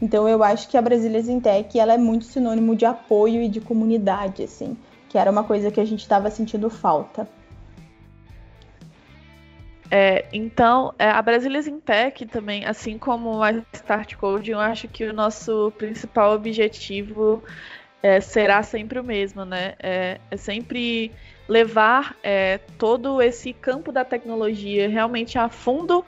Então 0.00 0.28
eu 0.28 0.44
acho 0.44 0.68
que 0.68 0.76
a 0.76 0.82
Brasília 0.82 1.40
Tech 1.40 1.76
ela 1.76 1.94
é 1.94 1.98
muito 1.98 2.24
sinônimo 2.24 2.76
de 2.76 2.84
apoio 2.84 3.42
e 3.42 3.48
de 3.48 3.60
comunidade, 3.60 4.44
assim, 4.44 4.76
que 5.08 5.18
era 5.18 5.28
uma 5.28 5.42
coisa 5.42 5.72
que 5.72 5.80
a 5.80 5.84
gente 5.84 6.02
estava 6.02 6.30
sentindo 6.30 6.70
falta. 6.70 7.26
É, 9.94 10.24
então, 10.32 10.94
é, 10.98 11.10
a 11.10 11.20
Brasília 11.20 11.60
Tech 11.84 12.24
também, 12.24 12.64
assim 12.64 12.96
como 12.96 13.42
a 13.42 13.52
Start 13.74 14.14
Code, 14.16 14.50
eu 14.50 14.58
acho 14.58 14.88
que 14.88 15.04
o 15.04 15.12
nosso 15.12 15.70
principal 15.76 16.32
objetivo 16.32 17.44
é, 18.02 18.18
será 18.18 18.62
sempre 18.62 18.98
o 18.98 19.04
mesmo, 19.04 19.44
né? 19.44 19.74
É, 19.78 20.18
é 20.30 20.36
sempre 20.38 21.12
levar 21.46 22.16
é, 22.22 22.56
todo 22.78 23.20
esse 23.20 23.52
campo 23.52 23.92
da 23.92 24.02
tecnologia 24.02 24.88
realmente 24.88 25.36
a 25.36 25.50
fundo 25.50 26.02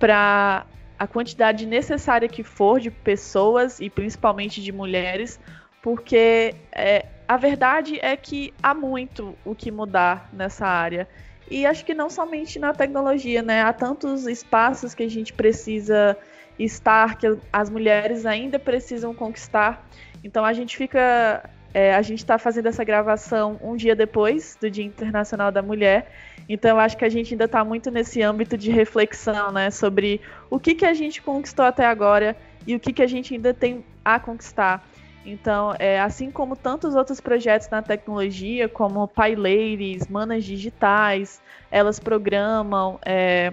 para 0.00 0.66
a 0.98 1.06
quantidade 1.06 1.66
necessária 1.66 2.28
que 2.28 2.42
for 2.42 2.80
de 2.80 2.90
pessoas 2.90 3.78
e 3.78 3.88
principalmente 3.88 4.60
de 4.60 4.72
mulheres, 4.72 5.38
porque 5.80 6.52
é, 6.72 7.06
a 7.28 7.36
verdade 7.36 7.96
é 8.02 8.16
que 8.16 8.52
há 8.60 8.74
muito 8.74 9.38
o 9.44 9.54
que 9.54 9.70
mudar 9.70 10.28
nessa 10.32 10.66
área. 10.66 11.06
E 11.50 11.66
acho 11.66 11.84
que 11.84 11.92
não 11.92 12.08
somente 12.08 12.58
na 12.58 12.72
tecnologia, 12.72 13.42
né? 13.42 13.62
Há 13.62 13.72
tantos 13.72 14.26
espaços 14.26 14.94
que 14.94 15.02
a 15.02 15.10
gente 15.10 15.32
precisa 15.32 16.16
estar, 16.58 17.18
que 17.18 17.26
as 17.52 17.68
mulheres 17.68 18.24
ainda 18.24 18.58
precisam 18.58 19.12
conquistar. 19.12 19.84
Então 20.22 20.44
a 20.44 20.52
gente 20.52 20.76
fica. 20.76 21.50
É, 21.72 21.94
a 21.94 22.02
gente 22.02 22.18
está 22.18 22.36
fazendo 22.36 22.66
essa 22.66 22.82
gravação 22.82 23.58
um 23.62 23.76
dia 23.76 23.94
depois 23.94 24.56
do 24.60 24.68
Dia 24.68 24.84
Internacional 24.84 25.52
da 25.52 25.62
Mulher. 25.62 26.10
Então 26.48 26.78
acho 26.78 26.96
que 26.96 27.04
a 27.04 27.08
gente 27.08 27.34
ainda 27.34 27.44
está 27.44 27.64
muito 27.64 27.90
nesse 27.92 28.22
âmbito 28.22 28.56
de 28.56 28.70
reflexão, 28.70 29.52
né? 29.52 29.70
Sobre 29.70 30.20
o 30.48 30.58
que, 30.58 30.74
que 30.74 30.84
a 30.84 30.94
gente 30.94 31.22
conquistou 31.22 31.64
até 31.64 31.86
agora 31.86 32.36
e 32.66 32.74
o 32.74 32.80
que, 32.80 32.92
que 32.92 33.02
a 33.02 33.06
gente 33.06 33.34
ainda 33.34 33.54
tem 33.54 33.84
a 34.04 34.18
conquistar. 34.18 34.84
Então, 35.24 35.74
é, 35.78 36.00
assim 36.00 36.30
como 36.30 36.56
tantos 36.56 36.94
outros 36.94 37.20
projetos 37.20 37.68
na 37.68 37.82
tecnologia, 37.82 38.68
como 38.68 39.06
Pai 39.06 39.34
Ladies, 39.34 40.06
Manas 40.08 40.44
Digitais, 40.44 41.42
elas 41.70 42.00
programam. 42.00 42.98
É, 43.04 43.52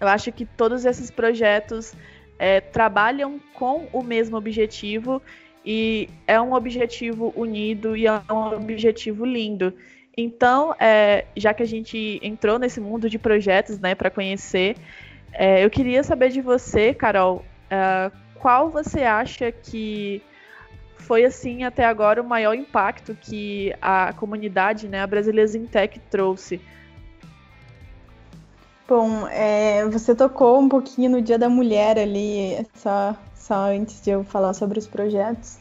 eu 0.00 0.08
acho 0.08 0.32
que 0.32 0.46
todos 0.46 0.84
esses 0.84 1.10
projetos 1.10 1.94
é, 2.38 2.60
trabalham 2.60 3.38
com 3.52 3.86
o 3.92 4.02
mesmo 4.02 4.36
objetivo 4.36 5.22
e 5.64 6.08
é 6.26 6.40
um 6.40 6.54
objetivo 6.54 7.32
unido 7.36 7.96
e 7.96 8.06
é 8.06 8.12
um 8.30 8.54
objetivo 8.54 9.24
lindo. 9.24 9.74
Então, 10.16 10.74
é, 10.80 11.26
já 11.36 11.52
que 11.52 11.62
a 11.62 11.66
gente 11.66 12.18
entrou 12.22 12.58
nesse 12.58 12.80
mundo 12.80 13.10
de 13.10 13.18
projetos, 13.18 13.78
né, 13.78 13.94
para 13.94 14.10
conhecer, 14.10 14.76
é, 15.32 15.62
eu 15.62 15.68
queria 15.68 16.02
saber 16.02 16.30
de 16.30 16.40
você, 16.40 16.94
Carol, 16.94 17.44
é, 17.68 18.10
qual 18.38 18.70
você 18.70 19.02
acha 19.02 19.52
que 19.52 20.22
foi 21.06 21.24
assim 21.24 21.62
até 21.62 21.84
agora 21.84 22.20
o 22.20 22.26
maior 22.26 22.54
impacto 22.54 23.16
que 23.20 23.72
a 23.80 24.12
comunidade, 24.12 24.88
né, 24.88 25.00
a 25.00 25.06
Brasileiras 25.06 25.54
em 25.54 25.64
Tech 25.64 25.98
trouxe. 26.10 26.60
Bom, 28.88 29.26
é, 29.28 29.84
você 29.88 30.14
tocou 30.14 30.60
um 30.60 30.68
pouquinho 30.68 31.10
no 31.10 31.22
Dia 31.22 31.38
da 31.38 31.48
Mulher 31.48 31.98
ali, 31.98 32.66
só, 32.74 33.16
só 33.34 33.70
antes 33.70 34.00
de 34.00 34.10
eu 34.10 34.24
falar 34.24 34.52
sobre 34.52 34.78
os 34.78 34.86
projetos. 34.86 35.58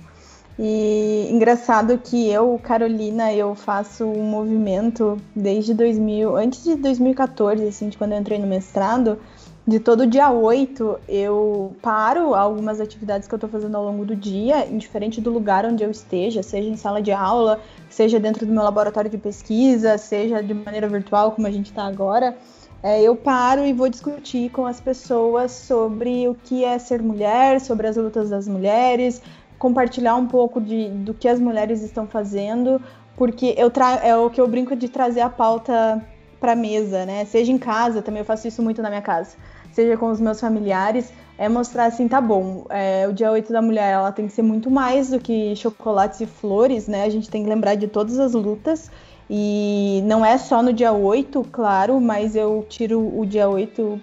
E 0.58 1.28
engraçado 1.32 1.98
que 1.98 2.30
eu, 2.30 2.60
Carolina, 2.64 3.34
eu 3.34 3.54
faço 3.56 4.06
um 4.06 4.24
movimento 4.24 5.20
desde 5.36 5.74
2000, 5.74 6.36
antes 6.36 6.64
de 6.64 6.76
2014, 6.76 7.68
assim, 7.68 7.90
de 7.90 7.98
quando 7.98 8.14
eu 8.14 8.20
entrei 8.20 8.40
no 8.40 8.48
mestrado, 8.48 9.20
de 9.68 9.80
todo 9.80 10.06
dia 10.06 10.32
8 10.32 11.00
eu 11.10 11.76
paro 11.82 12.36
algumas 12.36 12.80
atividades 12.80 13.28
que 13.28 13.34
eu 13.34 13.38
estou 13.38 13.50
fazendo 13.50 13.76
ao 13.76 13.84
longo 13.84 14.06
do 14.06 14.16
dia, 14.16 14.68
indiferente 14.68 15.20
do 15.20 15.32
lugar 15.32 15.66
onde 15.66 15.84
eu 15.84 15.90
esteja, 15.90 16.44
seja 16.44 16.70
em 16.70 16.78
sala 16.78 17.02
de 17.02 17.12
aula, 17.12 17.60
seja 17.90 18.20
dentro 18.20 18.46
do 18.46 18.52
meu 18.52 18.62
laboratório 18.62 19.10
de 19.10 19.18
pesquisa, 19.18 19.98
seja 19.98 20.44
de 20.44 20.54
maneira 20.54 20.88
virtual, 20.88 21.32
como 21.32 21.48
a 21.48 21.52
gente 21.52 21.68
está 21.68 21.84
agora. 21.84 22.38
É, 22.84 23.02
eu 23.02 23.16
paro 23.16 23.66
e 23.66 23.74
vou 23.74 23.90
discutir 23.90 24.52
com 24.52 24.68
as 24.68 24.80
pessoas 24.80 25.52
sobre 25.52 26.28
o 26.28 26.36
que 26.36 26.64
é 26.64 26.78
ser 26.78 27.02
mulher, 27.02 27.60
sobre 27.60 27.88
as 27.88 27.98
lutas 27.98 28.30
das 28.30 28.48
mulheres, 28.48 29.20
compartilhar 29.58 30.16
um 30.16 30.28
pouco 30.28 30.62
de, 30.62 30.90
do 30.90 31.12
que 31.12 31.28
as 31.28 31.40
mulheres 31.40 31.82
estão 31.82 32.06
fazendo, 32.06 32.80
porque 33.18 33.56
eu 33.58 33.72
tra 33.72 33.96
é 34.04 34.16
o 34.16 34.30
que 34.30 34.40
eu 34.40 34.48
brinco 34.48 34.76
de 34.76 34.88
trazer 34.90 35.22
a 35.22 35.30
pauta 35.30 36.00
para 36.46 36.56
mesa, 36.56 37.06
né? 37.06 37.26
Seja 37.26 37.52
em 37.52 37.58
casa, 37.58 38.04
também 38.04 38.20
eu 38.20 38.26
faço 38.26 38.48
isso 38.48 38.62
muito 38.62 38.80
na 38.80 38.90
minha 38.90 39.02
casa 39.02 39.36
seja 39.76 39.98
com 39.98 40.10
os 40.10 40.22
meus 40.22 40.40
familiares, 40.40 41.12
é 41.38 41.50
mostrar 41.50 41.86
assim, 41.86 42.08
tá 42.08 42.22
bom, 42.22 42.66
é, 42.70 43.06
o 43.10 43.12
dia 43.12 43.30
8 43.30 43.52
da 43.52 43.62
mulher 43.62 43.92
ela 43.92 44.10
tem 44.10 44.26
que 44.26 44.32
ser 44.32 44.42
muito 44.42 44.72
mais 44.72 45.10
do 45.10 45.20
que 45.20 45.54
chocolates 45.58 46.22
e 46.22 46.26
flores, 46.26 46.88
né? 46.88 47.04
A 47.04 47.10
gente 47.10 47.30
tem 47.30 47.44
que 47.44 47.50
lembrar 47.50 47.76
de 47.76 47.86
todas 47.86 48.18
as 48.18 48.34
lutas. 48.34 48.90
E 49.30 50.02
não 50.06 50.26
é 50.26 50.38
só 50.38 50.64
no 50.64 50.72
dia 50.72 50.94
8, 50.94 51.46
claro, 51.52 52.00
mas 52.00 52.38
eu 52.38 52.66
tiro 52.70 53.02
o 53.20 53.26
dia 53.26 53.50
8 53.50 53.82
uh, 53.82 54.02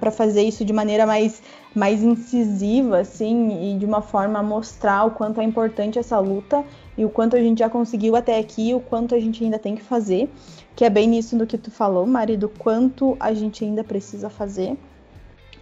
para 0.00 0.10
fazer 0.10 0.42
isso 0.42 0.64
de 0.64 0.72
maneira 0.72 1.06
mais, 1.06 1.40
mais 1.72 2.02
incisiva, 2.02 2.98
assim, 2.98 3.74
e 3.74 3.78
de 3.78 3.86
uma 3.86 4.02
forma 4.02 4.40
a 4.40 4.42
mostrar 4.42 5.04
o 5.04 5.12
quanto 5.12 5.40
é 5.40 5.44
importante 5.44 6.00
essa 6.00 6.18
luta 6.18 6.64
e 6.96 7.04
o 7.04 7.10
quanto 7.10 7.36
a 7.36 7.38
gente 7.38 7.58
já 7.60 7.68
conseguiu 7.68 8.16
até 8.16 8.38
aqui 8.38 8.74
o 8.74 8.80
quanto 8.80 9.14
a 9.14 9.20
gente 9.20 9.42
ainda 9.42 9.58
tem 9.58 9.74
que 9.74 9.82
fazer, 9.82 10.30
que 10.76 10.84
é 10.84 10.90
bem 10.90 11.06
nisso 11.06 11.36
do 11.36 11.46
que 11.46 11.56
tu 11.56 11.70
falou, 11.70 12.06
Mari, 12.06 12.36
do 12.36 12.48
quanto 12.48 13.16
a 13.18 13.32
gente 13.32 13.64
ainda 13.64 13.82
precisa 13.82 14.28
fazer 14.28 14.76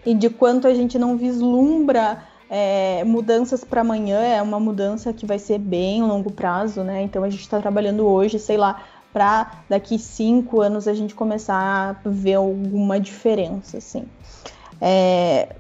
e 0.05 0.15
de 0.15 0.31
quanto 0.31 0.67
a 0.67 0.75
gente 0.75 0.99
não 0.99 1.17
vislumbra 1.17 2.23
é, 2.49 3.05
mudanças 3.05 3.63
para 3.63 3.83
amanhã, 3.83 4.21
é 4.21 4.43
uma 4.43 4.59
mudança 4.59 5.13
que 5.13 5.25
vai 5.25 5.39
ser 5.39 5.59
bem 5.59 6.03
longo 6.03 6.33
prazo, 6.33 6.83
né? 6.83 7.03
Então 7.03 7.23
a 7.23 7.31
gente 7.31 7.43
está 7.43 7.61
trabalhando 7.61 8.05
hoje, 8.07 8.39
sei 8.39 8.57
lá, 8.57 8.83
para 9.13 9.63
daqui 9.69 9.99
cinco 9.99 10.61
anos 10.61 10.89
a 10.89 10.95
gente 10.95 11.15
começar 11.15 12.01
a 12.05 12.09
ver 12.09 12.35
alguma 12.35 12.99
diferença, 12.99 13.79
assim. 13.79 14.05
É, 14.81 15.55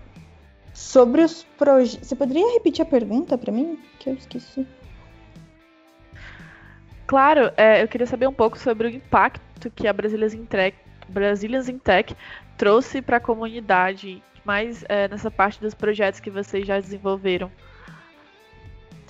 sobre 0.75 1.23
os 1.23 1.45
projetos. 1.57 2.09
Você 2.09 2.17
poderia 2.17 2.55
repetir 2.55 2.83
a 2.83 2.87
pergunta 2.87 3.37
para 3.37 3.53
mim? 3.53 3.79
Que 3.99 4.11
eu 4.11 4.15
esqueci. 4.15 4.67
Claro, 7.11 7.51
é, 7.57 7.83
eu 7.83 7.89
queria 7.89 8.07
saber 8.07 8.29
um 8.29 8.33
pouco 8.33 8.57
sobre 8.57 8.87
o 8.87 8.91
impacto 8.91 9.69
que 9.69 9.89
a 9.89 9.93
Brasilians 9.93 10.33
in 10.33 10.45
Tech, 10.45 10.77
Brasilians 11.09 11.69
in 11.69 11.77
Tech 11.77 12.17
trouxe 12.57 13.03
para 13.03 13.17
a 13.17 13.21
comunidade 13.21 14.23
mais 14.45 14.85
é, 14.89 15.09
nessa 15.09 15.29
parte 15.29 15.61
dos 15.61 15.75
projetos 15.75 16.21
que 16.21 16.31
vocês 16.31 16.65
já 16.65 16.79
desenvolveram. 16.79 17.51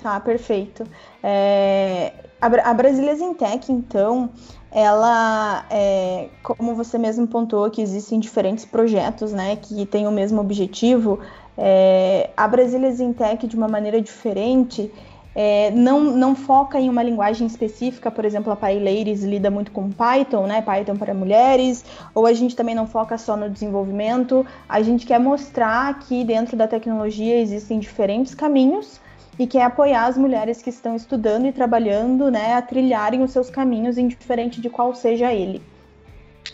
Tá, 0.03 0.19
perfeito. 0.19 0.85
É, 1.23 2.15
a, 2.41 2.47
a 2.71 2.73
Brasília 2.73 3.15
Zintec, 3.15 3.71
então, 3.71 4.31
ela, 4.73 5.67
é, 5.69 6.31
como 6.43 6.75
você 6.75 6.97
mesmo 6.97 7.27
pontuou, 7.27 7.71
que 7.71 7.83
existem 7.83 8.19
diferentes 8.19 8.65
projetos, 8.65 9.31
né, 9.35 9.57
que 9.57 9.85
têm 9.85 10.07
o 10.09 10.11
mesmo 10.11 10.41
objetivo, 10.41 11.21
é, 11.59 12.31
a 12.35 12.49
Brasília 12.49 12.91
Zintec, 12.93 13.47
de 13.47 13.57
uma 13.57 13.69
maneira 13.69 14.01
diferente, 14.01 14.91
é, 15.35 15.71
não, 15.71 16.01
não 16.01 16.35
foca 16.35 16.81
em 16.81 16.88
uma 16.88 17.03
linguagem 17.03 17.47
específica, 17.47 18.11
por 18.11 18.25
exemplo, 18.25 18.53
a 18.53 18.57
PyLadies 18.57 19.23
lida 19.23 19.51
muito 19.51 19.71
com 19.71 19.90
Python, 19.90 20.47
né? 20.47 20.61
Python 20.61 20.97
para 20.97 21.14
mulheres, 21.14 21.85
ou 22.14 22.27
a 22.27 22.33
gente 22.33 22.57
também 22.57 22.75
não 22.75 22.87
foca 22.87 23.16
só 23.16 23.37
no 23.37 23.49
desenvolvimento. 23.49 24.45
A 24.69 24.83
gente 24.83 25.07
quer 25.07 25.21
mostrar 25.21 25.99
que 26.01 26.25
dentro 26.25 26.57
da 26.57 26.66
tecnologia 26.66 27.40
existem 27.40 27.79
diferentes 27.79 28.35
caminhos 28.35 29.01
e 29.38 29.47
quer 29.47 29.62
apoiar 29.62 30.07
as 30.07 30.19
mulheres 30.19 30.61
que 30.61 30.71
estão 30.71 30.95
estudando 30.95 31.47
e 31.47 31.53
trabalhando, 31.53 32.31
né, 32.31 32.55
a 32.55 32.62
trilharem 32.62 33.23
os 33.23 33.31
seus 33.31 33.49
caminhos, 33.49 33.97
indiferente 33.97 34.61
de 34.61 34.69
qual 34.69 34.95
seja 34.95 35.33
ele. 35.33 35.62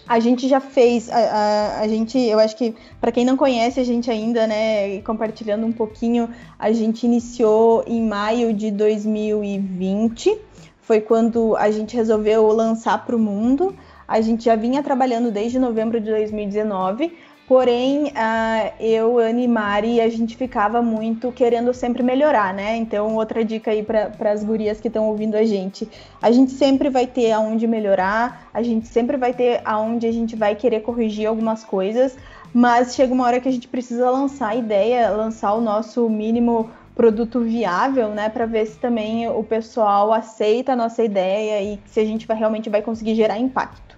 A 0.08 0.20
gente 0.20 0.48
já 0.48 0.60
fez, 0.60 1.10
a, 1.10 1.16
a, 1.16 1.80
a 1.80 1.88
gente, 1.88 2.16
eu 2.18 2.38
acho 2.38 2.56
que 2.56 2.74
para 3.00 3.10
quem 3.10 3.24
não 3.24 3.36
conhece 3.36 3.80
a 3.80 3.84
gente 3.84 4.08
ainda, 4.08 4.46
né, 4.46 5.00
compartilhando 5.02 5.66
um 5.66 5.72
pouquinho, 5.72 6.30
a 6.58 6.70
gente 6.70 7.04
iniciou 7.04 7.82
em 7.86 8.06
maio 8.06 8.52
de 8.52 8.70
2020, 8.70 10.38
foi 10.80 11.00
quando 11.00 11.56
a 11.56 11.70
gente 11.72 11.96
resolveu 11.96 12.46
lançar 12.52 13.04
para 13.04 13.16
o 13.16 13.18
mundo. 13.18 13.74
A 14.06 14.20
gente 14.20 14.44
já 14.44 14.54
vinha 14.54 14.80
trabalhando 14.84 15.32
desde 15.32 15.58
novembro 15.58 16.00
de 16.00 16.08
2019, 16.08 17.12
Porém, 17.46 18.06
uh, 18.06 18.72
eu, 18.80 19.18
Ana 19.18 19.40
e 19.40 19.46
Mari, 19.46 20.00
a 20.00 20.08
gente 20.08 20.36
ficava 20.36 20.82
muito 20.82 21.30
querendo 21.30 21.72
sempre 21.72 22.02
melhorar, 22.02 22.52
né? 22.52 22.76
Então, 22.76 23.14
outra 23.14 23.44
dica 23.44 23.70
aí 23.70 23.84
para 23.84 24.32
as 24.32 24.42
gurias 24.42 24.80
que 24.80 24.88
estão 24.88 25.06
ouvindo 25.06 25.36
a 25.36 25.44
gente. 25.44 25.88
A 26.20 26.32
gente 26.32 26.50
sempre 26.50 26.90
vai 26.90 27.06
ter 27.06 27.30
aonde 27.30 27.64
melhorar, 27.68 28.50
a 28.52 28.62
gente 28.64 28.88
sempre 28.88 29.16
vai 29.16 29.32
ter 29.32 29.60
aonde 29.64 30.08
a 30.08 30.12
gente 30.12 30.34
vai 30.34 30.56
querer 30.56 30.80
corrigir 30.80 31.26
algumas 31.26 31.62
coisas, 31.62 32.16
mas 32.52 32.96
chega 32.96 33.14
uma 33.14 33.24
hora 33.24 33.40
que 33.40 33.48
a 33.48 33.52
gente 33.52 33.68
precisa 33.68 34.10
lançar 34.10 34.48
a 34.48 34.56
ideia, 34.56 35.08
lançar 35.10 35.54
o 35.54 35.60
nosso 35.60 36.08
mínimo 36.08 36.68
produto 36.96 37.40
viável, 37.40 38.08
né, 38.08 38.28
para 38.28 38.46
ver 38.46 38.66
se 38.66 38.78
também 38.78 39.28
o 39.28 39.44
pessoal 39.44 40.12
aceita 40.12 40.72
a 40.72 40.76
nossa 40.76 41.04
ideia 41.04 41.62
e 41.62 41.78
se 41.86 42.00
a 42.00 42.04
gente 42.04 42.26
vai, 42.26 42.36
realmente 42.36 42.68
vai 42.68 42.82
conseguir 42.82 43.14
gerar 43.14 43.38
impacto. 43.38 43.96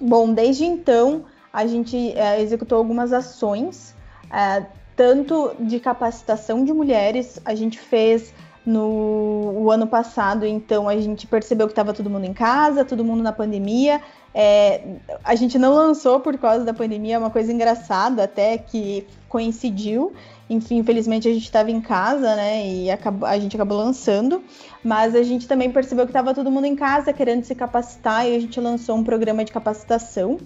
Bom, 0.00 0.32
desde 0.32 0.64
então, 0.64 1.24
a 1.56 1.66
gente 1.66 2.12
é, 2.12 2.42
executou 2.42 2.76
algumas 2.76 3.14
ações, 3.14 3.94
é, 4.30 4.66
tanto 4.94 5.56
de 5.58 5.80
capacitação 5.80 6.62
de 6.62 6.70
mulheres, 6.70 7.40
a 7.46 7.54
gente 7.54 7.78
fez 7.78 8.34
no 8.66 9.70
ano 9.70 9.86
passado, 9.86 10.44
então 10.44 10.86
a 10.86 11.00
gente 11.00 11.26
percebeu 11.26 11.66
que 11.66 11.72
estava 11.72 11.94
todo 11.94 12.10
mundo 12.10 12.26
em 12.26 12.34
casa, 12.34 12.84
todo 12.84 13.02
mundo 13.02 13.22
na 13.22 13.32
pandemia. 13.32 14.02
É, 14.34 14.82
a 15.24 15.34
gente 15.34 15.58
não 15.58 15.72
lançou 15.72 16.20
por 16.20 16.36
causa 16.36 16.62
da 16.62 16.74
pandemia, 16.74 17.14
é 17.14 17.18
uma 17.18 17.30
coisa 17.30 17.50
engraçada 17.50 18.24
até 18.24 18.58
que 18.58 19.06
coincidiu. 19.26 20.12
Enfim, 20.50 20.76
infelizmente 20.76 21.26
a 21.26 21.32
gente 21.32 21.44
estava 21.44 21.70
em 21.70 21.80
casa, 21.80 22.36
né? 22.36 22.66
E 22.66 22.90
acabou, 22.90 23.26
a 23.26 23.38
gente 23.38 23.56
acabou 23.56 23.78
lançando. 23.78 24.42
Mas 24.84 25.14
a 25.14 25.22
gente 25.22 25.48
também 25.48 25.70
percebeu 25.70 26.04
que 26.04 26.10
estava 26.10 26.34
todo 26.34 26.50
mundo 26.50 26.66
em 26.66 26.76
casa 26.76 27.14
querendo 27.14 27.44
se 27.44 27.54
capacitar 27.54 28.28
e 28.28 28.36
a 28.36 28.38
gente 28.38 28.60
lançou 28.60 28.96
um 28.96 29.02
programa 29.02 29.42
de 29.42 29.52
capacitação. 29.52 30.38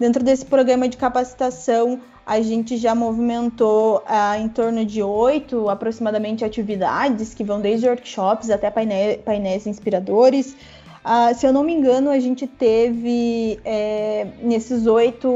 Dentro 0.00 0.24
desse 0.24 0.46
programa 0.46 0.88
de 0.88 0.96
capacitação, 0.96 2.00
a 2.24 2.40
gente 2.40 2.78
já 2.78 2.94
movimentou 2.94 4.02
ah, 4.06 4.38
em 4.38 4.48
torno 4.48 4.82
de 4.82 5.02
oito 5.02 5.68
aproximadamente 5.68 6.42
atividades 6.42 7.34
que 7.34 7.44
vão 7.44 7.60
desde 7.60 7.86
workshops 7.86 8.48
até 8.48 8.70
painéis, 8.70 9.66
inspiradores. 9.66 10.56
Uh, 11.04 11.34
se 11.34 11.46
eu 11.46 11.52
não 11.52 11.62
me 11.62 11.74
engano, 11.74 12.10
a 12.10 12.18
gente 12.18 12.46
teve 12.46 13.60
é, 13.62 14.26
nesses 14.42 14.86
oito, 14.86 15.28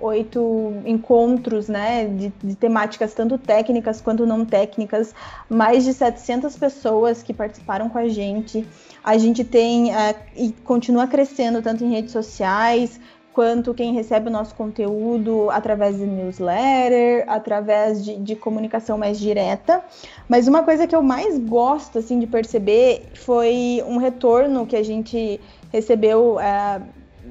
oito 0.00 0.72
encontros 0.84 1.68
né, 1.68 2.06
de, 2.06 2.32
de, 2.42 2.54
temáticas 2.54 3.14
tanto 3.14 3.38
técnicas 3.38 4.00
quanto 4.00 4.26
não 4.26 4.44
técnicas, 4.44 5.14
mais 5.48 5.84
de 5.84 5.92
700 5.92 6.56
pessoas 6.56 7.22
que 7.24 7.32
participaram 7.32 7.88
com 7.88 7.98
a 7.98 8.08
gente. 8.08 8.66
A 9.02 9.18
gente 9.18 9.42
tem 9.42 9.90
uh, 9.90 10.14
e 10.36 10.52
continua 10.64 11.08
crescendo 11.08 11.60
tanto 11.60 11.84
em 11.84 11.90
redes 11.90 12.12
sociais 12.12 13.00
quanto 13.32 13.72
quem 13.72 13.92
recebe 13.92 14.28
o 14.28 14.30
nosso 14.30 14.54
conteúdo 14.54 15.48
através 15.50 15.96
de 15.96 16.04
newsletter, 16.04 17.24
através 17.26 18.04
de, 18.04 18.16
de, 18.16 18.36
comunicação 18.36 18.98
mais 18.98 19.18
direta. 19.18 19.82
Mas 20.28 20.46
uma 20.46 20.62
coisa 20.62 20.86
que 20.86 20.94
eu 20.94 21.02
mais 21.02 21.38
gosto 21.38 21.98
assim 21.98 22.18
de 22.18 22.26
perceber 22.26 23.06
foi 23.14 23.82
um 23.86 23.96
retorno 23.96 24.66
que 24.66 24.76
a 24.76 24.82
gente 24.82 25.40
recebeu 25.72 26.38
é, 26.38 26.82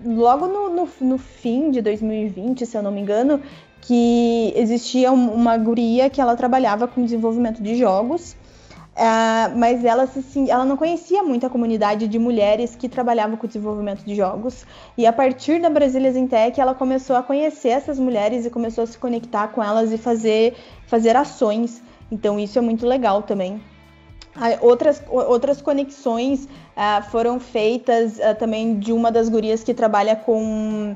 logo 0.05 0.47
no, 0.47 0.69
no, 0.69 0.89
no, 1.01 1.17
fim 1.17 1.69
de 1.69 1.81
2020, 1.81 2.65
se 2.65 2.75
eu 2.75 2.81
não 2.81 2.91
me 2.91 3.01
engano, 3.01 3.41
que 3.81 4.53
existia 4.55 5.11
uma 5.11 5.57
guria 5.57 6.09
que 6.09 6.19
ela 6.19 6.35
trabalhava 6.35 6.87
com 6.87 7.03
desenvolvimento 7.03 7.61
de 7.61 7.75
jogos 7.75 8.35
Uh, 8.91 9.57
mas 9.57 9.85
ela, 9.85 10.07
ela 10.49 10.65
não 10.65 10.75
conhecia 10.75 11.23
muito 11.23 11.45
a 11.45 11.49
comunidade 11.49 12.07
de 12.07 12.19
mulheres 12.19 12.75
que 12.75 12.89
trabalhavam 12.89 13.37
com 13.37 13.45
o 13.45 13.47
desenvolvimento 13.47 14.03
de 14.03 14.15
jogos. 14.15 14.65
E 14.97 15.05
a 15.05 15.13
partir 15.13 15.61
da 15.61 15.69
Brasília 15.69 16.11
Zintec, 16.11 16.59
ela 16.59 16.75
começou 16.75 17.15
a 17.15 17.23
conhecer 17.23 17.69
essas 17.69 17.97
mulheres 17.97 18.45
e 18.45 18.49
começou 18.49 18.83
a 18.83 18.87
se 18.87 18.97
conectar 18.97 19.47
com 19.47 19.63
elas 19.63 19.91
e 19.93 19.97
fazer, 19.97 20.55
fazer 20.87 21.15
ações. 21.15 21.81
Então, 22.11 22.37
isso 22.37 22.59
é 22.59 22.61
muito 22.61 22.85
legal 22.85 23.23
também. 23.23 23.61
Uh, 24.35 24.65
outras, 24.65 25.01
outras 25.09 25.61
conexões 25.61 26.45
uh, 26.45 27.03
foram 27.09 27.39
feitas 27.39 28.19
ah, 28.19 28.33
também 28.33 28.79
de 28.79 28.93
uma 28.93 29.11
das 29.11 29.27
gurias 29.27 29.61
que 29.63 29.73
trabalha 29.73 30.15
com 30.15 30.95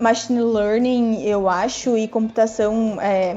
machine 0.00 0.40
learning, 0.42 1.22
eu 1.24 1.48
acho, 1.48 1.96
e 1.96 2.08
computação. 2.08 2.98
É, 3.00 3.36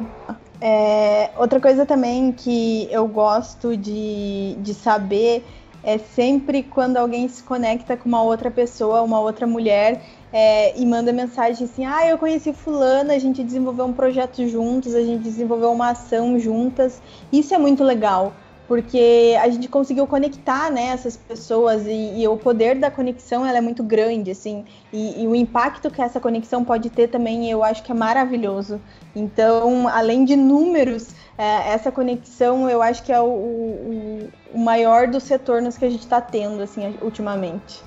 é, 0.62 1.32
outra 1.38 1.60
coisa 1.60 1.86
também 1.86 2.32
que 2.32 2.88
eu 2.91 3.08
gosto 3.08 3.76
de, 3.76 4.56
de 4.60 4.74
saber 4.74 5.44
é 5.84 6.00
sempre 6.00 6.63
quando 6.63 6.98
alguém 6.98 7.28
se 7.28 7.44
conecta 7.44 7.96
com 7.96 8.10
uma 8.10 8.24
outra 8.24 8.50
pessoa, 8.50 9.04
uma 9.04 9.20
outra 9.20 9.46
mulher, 9.46 10.02
é, 10.34 10.78
e 10.80 10.86
manda 10.86 11.13
mensagem 11.13 11.65
assim: 11.65 11.86
ah, 11.86 12.08
eu 12.08 12.18
conheci 12.18 12.52
Fulana, 12.54 13.13
a 13.13 13.20
gente 13.20 13.44
desenvolveu 13.44 13.86
um 13.86 13.94
projeto 13.94 14.48
juntos, 14.48 14.96
a 14.96 15.02
gente 15.02 15.22
desenvolveu 15.22 15.72
uma 15.72 15.91
ação 15.91 16.39
juntas. 16.39 17.02
Isso 17.32 17.54
é 17.54 17.58
muito 17.58 17.84
legal 17.84 18.34
porque 18.67 19.36
a 19.39 19.47
gente 19.49 19.67
conseguiu 19.67 20.08
conectar 20.08 20.71
né, 20.71 20.88
essas 20.88 21.15
pessoas 21.15 21.86
e, 21.86 22.21
e 22.21 22.28
o 22.28 22.38
poder 22.38 22.75
da 22.75 22.89
conexão 22.89 23.45
ela 23.45 23.58
é 23.58 23.62
muito 23.62 23.84
grande, 23.84 24.32
assim, 24.32 24.65
e, 24.91 25.23
e, 25.23 25.28
o 25.28 25.36
impacto 25.36 25.91
que 25.91 26.01
essa 26.01 26.19
conexão 26.19 26.63
pode 26.63 26.89
ter 26.89 27.08
também 27.08 27.49
eu 27.49 27.63
acho 27.63 27.84
que 27.84 27.91
é 27.91 27.95
maravilhoso. 27.95 28.82
Então, 29.15 29.88
além 29.88 30.25
de 30.25 30.36
números, 30.36 31.13
é, 31.38 31.73
essa 31.73 31.91
conexão 31.91 32.69
eu 32.69 32.82
acho 32.82 33.04
que 33.04 33.12
é 33.12 33.19
o, 33.19 33.25
o, 33.25 34.30
o 34.54 34.60
maior 34.60 35.08
dos 35.08 35.28
retornos 35.28 35.78
que 35.78 35.86
a 35.86 35.89
gente 35.89 36.01
está 36.01 36.19
tendo, 36.19 36.62
assim, 36.62 36.97
ultimamente. 37.01 37.84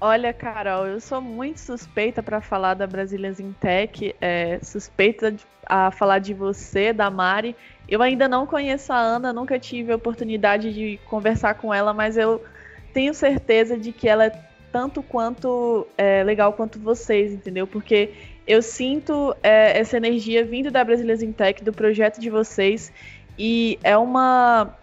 Olha, 0.00 0.32
Carol, 0.32 0.86
eu 0.86 1.00
sou 1.00 1.20
muito 1.20 1.58
suspeita 1.58 2.22
para 2.22 2.40
falar 2.40 2.74
da 2.74 2.86
Brazilians 2.86 3.40
in 3.40 3.52
Tech, 3.52 4.14
é, 4.20 4.60
suspeita 4.62 5.32
de, 5.32 5.44
a 5.66 5.90
falar 5.90 6.20
de 6.20 6.32
você, 6.32 6.92
da 6.92 7.10
Mari. 7.10 7.56
Eu 7.88 8.02
ainda 8.02 8.28
não 8.28 8.46
conheço 8.46 8.92
a 8.92 8.98
Ana, 8.98 9.32
nunca 9.32 9.58
tive 9.58 9.92
a 9.92 9.96
oportunidade 9.96 10.74
de 10.74 10.98
conversar 11.06 11.54
com 11.54 11.72
ela, 11.72 11.94
mas 11.94 12.16
eu 12.16 12.44
tenho 12.92 13.14
certeza 13.14 13.78
de 13.78 13.92
que 13.92 14.08
ela 14.08 14.26
é 14.26 14.48
tanto 14.70 15.02
quanto 15.02 15.86
é, 15.96 16.22
legal 16.22 16.52
quanto 16.52 16.78
vocês, 16.78 17.32
entendeu? 17.32 17.66
Porque 17.66 18.12
eu 18.46 18.60
sinto 18.60 19.34
é, 19.42 19.78
essa 19.78 19.96
energia 19.96 20.44
vindo 20.44 20.70
da 20.70 20.84
Brazilians 20.84 21.22
in 21.22 21.32
Tech, 21.32 21.64
do 21.64 21.72
projeto 21.72 22.20
de 22.20 22.28
vocês, 22.28 22.92
e 23.38 23.78
é 23.82 23.96
uma 23.96 24.74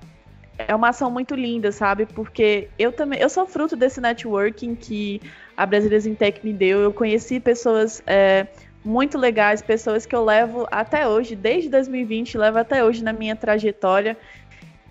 é 0.58 0.74
uma 0.74 0.90
ação 0.90 1.12
muito 1.12 1.36
linda, 1.36 1.72
sabe? 1.72 2.06
Porque 2.06 2.70
eu 2.80 2.92
também, 2.92 3.20
eu 3.20 3.30
sou 3.30 3.46
fruto 3.46 3.76
desse 3.76 4.00
networking 4.00 4.74
que 4.74 5.22
a 5.56 5.66
Brasileiras 5.66 6.06
em 6.06 6.16
Tech 6.16 6.40
me 6.44 6.54
deu. 6.54 6.80
Eu 6.80 6.94
conheci 6.94 7.40
pessoas 7.40 8.02
é, 8.08 8.48
muito 8.86 9.18
legais, 9.18 9.64
pessoas 9.64 10.06
que 10.06 10.16
eu 10.16 10.24
levo 10.24 10.68
até 10.70 11.08
hoje, 11.08 11.36
desde 11.36 11.70
2020, 11.70 12.38
levo 12.38 12.60
até 12.60 12.86
hoje 12.86 13.04
na 13.04 13.12
minha 13.12 13.36
trajetória. 13.36 14.16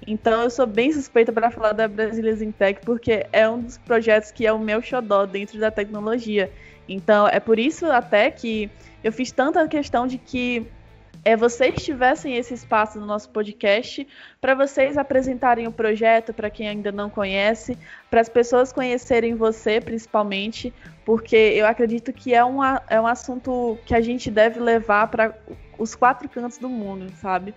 Então 0.06 0.42
eu 0.42 0.50
sou 0.50 0.66
bem 0.66 0.92
suspeita 0.92 1.32
para 1.32 1.50
falar 1.50 1.72
da 1.72 1.86
Brasileiras 1.86 2.42
em 2.42 2.50
Tech, 2.50 2.80
porque 2.84 3.24
é 3.32 3.48
um 3.48 3.60
dos 3.60 3.78
projetos 3.78 4.32
que 4.32 4.44
é 4.46 4.52
o 4.52 4.58
meu 4.58 4.82
xodó 4.82 5.24
dentro 5.24 5.58
da 5.60 5.70
tecnologia. 5.70 6.50
Então 6.88 7.28
é 7.28 7.38
por 7.38 7.58
isso 7.58 7.86
até 7.86 8.30
que 8.30 8.68
eu 9.02 9.12
fiz 9.12 9.30
tanta 9.30 9.66
questão 9.68 10.06
de 10.06 10.18
que 10.18 10.66
é, 11.24 11.36
vocês 11.36 11.82
tivessem 11.82 12.36
esse 12.36 12.52
espaço 12.52 13.00
no 13.00 13.06
nosso 13.06 13.30
podcast 13.30 14.06
para 14.40 14.54
vocês 14.54 14.98
apresentarem 14.98 15.66
o 15.66 15.72
projeto 15.72 16.34
para 16.34 16.50
quem 16.50 16.68
ainda 16.68 16.92
não 16.92 17.08
conhece, 17.08 17.78
para 18.10 18.20
as 18.20 18.28
pessoas 18.28 18.72
conhecerem 18.72 19.34
você 19.34 19.80
principalmente, 19.80 20.72
porque 21.04 21.36
eu 21.36 21.66
acredito 21.66 22.12
que 22.12 22.34
é, 22.34 22.44
uma, 22.44 22.82
é 22.88 23.00
um 23.00 23.06
assunto 23.06 23.78
que 23.86 23.94
a 23.94 24.00
gente 24.00 24.30
deve 24.30 24.60
levar 24.60 25.08
para 25.08 25.34
os 25.78 25.94
quatro 25.94 26.28
cantos 26.28 26.58
do 26.58 26.68
mundo, 26.68 27.10
sabe? 27.20 27.54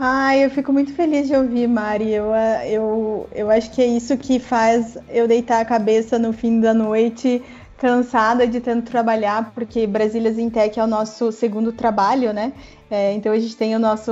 Ai, 0.00 0.44
eu 0.44 0.50
fico 0.50 0.72
muito 0.72 0.94
feliz 0.94 1.26
de 1.26 1.34
ouvir, 1.34 1.66
Mari. 1.66 2.12
Eu, 2.12 2.26
eu, 2.70 3.28
eu 3.34 3.50
acho 3.50 3.72
que 3.72 3.82
é 3.82 3.86
isso 3.86 4.16
que 4.16 4.38
faz 4.38 4.96
eu 5.08 5.26
deitar 5.26 5.60
a 5.60 5.64
cabeça 5.64 6.20
no 6.20 6.32
fim 6.32 6.60
da 6.60 6.72
noite 6.72 7.42
cansada 7.78 8.46
de 8.46 8.60
tanto 8.60 8.90
trabalhar, 8.90 9.52
porque 9.54 9.86
Brasília 9.86 10.32
Zintec 10.32 10.78
é 10.78 10.84
o 10.84 10.86
nosso 10.86 11.30
segundo 11.30 11.72
trabalho, 11.72 12.32
né? 12.32 12.52
É, 12.90 13.12
então 13.12 13.32
a 13.32 13.38
gente 13.38 13.54
tem 13.54 13.76
o 13.76 13.78
nosso, 13.78 14.10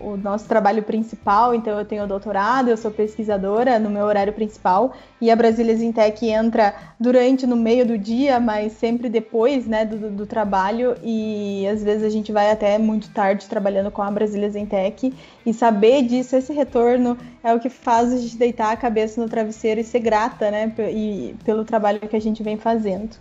o 0.00 0.16
nosso 0.16 0.48
trabalho 0.48 0.82
principal, 0.82 1.54
então 1.54 1.78
eu 1.78 1.84
tenho 1.84 2.04
doutorado, 2.04 2.68
eu 2.68 2.76
sou 2.76 2.90
pesquisadora 2.90 3.78
no 3.78 3.88
meu 3.88 4.04
horário 4.06 4.32
principal, 4.32 4.92
e 5.20 5.30
a 5.30 5.36
Brasília 5.36 5.76
Zintec 5.76 6.28
entra 6.28 6.74
durante, 6.98 7.46
no 7.46 7.54
meio 7.54 7.86
do 7.86 7.96
dia, 7.96 8.40
mas 8.40 8.72
sempre 8.72 9.08
depois 9.08 9.68
né, 9.68 9.84
do, 9.84 10.10
do 10.10 10.26
trabalho, 10.26 10.96
e 11.00 11.64
às 11.68 11.84
vezes 11.84 12.02
a 12.02 12.08
gente 12.08 12.32
vai 12.32 12.50
até 12.50 12.76
muito 12.76 13.08
tarde 13.10 13.46
trabalhando 13.46 13.90
com 13.90 14.02
a 14.02 14.10
Brasília 14.10 14.50
Zintec, 14.50 15.14
e 15.46 15.54
saber 15.54 16.02
disso, 16.02 16.34
esse 16.34 16.52
retorno, 16.52 17.16
é 17.44 17.54
o 17.54 17.60
que 17.60 17.68
faz 17.68 18.12
a 18.12 18.16
gente 18.16 18.36
deitar 18.36 18.72
a 18.72 18.76
cabeça 18.76 19.20
no 19.20 19.28
travesseiro 19.28 19.80
e 19.80 19.84
ser 19.84 20.00
grata 20.00 20.50
né, 20.50 20.72
e, 20.90 21.36
pelo 21.44 21.64
trabalho 21.64 22.00
que 22.00 22.16
a 22.16 22.20
gente 22.20 22.42
vem 22.42 22.56
fazendo. 22.56 23.16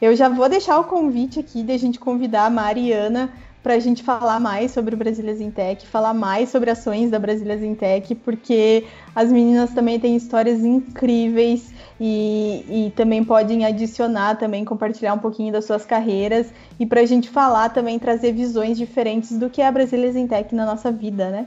Eu 0.00 0.16
já 0.16 0.28
vou 0.28 0.48
deixar 0.48 0.80
o 0.80 0.84
convite 0.84 1.38
aqui 1.38 1.62
de 1.62 1.70
a 1.70 1.78
gente 1.78 2.00
convidar 2.00 2.46
a 2.46 2.50
Mariana 2.50 3.32
para 3.62 3.74
a 3.74 3.78
gente 3.78 4.02
falar 4.02 4.40
mais 4.40 4.72
sobre 4.72 4.94
o 4.94 4.98
Brasília 4.98 5.34
Zintec, 5.34 5.86
falar 5.86 6.12
mais 6.12 6.48
sobre 6.48 6.70
ações 6.70 7.10
da 7.10 7.18
Brasília 7.18 7.56
Zintec, 7.56 8.14
porque 8.16 8.84
as 9.14 9.30
meninas 9.30 9.72
também 9.72 10.00
têm 10.00 10.16
histórias 10.16 10.64
incríveis 10.64 11.72
e, 12.00 12.64
e 12.68 12.92
também 12.96 13.24
podem 13.24 13.64
adicionar, 13.64 14.36
também 14.36 14.64
compartilhar 14.64 15.14
um 15.14 15.18
pouquinho 15.18 15.52
das 15.52 15.64
suas 15.64 15.84
carreiras 15.84 16.52
e 16.78 16.84
para 16.84 17.00
a 17.00 17.06
gente 17.06 17.30
falar 17.30 17.68
também, 17.68 17.98
trazer 17.98 18.32
visões 18.32 18.76
diferentes 18.76 19.38
do 19.38 19.48
que 19.48 19.62
é 19.62 19.66
a 19.66 19.72
Brasília 19.72 20.10
Zintec 20.10 20.52
na 20.54 20.66
nossa 20.66 20.90
vida, 20.90 21.30
né? 21.30 21.46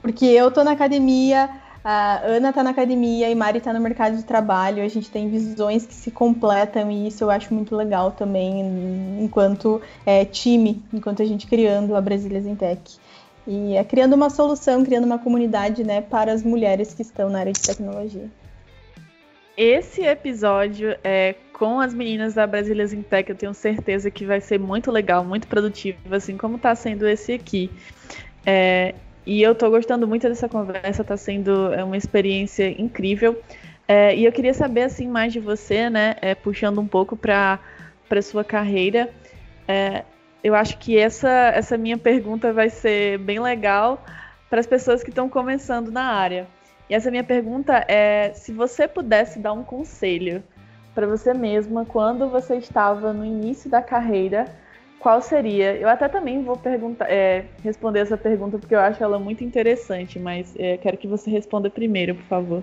Porque 0.00 0.24
eu 0.24 0.50
tô 0.50 0.64
na 0.64 0.72
academia 0.72 1.50
a 1.90 2.20
Ana 2.22 2.50
está 2.50 2.62
na 2.62 2.68
academia 2.68 3.30
e 3.30 3.34
Mari 3.34 3.56
está 3.56 3.72
no 3.72 3.80
mercado 3.80 4.14
de 4.14 4.22
trabalho. 4.22 4.84
A 4.84 4.88
gente 4.88 5.10
tem 5.10 5.30
visões 5.30 5.86
que 5.86 5.94
se 5.94 6.10
completam 6.10 6.90
e 6.90 7.08
isso 7.08 7.24
eu 7.24 7.30
acho 7.30 7.54
muito 7.54 7.74
legal 7.74 8.10
também, 8.10 8.60
enquanto 9.18 9.80
é, 10.04 10.22
time, 10.26 10.82
enquanto 10.92 11.22
a 11.22 11.24
gente 11.24 11.46
criando 11.46 11.96
a 11.96 12.00
Brasília 12.02 12.42
Zintec. 12.42 12.98
E 13.46 13.74
é 13.74 13.82
criando 13.82 14.12
uma 14.12 14.28
solução, 14.28 14.84
criando 14.84 15.04
uma 15.04 15.18
comunidade 15.18 15.82
né, 15.82 16.02
para 16.02 16.30
as 16.30 16.42
mulheres 16.42 16.92
que 16.92 17.00
estão 17.00 17.30
na 17.30 17.38
área 17.38 17.54
de 17.54 17.62
tecnologia. 17.62 18.28
Esse 19.56 20.02
episódio 20.02 20.94
é 21.02 21.36
com 21.54 21.80
as 21.80 21.94
meninas 21.94 22.34
da 22.34 22.46
Brasília 22.46 22.86
Zintec, 22.86 23.30
eu 23.30 23.34
tenho 23.34 23.54
certeza 23.54 24.10
que 24.10 24.26
vai 24.26 24.42
ser 24.42 24.60
muito 24.60 24.90
legal, 24.90 25.24
muito 25.24 25.46
produtivo, 25.48 26.14
assim 26.14 26.36
como 26.36 26.56
está 26.56 26.74
sendo 26.74 27.08
esse 27.08 27.32
aqui. 27.32 27.70
É, 28.44 28.94
e 29.28 29.42
eu 29.42 29.54
tô 29.54 29.68
gostando 29.68 30.08
muito 30.08 30.26
dessa 30.26 30.48
conversa, 30.48 31.04
tá 31.04 31.14
sendo 31.14 31.74
é, 31.74 31.84
uma 31.84 31.98
experiência 31.98 32.66
incrível. 32.80 33.38
É, 33.86 34.16
e 34.16 34.24
eu 34.24 34.32
queria 34.32 34.54
saber 34.54 34.84
assim 34.84 35.06
mais 35.06 35.34
de 35.34 35.38
você, 35.38 35.90
né? 35.90 36.16
É, 36.22 36.34
puxando 36.34 36.80
um 36.80 36.86
pouco 36.86 37.14
para 37.14 37.58
para 38.08 38.22
sua 38.22 38.42
carreira. 38.42 39.10
é, 39.68 40.02
eu 40.42 40.54
acho 40.54 40.78
que 40.78 40.96
essa, 40.96 41.28
essa 41.54 41.76
minha 41.76 41.98
pergunta 41.98 42.54
vai 42.54 42.70
ser 42.70 43.18
bem 43.18 43.38
legal 43.38 44.02
para 44.48 44.60
as 44.60 44.66
pessoas 44.66 45.02
que 45.02 45.10
estão 45.10 45.28
começando 45.28 45.90
na 45.90 46.04
área. 46.04 46.48
E 46.88 46.94
essa 46.94 47.10
minha 47.10 47.24
pergunta 47.24 47.84
é 47.86 48.32
se 48.34 48.50
você 48.50 48.88
pudesse 48.88 49.38
dar 49.38 49.52
um 49.52 49.62
conselho 49.62 50.42
para 50.94 51.06
você 51.06 51.34
mesma 51.34 51.84
quando 51.84 52.30
você 52.30 52.56
estava 52.56 53.12
no 53.12 53.26
início 53.26 53.68
da 53.68 53.82
carreira, 53.82 54.46
qual 54.98 55.22
seria? 55.22 55.74
Eu 55.76 55.88
até 55.88 56.08
também 56.08 56.42
vou 56.42 56.56
perguntar, 56.56 57.06
é, 57.10 57.44
responder 57.62 58.00
essa 58.00 58.16
pergunta 58.16 58.58
porque 58.58 58.74
eu 58.74 58.80
acho 58.80 59.02
ela 59.02 59.18
muito 59.18 59.44
interessante, 59.44 60.18
mas 60.18 60.54
é, 60.58 60.76
quero 60.76 60.96
que 60.96 61.06
você 61.06 61.30
responda 61.30 61.70
primeiro, 61.70 62.14
por 62.14 62.24
favor. 62.24 62.62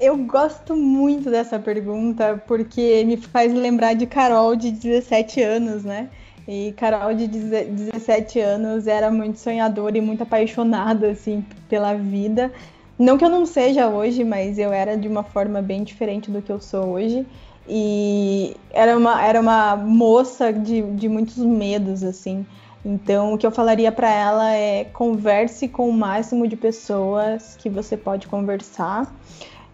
Eu 0.00 0.16
gosto 0.16 0.76
muito 0.76 1.30
dessa 1.30 1.58
pergunta 1.58 2.42
porque 2.46 3.04
me 3.04 3.16
faz 3.16 3.52
lembrar 3.52 3.94
de 3.94 4.06
Carol 4.06 4.56
de 4.56 4.70
17 4.70 5.40
anos, 5.42 5.84
né? 5.84 6.10
E 6.46 6.72
Carol 6.76 7.14
de 7.14 7.26
17 7.26 8.38
anos 8.40 8.86
era 8.86 9.10
muito 9.10 9.38
sonhadora 9.38 9.96
e 9.96 10.00
muito 10.00 10.24
apaixonada 10.24 11.10
assim 11.10 11.44
pela 11.68 11.94
vida 11.94 12.52
não 12.98 13.18
que 13.18 13.24
eu 13.24 13.28
não 13.28 13.44
seja 13.44 13.88
hoje, 13.88 14.22
mas 14.22 14.58
eu 14.58 14.72
era 14.72 14.96
de 14.96 15.08
uma 15.08 15.24
forma 15.24 15.60
bem 15.60 15.82
diferente 15.82 16.30
do 16.30 16.40
que 16.40 16.52
eu 16.52 16.60
sou 16.60 16.90
hoje. 16.90 17.26
E 17.68 18.56
era 18.70 18.96
uma, 18.96 19.24
era 19.24 19.40
uma 19.40 19.76
moça 19.76 20.52
de, 20.52 20.82
de 20.82 21.08
muitos 21.08 21.38
medos, 21.38 22.02
assim. 22.02 22.46
Então, 22.84 23.32
o 23.32 23.38
que 23.38 23.46
eu 23.46 23.50
falaria 23.50 23.90
para 23.90 24.12
ela 24.12 24.52
é 24.52 24.84
converse 24.84 25.68
com 25.68 25.88
o 25.88 25.92
máximo 25.92 26.46
de 26.46 26.56
pessoas 26.56 27.56
que 27.58 27.70
você 27.70 27.96
pode 27.96 28.26
conversar. 28.28 29.10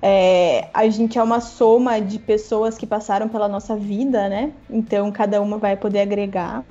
É, 0.00 0.68
a 0.72 0.88
gente 0.88 1.18
é 1.18 1.22
uma 1.22 1.40
soma 1.40 2.00
de 2.00 2.18
pessoas 2.18 2.79
que 2.79 2.87
passaram 2.87 3.29
pela 3.29 3.48
nossa 3.48 3.76
vida, 3.76 4.29
né? 4.29 4.53
Então, 4.70 5.11
cada 5.11 5.42
uma 5.42 5.59
vai 5.59 5.76
poder 5.76 6.00
agregar. 6.00 6.64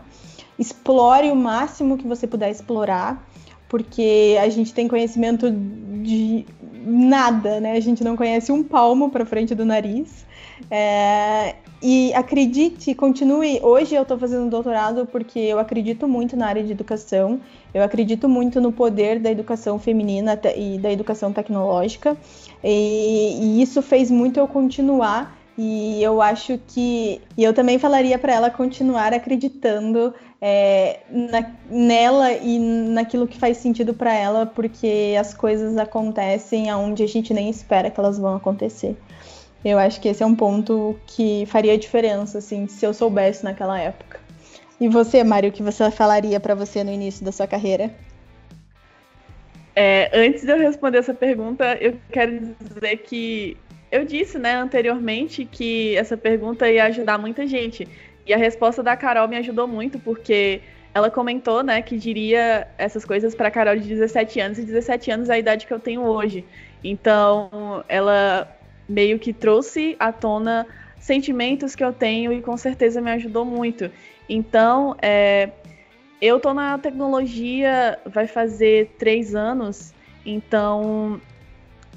Explore 0.58 1.30
o 1.30 1.36
máximo 1.36 1.98
que 1.98 2.08
você 2.08 2.26
puder 2.26 2.50
explorar 2.50 3.30
porque 3.70 4.36
a 4.42 4.50
gente 4.50 4.74
tem 4.74 4.88
conhecimento 4.88 5.50
de 5.52 6.44
nada, 6.84 7.60
né? 7.60 7.74
A 7.74 7.80
gente 7.80 8.04
não 8.04 8.18
conhece 8.18 8.52
um 8.52 8.64
palmo 8.64 9.12
para 9.12 9.26
frente 9.26 9.54
do 9.54 9.64
nariz. 9.64 10.26
É, 10.72 11.56
e 11.82 12.14
acredite, 12.14 12.94
continue. 12.94 13.60
Hoje 13.64 13.96
eu 13.96 14.04
estou 14.04 14.18
fazendo 14.18 14.50
doutorado 14.50 15.06
porque 15.06 15.40
eu 15.40 15.58
acredito 15.58 16.08
muito 16.08 16.36
na 16.36 16.48
área 16.48 16.64
de 16.64 16.72
educação. 16.72 17.40
Eu 17.74 17.84
acredito 17.84 18.28
muito 18.28 18.60
no 18.60 18.72
poder 18.72 19.20
da 19.20 19.32
educação 19.32 19.80
feminina 19.80 20.40
e 20.56 20.78
da 20.78 20.92
educação 20.92 21.32
tecnológica. 21.32 22.18
E, 22.64 23.38
e 23.42 23.62
isso 23.62 23.82
fez 23.82 24.12
muito 24.12 24.40
eu 24.40 24.48
continuar. 24.48 25.38
E 25.58 26.02
eu 26.02 26.22
acho 26.22 26.58
que. 26.68 27.22
E 27.38 27.44
eu 27.44 27.54
também 27.54 27.78
falaria 27.78 28.18
para 28.18 28.34
ela 28.34 28.50
continuar 28.50 29.14
acreditando 29.14 30.14
é, 30.42 31.02
na, 31.10 31.52
nela 31.70 32.32
e 32.32 32.58
naquilo 32.60 33.28
que 33.28 33.38
faz 33.38 33.58
sentido 33.58 33.94
para 33.94 34.14
ela, 34.14 34.46
porque 34.46 35.16
as 35.20 35.34
coisas 35.34 35.78
acontecem 35.78 36.70
aonde 36.70 37.04
a 37.04 37.08
gente 37.08 37.34
nem 37.34 37.50
espera 37.50 37.92
que 37.92 38.00
elas 38.00 38.18
vão 38.18 38.36
acontecer. 38.36 38.96
Eu 39.64 39.78
acho 39.78 40.00
que 40.00 40.08
esse 40.08 40.24
é 40.24 40.26
um 40.26 40.36
ponto 40.36 40.98
que 41.06 41.46
faria 41.48 41.78
diferença, 41.78 42.38
assim, 42.38 42.68
se 42.68 42.86
eu 42.86 42.94
soubesse 42.94 43.44
naquela 43.44 43.80
época. 43.80 44.20
E 44.80 44.88
você, 44.88 45.24
Mário, 45.24 45.50
o 45.50 45.52
que 45.52 45.62
você 45.62 45.92
falaria 45.92 46.40
para 46.40 46.56
você 46.56 46.84
no 46.84 46.92
início 46.92 47.26
da 47.26 47.32
sua 47.32 47.46
carreira? 47.46 47.92
É, 49.76 50.10
antes 50.14 50.44
de 50.44 50.52
eu 50.52 50.58
responder 50.58 51.00
essa 51.00 51.14
pergunta, 51.14 51.78
eu 51.82 51.98
quero 52.12 52.56
dizer 52.60 52.98
que 52.98 53.58
eu 53.92 54.06
disse, 54.06 54.38
né, 54.38 54.54
anteriormente 54.56 55.46
que 55.46 55.96
essa 55.98 56.16
pergunta 56.16 56.70
ia 56.70 56.86
ajudar 56.86 57.18
muita 57.18 57.46
gente. 57.46 57.88
E 58.26 58.34
a 58.34 58.38
resposta 58.38 58.82
da 58.82 58.96
Carol 58.96 59.28
me 59.28 59.36
ajudou 59.38 59.68
muito, 59.68 60.00
porque 60.00 60.62
ela 60.94 61.10
comentou, 61.10 61.64
né, 61.64 61.82
que 61.82 61.98
diria 61.98 62.68
essas 62.78 63.04
coisas 63.04 63.36
para 63.36 63.52
Carol 63.52 63.76
de 63.76 63.88
17 63.88 64.40
anos, 64.40 64.60
e 64.60 64.64
17 64.64 65.12
anos 65.12 65.30
é 65.30 65.34
a 65.34 65.40
idade 65.40 65.66
que 65.66 65.74
eu 65.74 65.80
tenho 65.80 66.04
hoje. 66.04 66.46
Então, 66.84 67.84
ela 67.88 68.48
meio 68.90 69.20
que 69.20 69.32
trouxe 69.32 69.96
à 70.00 70.12
tona 70.12 70.66
sentimentos 71.00 71.76
que 71.76 71.84
eu 71.84 71.94
tenho 71.94 72.34
e 72.34 72.42
com 72.42 72.58
certeza 72.58 73.00
me 73.00 73.12
ajudou 73.12 73.46
muito. 73.46 73.90
Então, 74.28 74.96
é, 75.02 75.50
eu 76.22 76.40
tô 76.40 76.54
na 76.54 76.78
tecnologia, 76.78 77.98
vai 78.06 78.28
fazer 78.28 78.96
três 78.98 79.34
anos, 79.36 79.94
então 80.26 81.22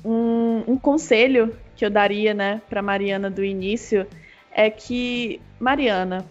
um, 0.05 0.63
um 0.69 0.79
conselho 0.79 1.57
que 1.75 1.85
eu 1.85 1.91
daria, 1.91 2.33
né, 2.33 2.61
para 2.69 2.83
Mariana 2.83 3.29
do 3.29 3.45
início 3.45 4.07
é 4.53 4.71
que, 4.71 5.41
Mariana, 5.59 6.25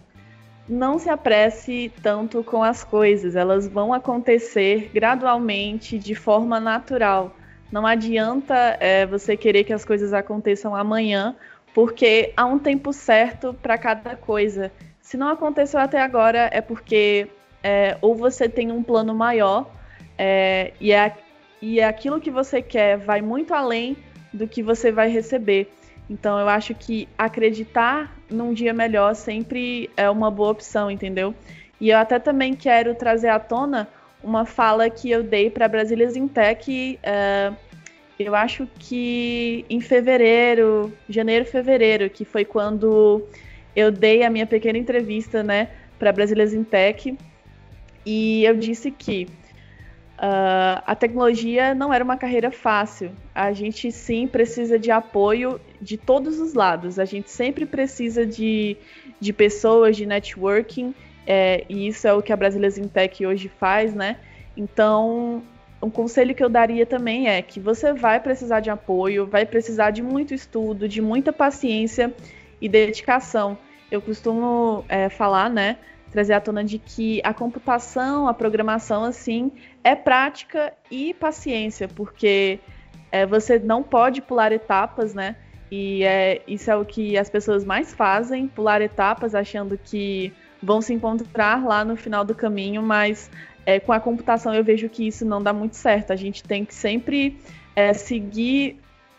não 0.68 0.98
se 0.98 1.10
apresse 1.10 1.92
tanto 2.02 2.42
com 2.44 2.62
as 2.62 2.84
coisas, 2.84 3.34
elas 3.36 3.66
vão 3.66 3.92
acontecer 3.92 4.90
gradualmente, 4.94 5.98
de 5.98 6.14
forma 6.14 6.60
natural. 6.60 7.36
Não 7.72 7.86
adianta 7.86 8.76
é, 8.78 9.06
você 9.06 9.34
querer 9.34 9.64
que 9.64 9.72
as 9.72 9.82
coisas 9.82 10.12
aconteçam 10.12 10.76
amanhã, 10.76 11.34
porque 11.74 12.30
há 12.36 12.44
um 12.44 12.58
tempo 12.58 12.92
certo 12.92 13.54
para 13.54 13.78
cada 13.78 14.14
coisa. 14.14 14.70
Se 15.00 15.16
não 15.16 15.28
aconteceu 15.28 15.80
até 15.80 15.98
agora, 15.98 16.50
é 16.52 16.60
porque 16.60 17.28
é, 17.62 17.96
ou 18.02 18.14
você 18.14 18.46
tem 18.46 18.70
um 18.70 18.82
plano 18.82 19.14
maior 19.14 19.70
é, 20.18 20.74
e, 20.78 20.92
é, 20.92 21.16
e 21.62 21.80
aquilo 21.80 22.20
que 22.20 22.30
você 22.30 22.60
quer 22.60 22.98
vai 22.98 23.22
muito 23.22 23.54
além 23.54 23.96
do 24.34 24.46
que 24.46 24.62
você 24.62 24.92
vai 24.92 25.08
receber. 25.08 25.72
Então 26.10 26.38
eu 26.38 26.48
acho 26.50 26.74
que 26.74 27.08
acreditar 27.16 28.14
num 28.30 28.52
dia 28.52 28.74
melhor 28.74 29.14
sempre 29.14 29.88
é 29.96 30.10
uma 30.10 30.30
boa 30.30 30.50
opção, 30.50 30.90
entendeu? 30.90 31.34
E 31.80 31.88
eu 31.88 31.96
até 31.96 32.18
também 32.18 32.54
quero 32.54 32.94
trazer 32.94 33.28
à 33.28 33.38
tona 33.38 33.88
uma 34.22 34.44
fala 34.44 34.88
que 34.88 35.10
eu 35.10 35.22
dei 35.22 35.50
para 35.50 35.68
Brasília 35.68 36.08
Zintec, 36.08 36.98
uh, 37.02 37.56
eu 38.18 38.34
acho 38.34 38.68
que 38.78 39.64
em 39.68 39.80
fevereiro, 39.80 40.92
janeiro, 41.08 41.44
fevereiro, 41.44 42.08
que 42.08 42.24
foi 42.24 42.44
quando 42.44 43.22
eu 43.74 43.90
dei 43.90 44.22
a 44.22 44.30
minha 44.30 44.46
pequena 44.46 44.78
entrevista, 44.78 45.42
né, 45.42 45.68
para 45.98 46.12
Brasília 46.12 46.46
Zintec, 46.46 47.18
e 48.04 48.44
eu 48.44 48.56
disse 48.56 48.90
que 48.90 49.28
Uh, 50.22 50.78
a 50.86 50.94
tecnologia 50.94 51.74
não 51.74 51.92
era 51.92 52.04
uma 52.04 52.16
carreira 52.16 52.52
fácil. 52.52 53.10
A 53.34 53.52
gente 53.52 53.90
sim 53.90 54.28
precisa 54.28 54.78
de 54.78 54.88
apoio 54.88 55.60
de 55.80 55.96
todos 55.96 56.38
os 56.38 56.54
lados. 56.54 57.00
A 57.00 57.04
gente 57.04 57.28
sempre 57.28 57.66
precisa 57.66 58.24
de, 58.24 58.76
de 59.18 59.32
pessoas, 59.32 59.96
de 59.96 60.06
networking, 60.06 60.94
é, 61.26 61.64
e 61.68 61.88
isso 61.88 62.06
é 62.06 62.12
o 62.12 62.22
que 62.22 62.32
a 62.32 62.36
Brasileiras 62.36 62.78
Tech 62.92 63.26
hoje 63.26 63.48
faz, 63.48 63.94
né? 63.94 64.18
Então, 64.56 65.42
um 65.82 65.90
conselho 65.90 66.34
que 66.34 66.42
eu 66.42 66.48
daria 66.48 66.86
também 66.86 67.28
é 67.28 67.40
que 67.42 67.58
você 67.58 67.92
vai 67.92 68.20
precisar 68.20 68.60
de 68.60 68.70
apoio, 68.70 69.26
vai 69.26 69.46
precisar 69.46 69.90
de 69.90 70.02
muito 70.02 70.34
estudo, 70.34 70.88
de 70.88 71.00
muita 71.00 71.32
paciência 71.32 72.12
e 72.60 72.68
dedicação. 72.68 73.56
Eu 73.90 74.00
costumo 74.00 74.84
é, 74.88 75.08
falar, 75.08 75.50
né? 75.50 75.78
trazer 76.12 76.34
à 76.34 76.40
tona 76.40 76.62
de 76.62 76.78
que 76.78 77.20
a 77.24 77.32
computação, 77.32 78.28
a 78.28 78.34
programação, 78.34 79.02
assim, 79.02 79.50
é 79.82 79.96
prática 79.96 80.72
e 80.90 81.14
paciência, 81.14 81.88
porque 81.88 82.60
é, 83.10 83.24
você 83.24 83.58
não 83.58 83.82
pode 83.82 84.20
pular 84.20 84.52
etapas, 84.52 85.14
né? 85.14 85.36
E 85.70 86.04
é, 86.04 86.42
isso 86.46 86.70
é 86.70 86.76
o 86.76 86.84
que 86.84 87.16
as 87.16 87.30
pessoas 87.30 87.64
mais 87.64 87.94
fazem, 87.94 88.46
pular 88.46 88.82
etapas, 88.82 89.34
achando 89.34 89.78
que 89.78 90.30
vão 90.62 90.80
se 90.80 90.92
encontrar 90.92 91.64
lá 91.64 91.84
no 91.84 91.96
final 91.96 92.24
do 92.24 92.34
caminho, 92.34 92.82
mas 92.82 93.30
é, 93.66 93.80
com 93.80 93.92
a 93.92 94.00
computação 94.00 94.54
eu 94.54 94.62
vejo 94.62 94.88
que 94.88 95.06
isso 95.06 95.24
não 95.24 95.42
dá 95.42 95.52
muito 95.52 95.76
certo. 95.76 96.12
A 96.12 96.16
gente 96.16 96.42
tem 96.44 96.64
que 96.64 96.74
sempre 96.74 97.38
é, 97.74 97.92
seguir, 97.92 98.78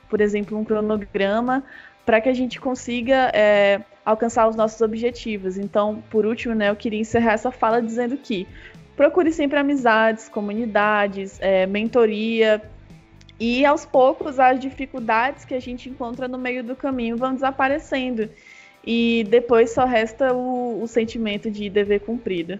por 0.10 0.22
exemplo, 0.22 0.58
um 0.58 0.64
cronograma 0.64 1.64
para 2.06 2.22
que 2.22 2.30
a 2.30 2.34
gente 2.34 2.60
consiga 2.60 3.32
é, 3.34 3.82
alcançar 4.06 4.48
os 4.48 4.56
nossos 4.56 4.82
objetivos. 4.82 5.58
Então, 5.58 6.04
por 6.10 6.26
último, 6.26 6.54
né, 6.54 6.70
eu 6.70 6.76
queria 6.76 7.00
encerrar 7.00 7.34
essa 7.34 7.52
fala 7.52 7.82
dizendo 7.82 8.18
que 8.18 8.48
procure 8.96 9.32
sempre 9.32 9.58
amizades, 9.58 10.30
comunidades, 10.30 11.40
é, 11.42 11.66
mentoria, 11.66 12.62
e 13.40 13.66
aos 13.66 13.86
poucos 13.86 14.40
as 14.40 14.60
dificuldades 14.60 15.44
que 15.44 15.54
a 15.54 15.60
gente 15.60 15.90
encontra 15.90 16.28
no 16.28 16.38
meio 16.38 16.64
do 16.64 16.76
caminho 16.76 17.18
vão 17.18 17.34
desaparecendo. 17.34 18.30
E 18.86 19.26
depois 19.30 19.72
só 19.72 19.86
resta 19.86 20.34
o, 20.34 20.84
o 20.84 20.88
sentimento 20.88 21.50
de 21.50 21.70
dever 21.70 22.02
cumprido. 22.02 22.60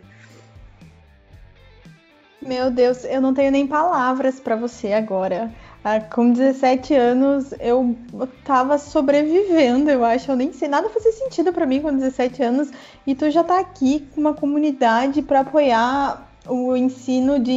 Meu 2.42 2.70
Deus, 2.70 3.06
eu 3.06 3.22
não 3.22 3.34
tenho 3.34 3.52
nem 3.52 3.66
palavras 3.66 4.40
para 4.40 4.56
você 4.56 4.94
agora. 4.94 5.52
Ah, 5.84 6.00
com 6.00 6.32
17 6.32 6.94
anos 6.94 7.54
eu 7.60 7.96
tava 8.46 8.78
sobrevivendo, 8.78 9.90
eu 9.90 10.04
acho. 10.04 10.32
Eu 10.32 10.36
nem 10.36 10.52
sei 10.54 10.68
nada 10.68 10.90
fazer 10.90 11.12
sentido 11.12 11.52
para 11.52 11.66
mim 11.66 11.82
com 11.82 11.94
17 11.94 12.44
anos 12.44 12.72
e 13.06 13.16
tu 13.16 13.30
já 13.30 13.44
tá 13.44 13.60
aqui 13.60 14.08
com 14.14 14.22
uma 14.22 14.34
comunidade 14.34 15.22
para 15.22 15.42
apoiar 15.42 16.30
o 16.48 16.76
ensino 16.76 17.40
de 17.40 17.52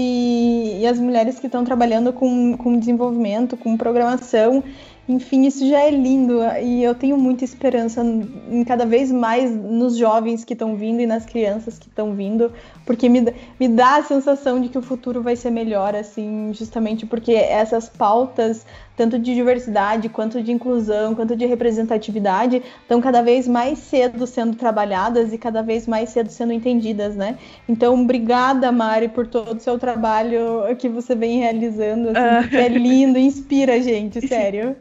e 0.80 0.86
as 0.86 0.98
mulheres 0.98 1.38
que 1.38 1.46
estão 1.46 1.64
trabalhando 1.64 2.12
com, 2.12 2.56
com 2.56 2.78
desenvolvimento, 2.78 3.56
com 3.56 3.76
programação. 3.76 4.62
Enfim, 5.08 5.46
isso 5.46 5.66
já 5.68 5.80
é 5.80 5.90
lindo 5.90 6.40
e 6.62 6.82
eu 6.82 6.92
tenho 6.92 7.16
muita 7.16 7.44
esperança 7.44 8.02
em 8.02 8.64
cada 8.64 8.84
vez 8.84 9.12
mais 9.12 9.54
nos 9.54 9.96
jovens 9.96 10.44
que 10.44 10.52
estão 10.52 10.74
vindo 10.74 11.00
e 11.00 11.06
nas 11.06 11.24
crianças 11.24 11.78
que 11.78 11.86
estão 11.86 12.12
vindo, 12.14 12.52
porque 12.86 13.08
me, 13.08 13.34
me 13.58 13.68
dá 13.68 13.96
a 13.96 14.02
sensação 14.04 14.60
de 14.60 14.68
que 14.68 14.78
o 14.78 14.82
futuro 14.82 15.20
vai 15.20 15.34
ser 15.34 15.50
melhor, 15.50 15.94
assim, 15.96 16.52
justamente 16.54 17.04
porque 17.04 17.32
essas 17.32 17.88
pautas, 17.88 18.64
tanto 18.96 19.18
de 19.18 19.34
diversidade, 19.34 20.08
quanto 20.08 20.40
de 20.40 20.52
inclusão, 20.52 21.12
quanto 21.12 21.34
de 21.34 21.44
representatividade, 21.44 22.62
estão 22.80 23.00
cada 23.00 23.22
vez 23.22 23.48
mais 23.48 23.80
cedo 23.80 24.24
sendo 24.24 24.54
trabalhadas 24.56 25.32
e 25.32 25.38
cada 25.38 25.62
vez 25.62 25.88
mais 25.88 26.10
cedo 26.10 26.30
sendo 26.30 26.52
entendidas, 26.52 27.16
né? 27.16 27.36
Então, 27.68 28.00
obrigada, 28.00 28.70
Mari, 28.70 29.08
por 29.08 29.26
todo 29.26 29.56
o 29.56 29.60
seu 29.60 29.80
trabalho 29.80 30.64
que 30.78 30.88
você 30.88 31.16
vem 31.16 31.40
realizando, 31.40 32.10
assim, 32.10 32.56
é 32.56 32.68
lindo, 32.68 33.18
inspira 33.18 33.74
a 33.74 33.80
gente, 33.80 34.24
sério. 34.28 34.76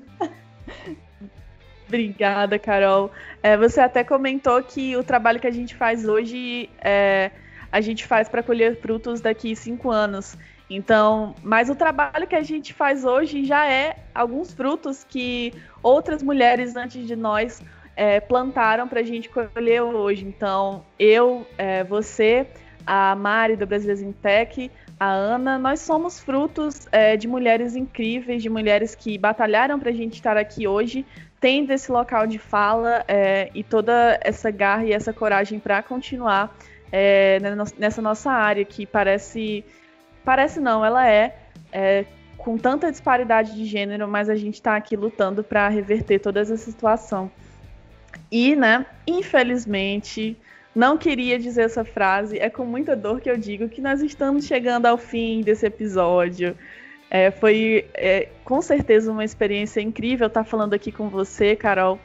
Obrigada, 1.88 2.60
Carol. 2.60 3.12
É, 3.42 3.58
você 3.58 3.80
até 3.80 4.04
comentou 4.04 4.62
que 4.62 4.96
o 4.96 5.04
trabalho 5.04 5.40
que 5.40 5.48
a 5.48 5.52
gente 5.52 5.76
faz 5.76 6.08
hoje 6.08 6.70
é, 6.82 7.32
a 7.76 7.82
gente 7.82 8.06
faz 8.06 8.30
para 8.30 8.42
colher 8.42 8.80
frutos 8.80 9.20
daqui 9.20 9.54
cinco 9.54 9.92
anos. 9.92 10.38
Então, 10.70 11.36
mas 11.44 11.70
o 11.70 11.76
trabalho 11.76 12.26
que 12.26 12.36
a 12.36 12.42
gente 12.42 12.74
faz 12.74 13.04
hoje 13.04 13.44
já 13.44 13.70
é 13.70 13.98
alguns 14.16 14.54
frutos 14.54 15.04
que 15.04 15.54
outras 15.84 16.24
mulheres 16.24 16.78
antes 16.78 17.06
de 17.06 17.18
nós 17.18 17.62
é, 17.94 18.22
plantaram 18.22 18.88
para 18.88 19.02
a 19.02 19.04
gente 19.04 19.28
colher 19.28 19.82
hoje. 19.82 20.26
Então, 20.26 20.86
eu, 20.98 21.46
é, 21.58 21.84
você, 21.84 22.48
a 22.88 23.14
Mari 23.14 23.58
do 23.58 23.68
Brasileiros 23.68 24.16
Tech, 24.22 24.72
a 24.98 25.12
Ana, 25.12 25.60
nós 25.60 25.82
somos 25.82 26.18
frutos 26.18 26.88
é, 26.94 27.18
de 27.18 27.28
mulheres 27.28 27.76
incríveis, 27.76 28.42
de 28.42 28.50
mulheres 28.50 28.96
que 28.96 29.18
batalharam 29.18 29.78
para 29.78 29.90
a 29.90 29.94
gente 29.94 30.14
estar 30.14 30.38
aqui 30.38 30.66
hoje, 30.66 31.06
tendo 31.42 31.72
esse 31.72 31.92
local 31.92 32.26
de 32.26 32.40
fala 32.40 33.04
é, 33.06 33.50
e 33.54 33.66
toda 33.66 34.18
essa 34.24 34.50
garra 34.50 34.86
e 34.86 34.94
essa 34.94 35.12
coragem 35.12 35.60
para 35.60 35.84
continuar 35.84 36.56
é, 36.92 37.40
nessa 37.78 38.02
nossa 38.02 38.32
área 38.32 38.64
que 38.64 38.86
parece, 38.86 39.64
parece 40.24 40.60
não, 40.60 40.86
ela 40.86 41.08
é, 41.10 41.36
é 41.72 42.06
com 42.38 42.58
tanta 42.58 42.92
disparidade 42.92 43.56
de 43.56 43.66
gênero, 43.66 44.08
mas 44.08 44.30
a 44.30 44.36
gente 44.36 44.56
está 44.56 44.76
aqui 44.76 44.96
lutando 44.96 45.44
para 45.44 45.68
reverter 45.68 46.20
toda 46.20 46.40
essa 46.40 46.56
situação. 46.56 47.32
E, 48.32 48.56
né, 48.56 48.86
infelizmente, 49.08 50.38
não 50.76 50.98
queria 50.98 51.40
dizer 51.40 51.64
essa 51.64 51.84
frase, 51.84 52.38
é 52.38 52.50
com 52.50 52.66
muita 52.66 52.96
dor 52.96 53.22
que 53.22 53.30
eu 53.30 53.38
digo 53.38 53.70
que 53.70 53.82
nós 53.82 54.02
estamos 54.02 54.46
chegando 54.46 54.86
ao 54.86 54.98
fim 54.98 55.42
desse 55.42 55.66
episódio. 55.66 56.56
É, 57.10 57.32
foi 57.32 57.88
é, 57.94 58.30
com 58.44 58.62
certeza 58.62 59.12
uma 59.12 59.24
experiência 59.24 59.80
incrível 59.80 60.28
estar 60.28 60.44
falando 60.44 60.74
aqui 60.74 60.92
com 60.92 61.08
você, 61.08 61.56
Carol. 61.56 62.00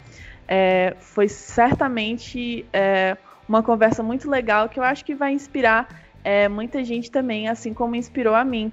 É, 0.46 0.94
foi 1.00 1.28
certamente 1.28 2.64
é, 2.72 3.16
uma 3.50 3.64
conversa 3.64 4.00
muito 4.00 4.30
legal 4.30 4.68
que 4.68 4.78
eu 4.78 4.84
acho 4.84 5.04
que 5.04 5.12
vai 5.12 5.32
inspirar 5.32 5.88
é, 6.22 6.48
muita 6.48 6.84
gente 6.84 7.10
também, 7.10 7.48
assim 7.48 7.74
como 7.74 7.96
inspirou 7.96 8.32
a 8.32 8.44
mim. 8.44 8.72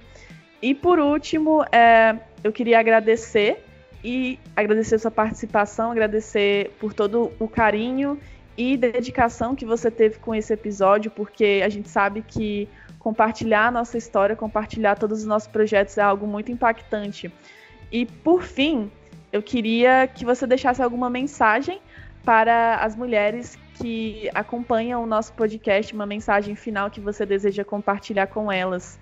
E 0.62 0.72
por 0.72 1.00
último, 1.00 1.64
é, 1.72 2.16
eu 2.44 2.52
queria 2.52 2.78
agradecer 2.78 3.64
e 4.04 4.38
agradecer 4.54 4.96
sua 5.00 5.10
participação, 5.10 5.90
agradecer 5.90 6.70
por 6.78 6.94
todo 6.94 7.32
o 7.40 7.48
carinho 7.48 8.20
e 8.56 8.76
dedicação 8.76 9.56
que 9.56 9.66
você 9.66 9.90
teve 9.90 10.20
com 10.20 10.32
esse 10.32 10.52
episódio, 10.52 11.10
porque 11.10 11.60
a 11.64 11.68
gente 11.68 11.88
sabe 11.88 12.22
que 12.22 12.68
compartilhar 13.00 13.66
a 13.66 13.70
nossa 13.72 13.98
história, 13.98 14.36
compartilhar 14.36 14.94
todos 14.94 15.18
os 15.18 15.26
nossos 15.26 15.48
projetos 15.48 15.98
é 15.98 16.02
algo 16.02 16.24
muito 16.24 16.52
impactante. 16.52 17.32
E 17.90 18.06
por 18.06 18.44
fim, 18.44 18.88
eu 19.32 19.42
queria 19.42 20.06
que 20.06 20.24
você 20.24 20.46
deixasse 20.46 20.80
alguma 20.80 21.10
mensagem 21.10 21.80
para 22.24 22.76
as 22.76 22.94
mulheres 22.94 23.58
que 23.78 24.30
acompanham 24.34 25.02
o 25.02 25.06
nosso 25.06 25.32
podcast, 25.32 25.94
uma 25.94 26.06
mensagem 26.06 26.54
final 26.54 26.90
que 26.90 27.00
você 27.00 27.24
deseja 27.24 27.64
compartilhar 27.64 28.26
com 28.26 28.50
elas. 28.50 28.98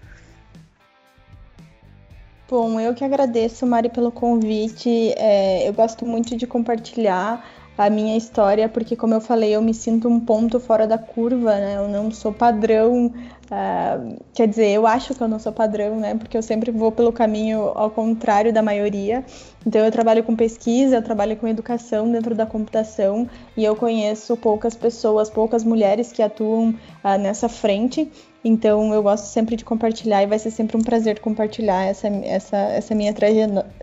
Bom, 2.49 2.79
eu 2.79 2.95
que 2.95 3.05
agradeço, 3.05 3.67
Mari, 3.67 3.89
pelo 3.89 4.13
convite. 4.13 5.13
É, 5.17 5.69
eu 5.69 5.73
gosto 5.73 6.07
muito 6.07 6.37
de 6.37 6.47
compartilhar 6.47 7.45
a 7.77 7.91
minha 7.91 8.17
história, 8.17 8.69
porque 8.69 8.97
como 8.97 9.13
eu 9.13 9.21
falei, 9.21 9.55
eu 9.55 9.61
me 9.61 9.75
sinto 9.75 10.09
um 10.09 10.19
ponto 10.19 10.59
fora 10.59 10.87
da 10.87 10.97
curva, 10.97 11.55
né? 11.57 11.77
Eu 11.77 11.89
não 11.89 12.11
sou 12.11 12.33
padrão, 12.33 13.07
uh, 13.07 14.17
quer 14.33 14.49
dizer, 14.49 14.71
eu 14.71 14.87
acho 14.87 15.15
que 15.15 15.23
eu 15.23 15.29
não 15.29 15.39
sou 15.39 15.53
padrão, 15.53 15.97
né? 16.01 16.15
Porque 16.15 16.37
eu 16.37 16.43
sempre 16.43 16.71
vou 16.71 16.91
pelo 16.91 17.13
caminho 17.13 17.73
ao 17.75 17.91
contrário 17.91 18.53
da 18.53 18.63
maioria. 18.63 19.25
Então 19.67 19.85
eu 19.85 19.93
trabalho 19.93 20.23
com 20.25 20.35
pesquisa, 20.35 20.97
eu 20.97 21.03
trabalho 21.03 21.37
com 21.37 21.47
educação 21.47 22.11
dentro 22.11 22.35
da 22.35 22.47
computação 22.47 23.29
e 23.57 23.65
eu 23.65 23.77
conheço 23.77 24.37
poucas 24.37 24.75
pessoas, 24.75 25.29
poucas 25.29 25.63
mulheres 25.63 26.13
que 26.13 26.23
atuam 26.23 26.71
uh, 26.71 27.19
nessa 27.21 27.49
frente. 27.49 28.11
Então 28.43 28.95
eu 28.95 29.03
gosto 29.03 29.25
sempre 29.25 29.57
de 29.57 29.65
compartilhar 29.65 30.23
e 30.23 30.27
vai 30.27 30.39
ser 30.39 30.53
sempre 30.53 30.77
um 30.77 30.83
prazer 30.83 31.19
compartilhar 31.19 31.85
essa, 31.85 32.07
essa, 32.07 32.57
essa 32.57 32.95
minha 32.95 33.13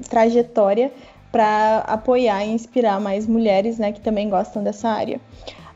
trajetória 0.10 0.92
para 1.34 1.80
apoiar 1.88 2.46
e 2.46 2.52
inspirar 2.52 3.02
mais 3.02 3.26
mulheres 3.26 3.80
né, 3.80 3.92
que 3.92 4.00
também 4.00 4.30
gostam 4.30 4.64
dessa 4.64 4.88
área. 4.88 5.20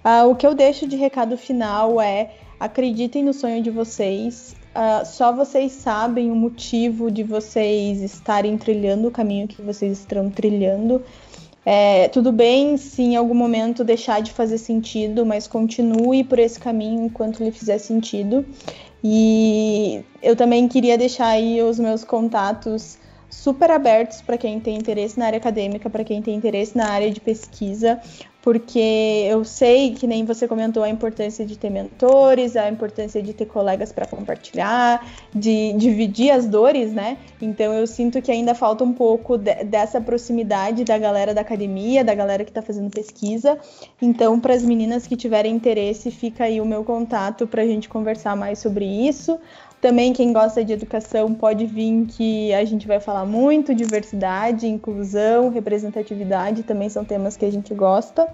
Uh, 0.05 0.29
o 0.29 0.35
que 0.35 0.45
eu 0.45 0.53
deixo 0.53 0.87
de 0.87 0.95
recado 0.95 1.35
final 1.35 1.99
é 1.99 2.29
acreditem 2.59 3.23
no 3.23 3.33
sonho 3.33 3.63
de 3.63 3.71
vocês. 3.71 4.55
Uh, 4.75 5.03
só 5.03 5.33
vocês 5.33 5.71
sabem 5.71 6.29
o 6.31 6.35
motivo 6.35 7.09
de 7.09 7.23
vocês 7.23 8.03
estarem 8.03 8.55
trilhando 8.55 9.07
o 9.07 9.11
caminho 9.11 9.47
que 9.47 9.59
vocês 9.63 9.97
estão 9.97 10.29
trilhando. 10.29 11.03
É, 11.65 12.07
tudo 12.09 12.31
bem 12.31 12.77
se 12.77 13.01
em 13.01 13.15
algum 13.15 13.33
momento 13.33 13.83
deixar 13.83 14.21
de 14.21 14.31
fazer 14.31 14.59
sentido, 14.59 15.25
mas 15.25 15.47
continue 15.47 16.23
por 16.23 16.37
esse 16.37 16.59
caminho 16.59 17.07
enquanto 17.07 17.43
lhe 17.43 17.51
fizer 17.51 17.79
sentido. 17.79 18.45
E 19.03 20.03
eu 20.21 20.35
também 20.35 20.67
queria 20.67 20.99
deixar 20.99 21.29
aí 21.29 21.61
os 21.63 21.79
meus 21.79 22.03
contatos 22.03 22.99
super 23.29 23.71
abertos 23.71 24.21
para 24.21 24.37
quem 24.37 24.59
tem 24.59 24.75
interesse 24.75 25.17
na 25.19 25.25
área 25.25 25.37
acadêmica, 25.37 25.89
para 25.89 26.03
quem 26.03 26.21
tem 26.21 26.35
interesse 26.35 26.77
na 26.77 26.89
área 26.89 27.11
de 27.11 27.19
pesquisa, 27.19 27.99
porque 28.47 29.25
eu 29.29 29.43
sei 29.43 29.93
que 29.93 30.07
nem 30.07 30.23
você 30.23 30.47
comentou 30.47 30.81
a 30.81 30.87
importância 30.87 31.45
de 31.45 31.57
ter 31.57 31.69
mentores, 31.69 32.55
a 32.55 32.69
importância 32.69 33.21
de 33.21 33.33
ter 33.33 33.45
colegas 33.45 33.91
para 33.91 34.05
compartilhar, 34.05 35.05
de 35.35 35.73
dividir 35.73 36.31
as 36.31 36.45
dores, 36.45 36.93
né? 36.93 37.17
Então 37.41 37.73
eu 37.73 37.85
sinto 37.85 38.21
que 38.21 38.31
ainda 38.31 38.55
falta 38.55 38.85
um 38.85 38.93
pouco 38.93 39.37
de, 39.37 39.53
dessa 39.65 39.99
proximidade 39.99 40.85
da 40.85 40.97
galera 40.97 41.33
da 41.33 41.41
academia, 41.41 42.05
da 42.05 42.15
galera 42.15 42.45
que 42.45 42.51
está 42.51 42.61
fazendo 42.61 42.89
pesquisa. 42.89 43.59
Então, 44.01 44.39
para 44.39 44.53
as 44.53 44.63
meninas 44.63 45.05
que 45.05 45.17
tiverem 45.17 45.53
interesse, 45.53 46.09
fica 46.09 46.45
aí 46.45 46.61
o 46.61 46.65
meu 46.65 46.85
contato 46.85 47.45
para 47.47 47.63
a 47.63 47.65
gente 47.65 47.89
conversar 47.89 48.37
mais 48.37 48.59
sobre 48.59 48.85
isso. 48.85 49.37
Também 49.79 50.11
quem 50.11 50.33
gosta 50.33 50.65
de 50.65 50.73
educação 50.73 51.33
pode 51.35 51.65
vir 51.65 52.05
que 52.07 52.51
a 52.53 52.65
gente 52.65 52.87
vai 52.87 52.99
falar 52.99 53.25
muito, 53.25 53.75
diversidade, 53.75 54.67
inclusão, 54.67 55.49
representatividade, 55.49 56.63
também 56.63 56.89
são 56.89 57.05
temas 57.05 57.37
que 57.37 57.45
a 57.45 57.51
gente 57.51 57.73
gosta 57.75 58.27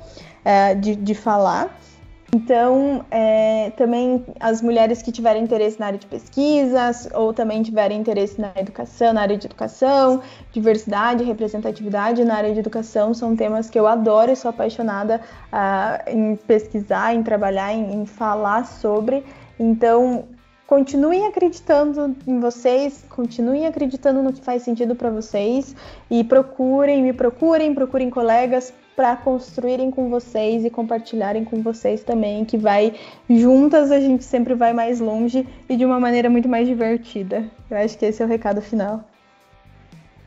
é, 0.45 0.73
de, 0.73 0.95
de 0.95 1.13
falar. 1.13 1.77
Então, 2.33 3.05
é, 3.11 3.71
também 3.77 4.25
as 4.39 4.59
mulheres 4.59 5.03
que 5.03 5.11
tiverem 5.11 5.43
interesse 5.43 5.79
na 5.79 5.85
área 5.85 5.99
de 5.99 6.07
pesquisas 6.07 7.07
ou 7.13 7.31
também 7.31 7.61
tiverem 7.61 7.99
interesse 7.99 8.41
na 8.41 8.51
educação, 8.55 9.13
na 9.13 9.21
área 9.21 9.37
de 9.37 9.45
educação, 9.45 10.19
diversidade, 10.51 11.23
representatividade 11.23 12.25
na 12.25 12.35
área 12.35 12.51
de 12.51 12.59
educação 12.59 13.13
são 13.13 13.35
temas 13.35 13.69
que 13.69 13.77
eu 13.77 13.85
adoro 13.85 14.31
e 14.31 14.35
sou 14.35 14.49
apaixonada 14.49 15.21
uh, 15.51 16.09
em 16.09 16.35
pesquisar, 16.35 17.13
em 17.13 17.21
trabalhar, 17.21 17.71
em, 17.71 18.01
em 18.01 18.05
falar 18.07 18.65
sobre. 18.65 19.23
Então, 19.59 20.25
continuem 20.73 21.27
acreditando 21.27 22.15
em 22.25 22.39
vocês, 22.39 23.05
continuem 23.07 23.67
acreditando 23.67 24.23
no 24.23 24.33
que 24.33 24.41
faz 24.41 24.63
sentido 24.63 24.95
para 24.95 25.11
vocês 25.11 25.75
e 26.09 26.23
procurem, 26.23 26.99
me 26.99 27.13
procurem, 27.13 27.75
procurem 27.75 28.09
colegas 28.09 28.73
para 28.95 29.15
construírem 29.15 29.91
com 29.91 30.09
vocês 30.09 30.65
e 30.65 30.71
compartilharem 30.71 31.45
com 31.45 31.61
vocês 31.61 32.03
também, 32.03 32.43
que 32.43 32.57
vai 32.57 32.95
juntas 33.29 33.91
a 33.91 33.99
gente 33.99 34.23
sempre 34.23 34.55
vai 34.55 34.73
mais 34.73 34.99
longe 34.99 35.47
e 35.69 35.75
de 35.75 35.85
uma 35.85 35.99
maneira 35.99 36.27
muito 36.27 36.49
mais 36.49 36.67
divertida. 36.67 37.45
Eu 37.69 37.77
acho 37.77 37.95
que 37.95 38.07
esse 38.07 38.23
é 38.23 38.25
o 38.25 38.27
recado 38.27 38.59
final. 38.59 39.03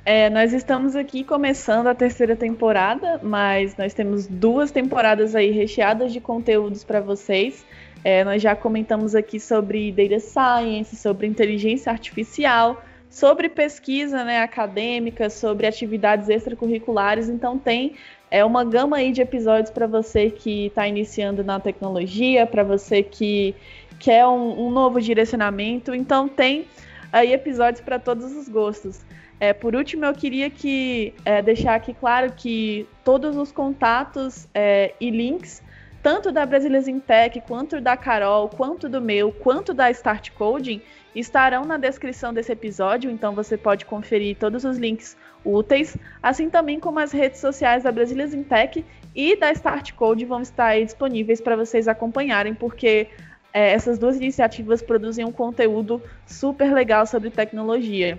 É, 0.04 0.30
nós 0.30 0.52
estamos 0.52 0.94
aqui 0.94 1.24
começando 1.24 1.88
a 1.88 1.94
terceira 1.96 2.36
temporada, 2.36 3.18
mas 3.20 3.76
nós 3.76 3.92
temos 3.92 4.28
duas 4.28 4.70
temporadas 4.70 5.34
aí 5.34 5.50
recheadas 5.50 6.12
de 6.12 6.20
conteúdos 6.20 6.84
para 6.84 7.00
vocês. 7.00 7.66
É, 8.08 8.22
nós 8.22 8.40
já 8.40 8.54
comentamos 8.54 9.16
aqui 9.16 9.40
sobre 9.40 9.90
data 9.90 10.20
science, 10.20 10.94
sobre 10.94 11.26
inteligência 11.26 11.90
artificial, 11.90 12.80
sobre 13.10 13.48
pesquisa 13.48 14.22
né, 14.22 14.42
acadêmica, 14.42 15.28
sobre 15.28 15.66
atividades 15.66 16.28
extracurriculares. 16.28 17.28
Então 17.28 17.58
tem 17.58 17.96
é 18.30 18.44
uma 18.44 18.62
gama 18.62 18.98
aí 18.98 19.10
de 19.10 19.22
episódios 19.22 19.70
para 19.70 19.88
você 19.88 20.30
que 20.30 20.66
está 20.66 20.86
iniciando 20.86 21.42
na 21.42 21.58
tecnologia, 21.58 22.46
para 22.46 22.62
você 22.62 23.02
que 23.02 23.56
quer 23.98 24.24
um, 24.24 24.68
um, 24.68 24.70
novo 24.70 25.00
direcionamento. 25.00 25.92
Então 25.92 26.28
tem 26.28 26.68
aí 27.12 27.32
episódios 27.32 27.80
para 27.80 27.98
todos 27.98 28.36
os 28.36 28.48
gostos. 28.48 29.00
É, 29.40 29.52
por 29.52 29.74
último, 29.74 30.04
eu 30.04 30.14
queria 30.14 30.48
que 30.48 31.12
é, 31.24 31.42
deixar 31.42 31.74
aqui 31.74 31.92
claro 31.92 32.32
que 32.36 32.86
todos 33.02 33.36
os 33.36 33.50
contatos 33.50 34.46
é, 34.54 34.94
e 35.00 35.10
links, 35.10 35.60
tanto 36.06 36.30
da 36.30 36.46
Brasileiras 36.46 36.86
em 36.86 37.00
Tech, 37.00 37.40
quanto 37.48 37.80
da 37.80 37.96
Carol, 37.96 38.48
quanto 38.48 38.88
do 38.88 39.00
meu, 39.00 39.32
quanto 39.32 39.74
da 39.74 39.90
Start 39.90 40.30
Coding, 40.30 40.80
estarão 41.16 41.64
na 41.64 41.76
descrição 41.76 42.32
desse 42.32 42.52
episódio, 42.52 43.10
então 43.10 43.34
você 43.34 43.56
pode 43.56 43.84
conferir 43.84 44.36
todos 44.36 44.64
os 44.64 44.78
links 44.78 45.16
úteis, 45.44 45.96
assim 46.22 46.48
também 46.48 46.78
como 46.78 47.00
as 47.00 47.10
redes 47.10 47.40
sociais 47.40 47.82
da 47.82 47.90
Brasileiras 47.90 48.32
em 48.32 48.44
Tech 48.44 48.84
e 49.16 49.34
da 49.34 49.50
Start 49.50 49.94
Code 49.94 50.24
vão 50.24 50.42
estar 50.42 50.66
aí 50.66 50.84
disponíveis 50.84 51.40
para 51.40 51.56
vocês 51.56 51.88
acompanharem, 51.88 52.54
porque 52.54 53.08
é, 53.52 53.72
essas 53.72 53.98
duas 53.98 54.14
iniciativas 54.14 54.80
produzem 54.80 55.24
um 55.24 55.32
conteúdo 55.32 56.00
super 56.24 56.72
legal 56.72 57.04
sobre 57.04 57.30
tecnologia. 57.30 58.16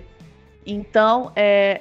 Então, 0.66 1.32
é, 1.34 1.80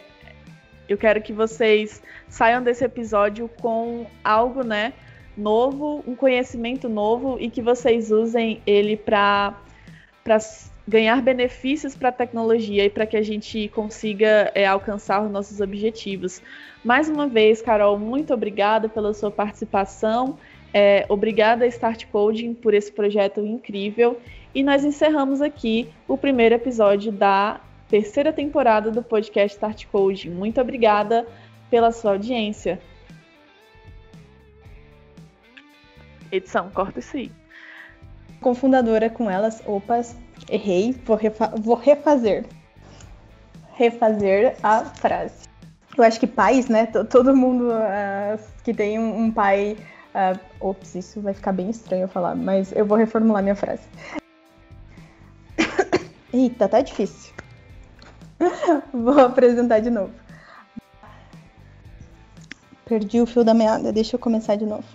eu 0.88 0.98
quero 0.98 1.22
que 1.22 1.34
vocês 1.34 2.02
saiam 2.30 2.64
desse 2.64 2.86
episódio 2.86 3.50
com 3.60 4.08
algo, 4.24 4.64
né, 4.64 4.94
novo, 5.38 6.04
um 6.08 6.16
conhecimento 6.16 6.90
novo 6.90 7.38
e 7.40 7.50
que 7.50 7.62
vocês 7.62 8.12
usem 8.12 8.62
ele 8.66 8.98
para 8.98 9.56
ganhar 10.88 11.22
benefícios 11.22 11.96
para 11.96 12.10
a 12.10 12.12
tecnologia 12.12 12.86
e 12.86 12.90
para 12.90 13.06
que 13.06 13.18
a 13.18 13.22
gente 13.22 13.68
consiga 13.70 14.52
é, 14.56 14.66
alcançar 14.66 15.24
os 15.24 15.30
nossos 15.30 15.60
objetivos. 15.60 16.42
Mais 16.84 17.10
uma 17.10 17.28
vez, 17.28 17.62
Carol, 17.62 18.00
muito 18.00 18.34
obrigada 18.34 18.88
pela 18.88 19.14
sua 19.14 19.30
participação. 19.30 20.38
É, 20.74 21.06
obrigada 21.10 21.66
a 21.66 21.68
Start 21.68 22.06
Coding 22.08 22.54
por 22.54 22.74
esse 22.74 22.92
projeto 22.92 23.42
incrível. 23.42 24.20
E 24.56 24.64
nós 24.64 24.84
encerramos 24.84 25.42
aqui 25.42 25.90
o 26.08 26.18
primeiro 26.18 26.56
episódio 26.56 27.12
da 27.12 27.60
terceira 27.90 28.34
temporada 28.34 28.90
do 28.90 29.04
podcast 29.04 29.56
Start 29.56 29.86
Code. 29.88 30.30
Muito 30.30 30.60
obrigada 30.60 31.28
pela 31.70 31.92
sua 31.92 32.12
audiência. 32.12 32.80
Edição, 36.32 36.70
corta 36.70 37.00
isso 37.00 37.18
aí. 37.18 37.32
Cofundadora 38.42 39.10
com 39.10 39.30
elas, 39.30 39.62
opas, 39.66 40.16
errei, 40.50 40.96
vou, 41.06 41.16
refa 41.16 41.54
vou 41.56 41.76
refazer. 41.76 42.46
Refazer 43.74 44.56
a 44.62 44.86
frase. 44.86 45.48
Eu 45.98 46.04
acho 46.04 46.20
que 46.20 46.28
pais, 46.28 46.68
né? 46.68 46.86
Todo 46.86 47.36
mundo 47.36 47.70
uh, 47.70 48.40
que 48.64 48.74
tem 48.74 49.00
um, 49.00 49.24
um 49.24 49.32
pai. 49.32 49.78
Uh, 50.14 50.40
ops, 50.60 50.96
isso 50.96 51.22
vai 51.22 51.34
ficar 51.34 51.52
bem 51.52 51.70
estranho 51.70 52.04
eu 52.04 52.08
falar, 52.08 52.36
mas 52.36 52.72
eu 52.76 52.86
vou 52.86 52.98
reformular 52.98 53.42
minha 53.42 53.56
frase. 53.56 53.84
Eita, 56.34 56.68
tá 56.68 56.82
difícil. 56.82 57.34
Vou 58.94 59.20
apresentar 59.20 59.80
de 59.80 59.90
novo. 59.90 60.12
Perdi 62.86 63.22
o 63.22 63.26
fio 63.26 63.44
da 63.44 63.54
meada, 63.54 63.92
deixa 63.92 64.16
eu 64.16 64.20
começar 64.20 64.56
de 64.56 64.66
novo. 64.66 64.86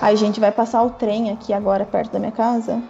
Aí, 0.00 0.16
gente, 0.16 0.40
vai 0.40 0.50
passar 0.50 0.82
o 0.82 0.90
trem 0.90 1.30
aqui 1.30 1.52
agora 1.52 1.84
perto 1.84 2.12
da 2.12 2.18
minha 2.18 2.32
casa. 2.32 2.82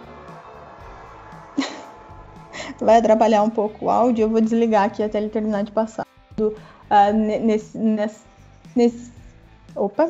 vai 2.79 2.97
atrapalhar 2.97 3.43
um 3.43 3.49
pouco 3.49 3.85
o 3.85 3.89
áudio. 3.89 4.23
Eu 4.23 4.29
vou 4.29 4.39
desligar 4.39 4.85
aqui 4.85 5.03
até 5.03 5.17
ele 5.17 5.29
terminar 5.29 5.63
de 5.63 5.71
passar. 5.71 6.07
Uh, 6.39 7.13
nesse, 7.13 7.77
nesse, 7.77 8.21
nesse. 8.73 9.11
Opa! 9.75 10.09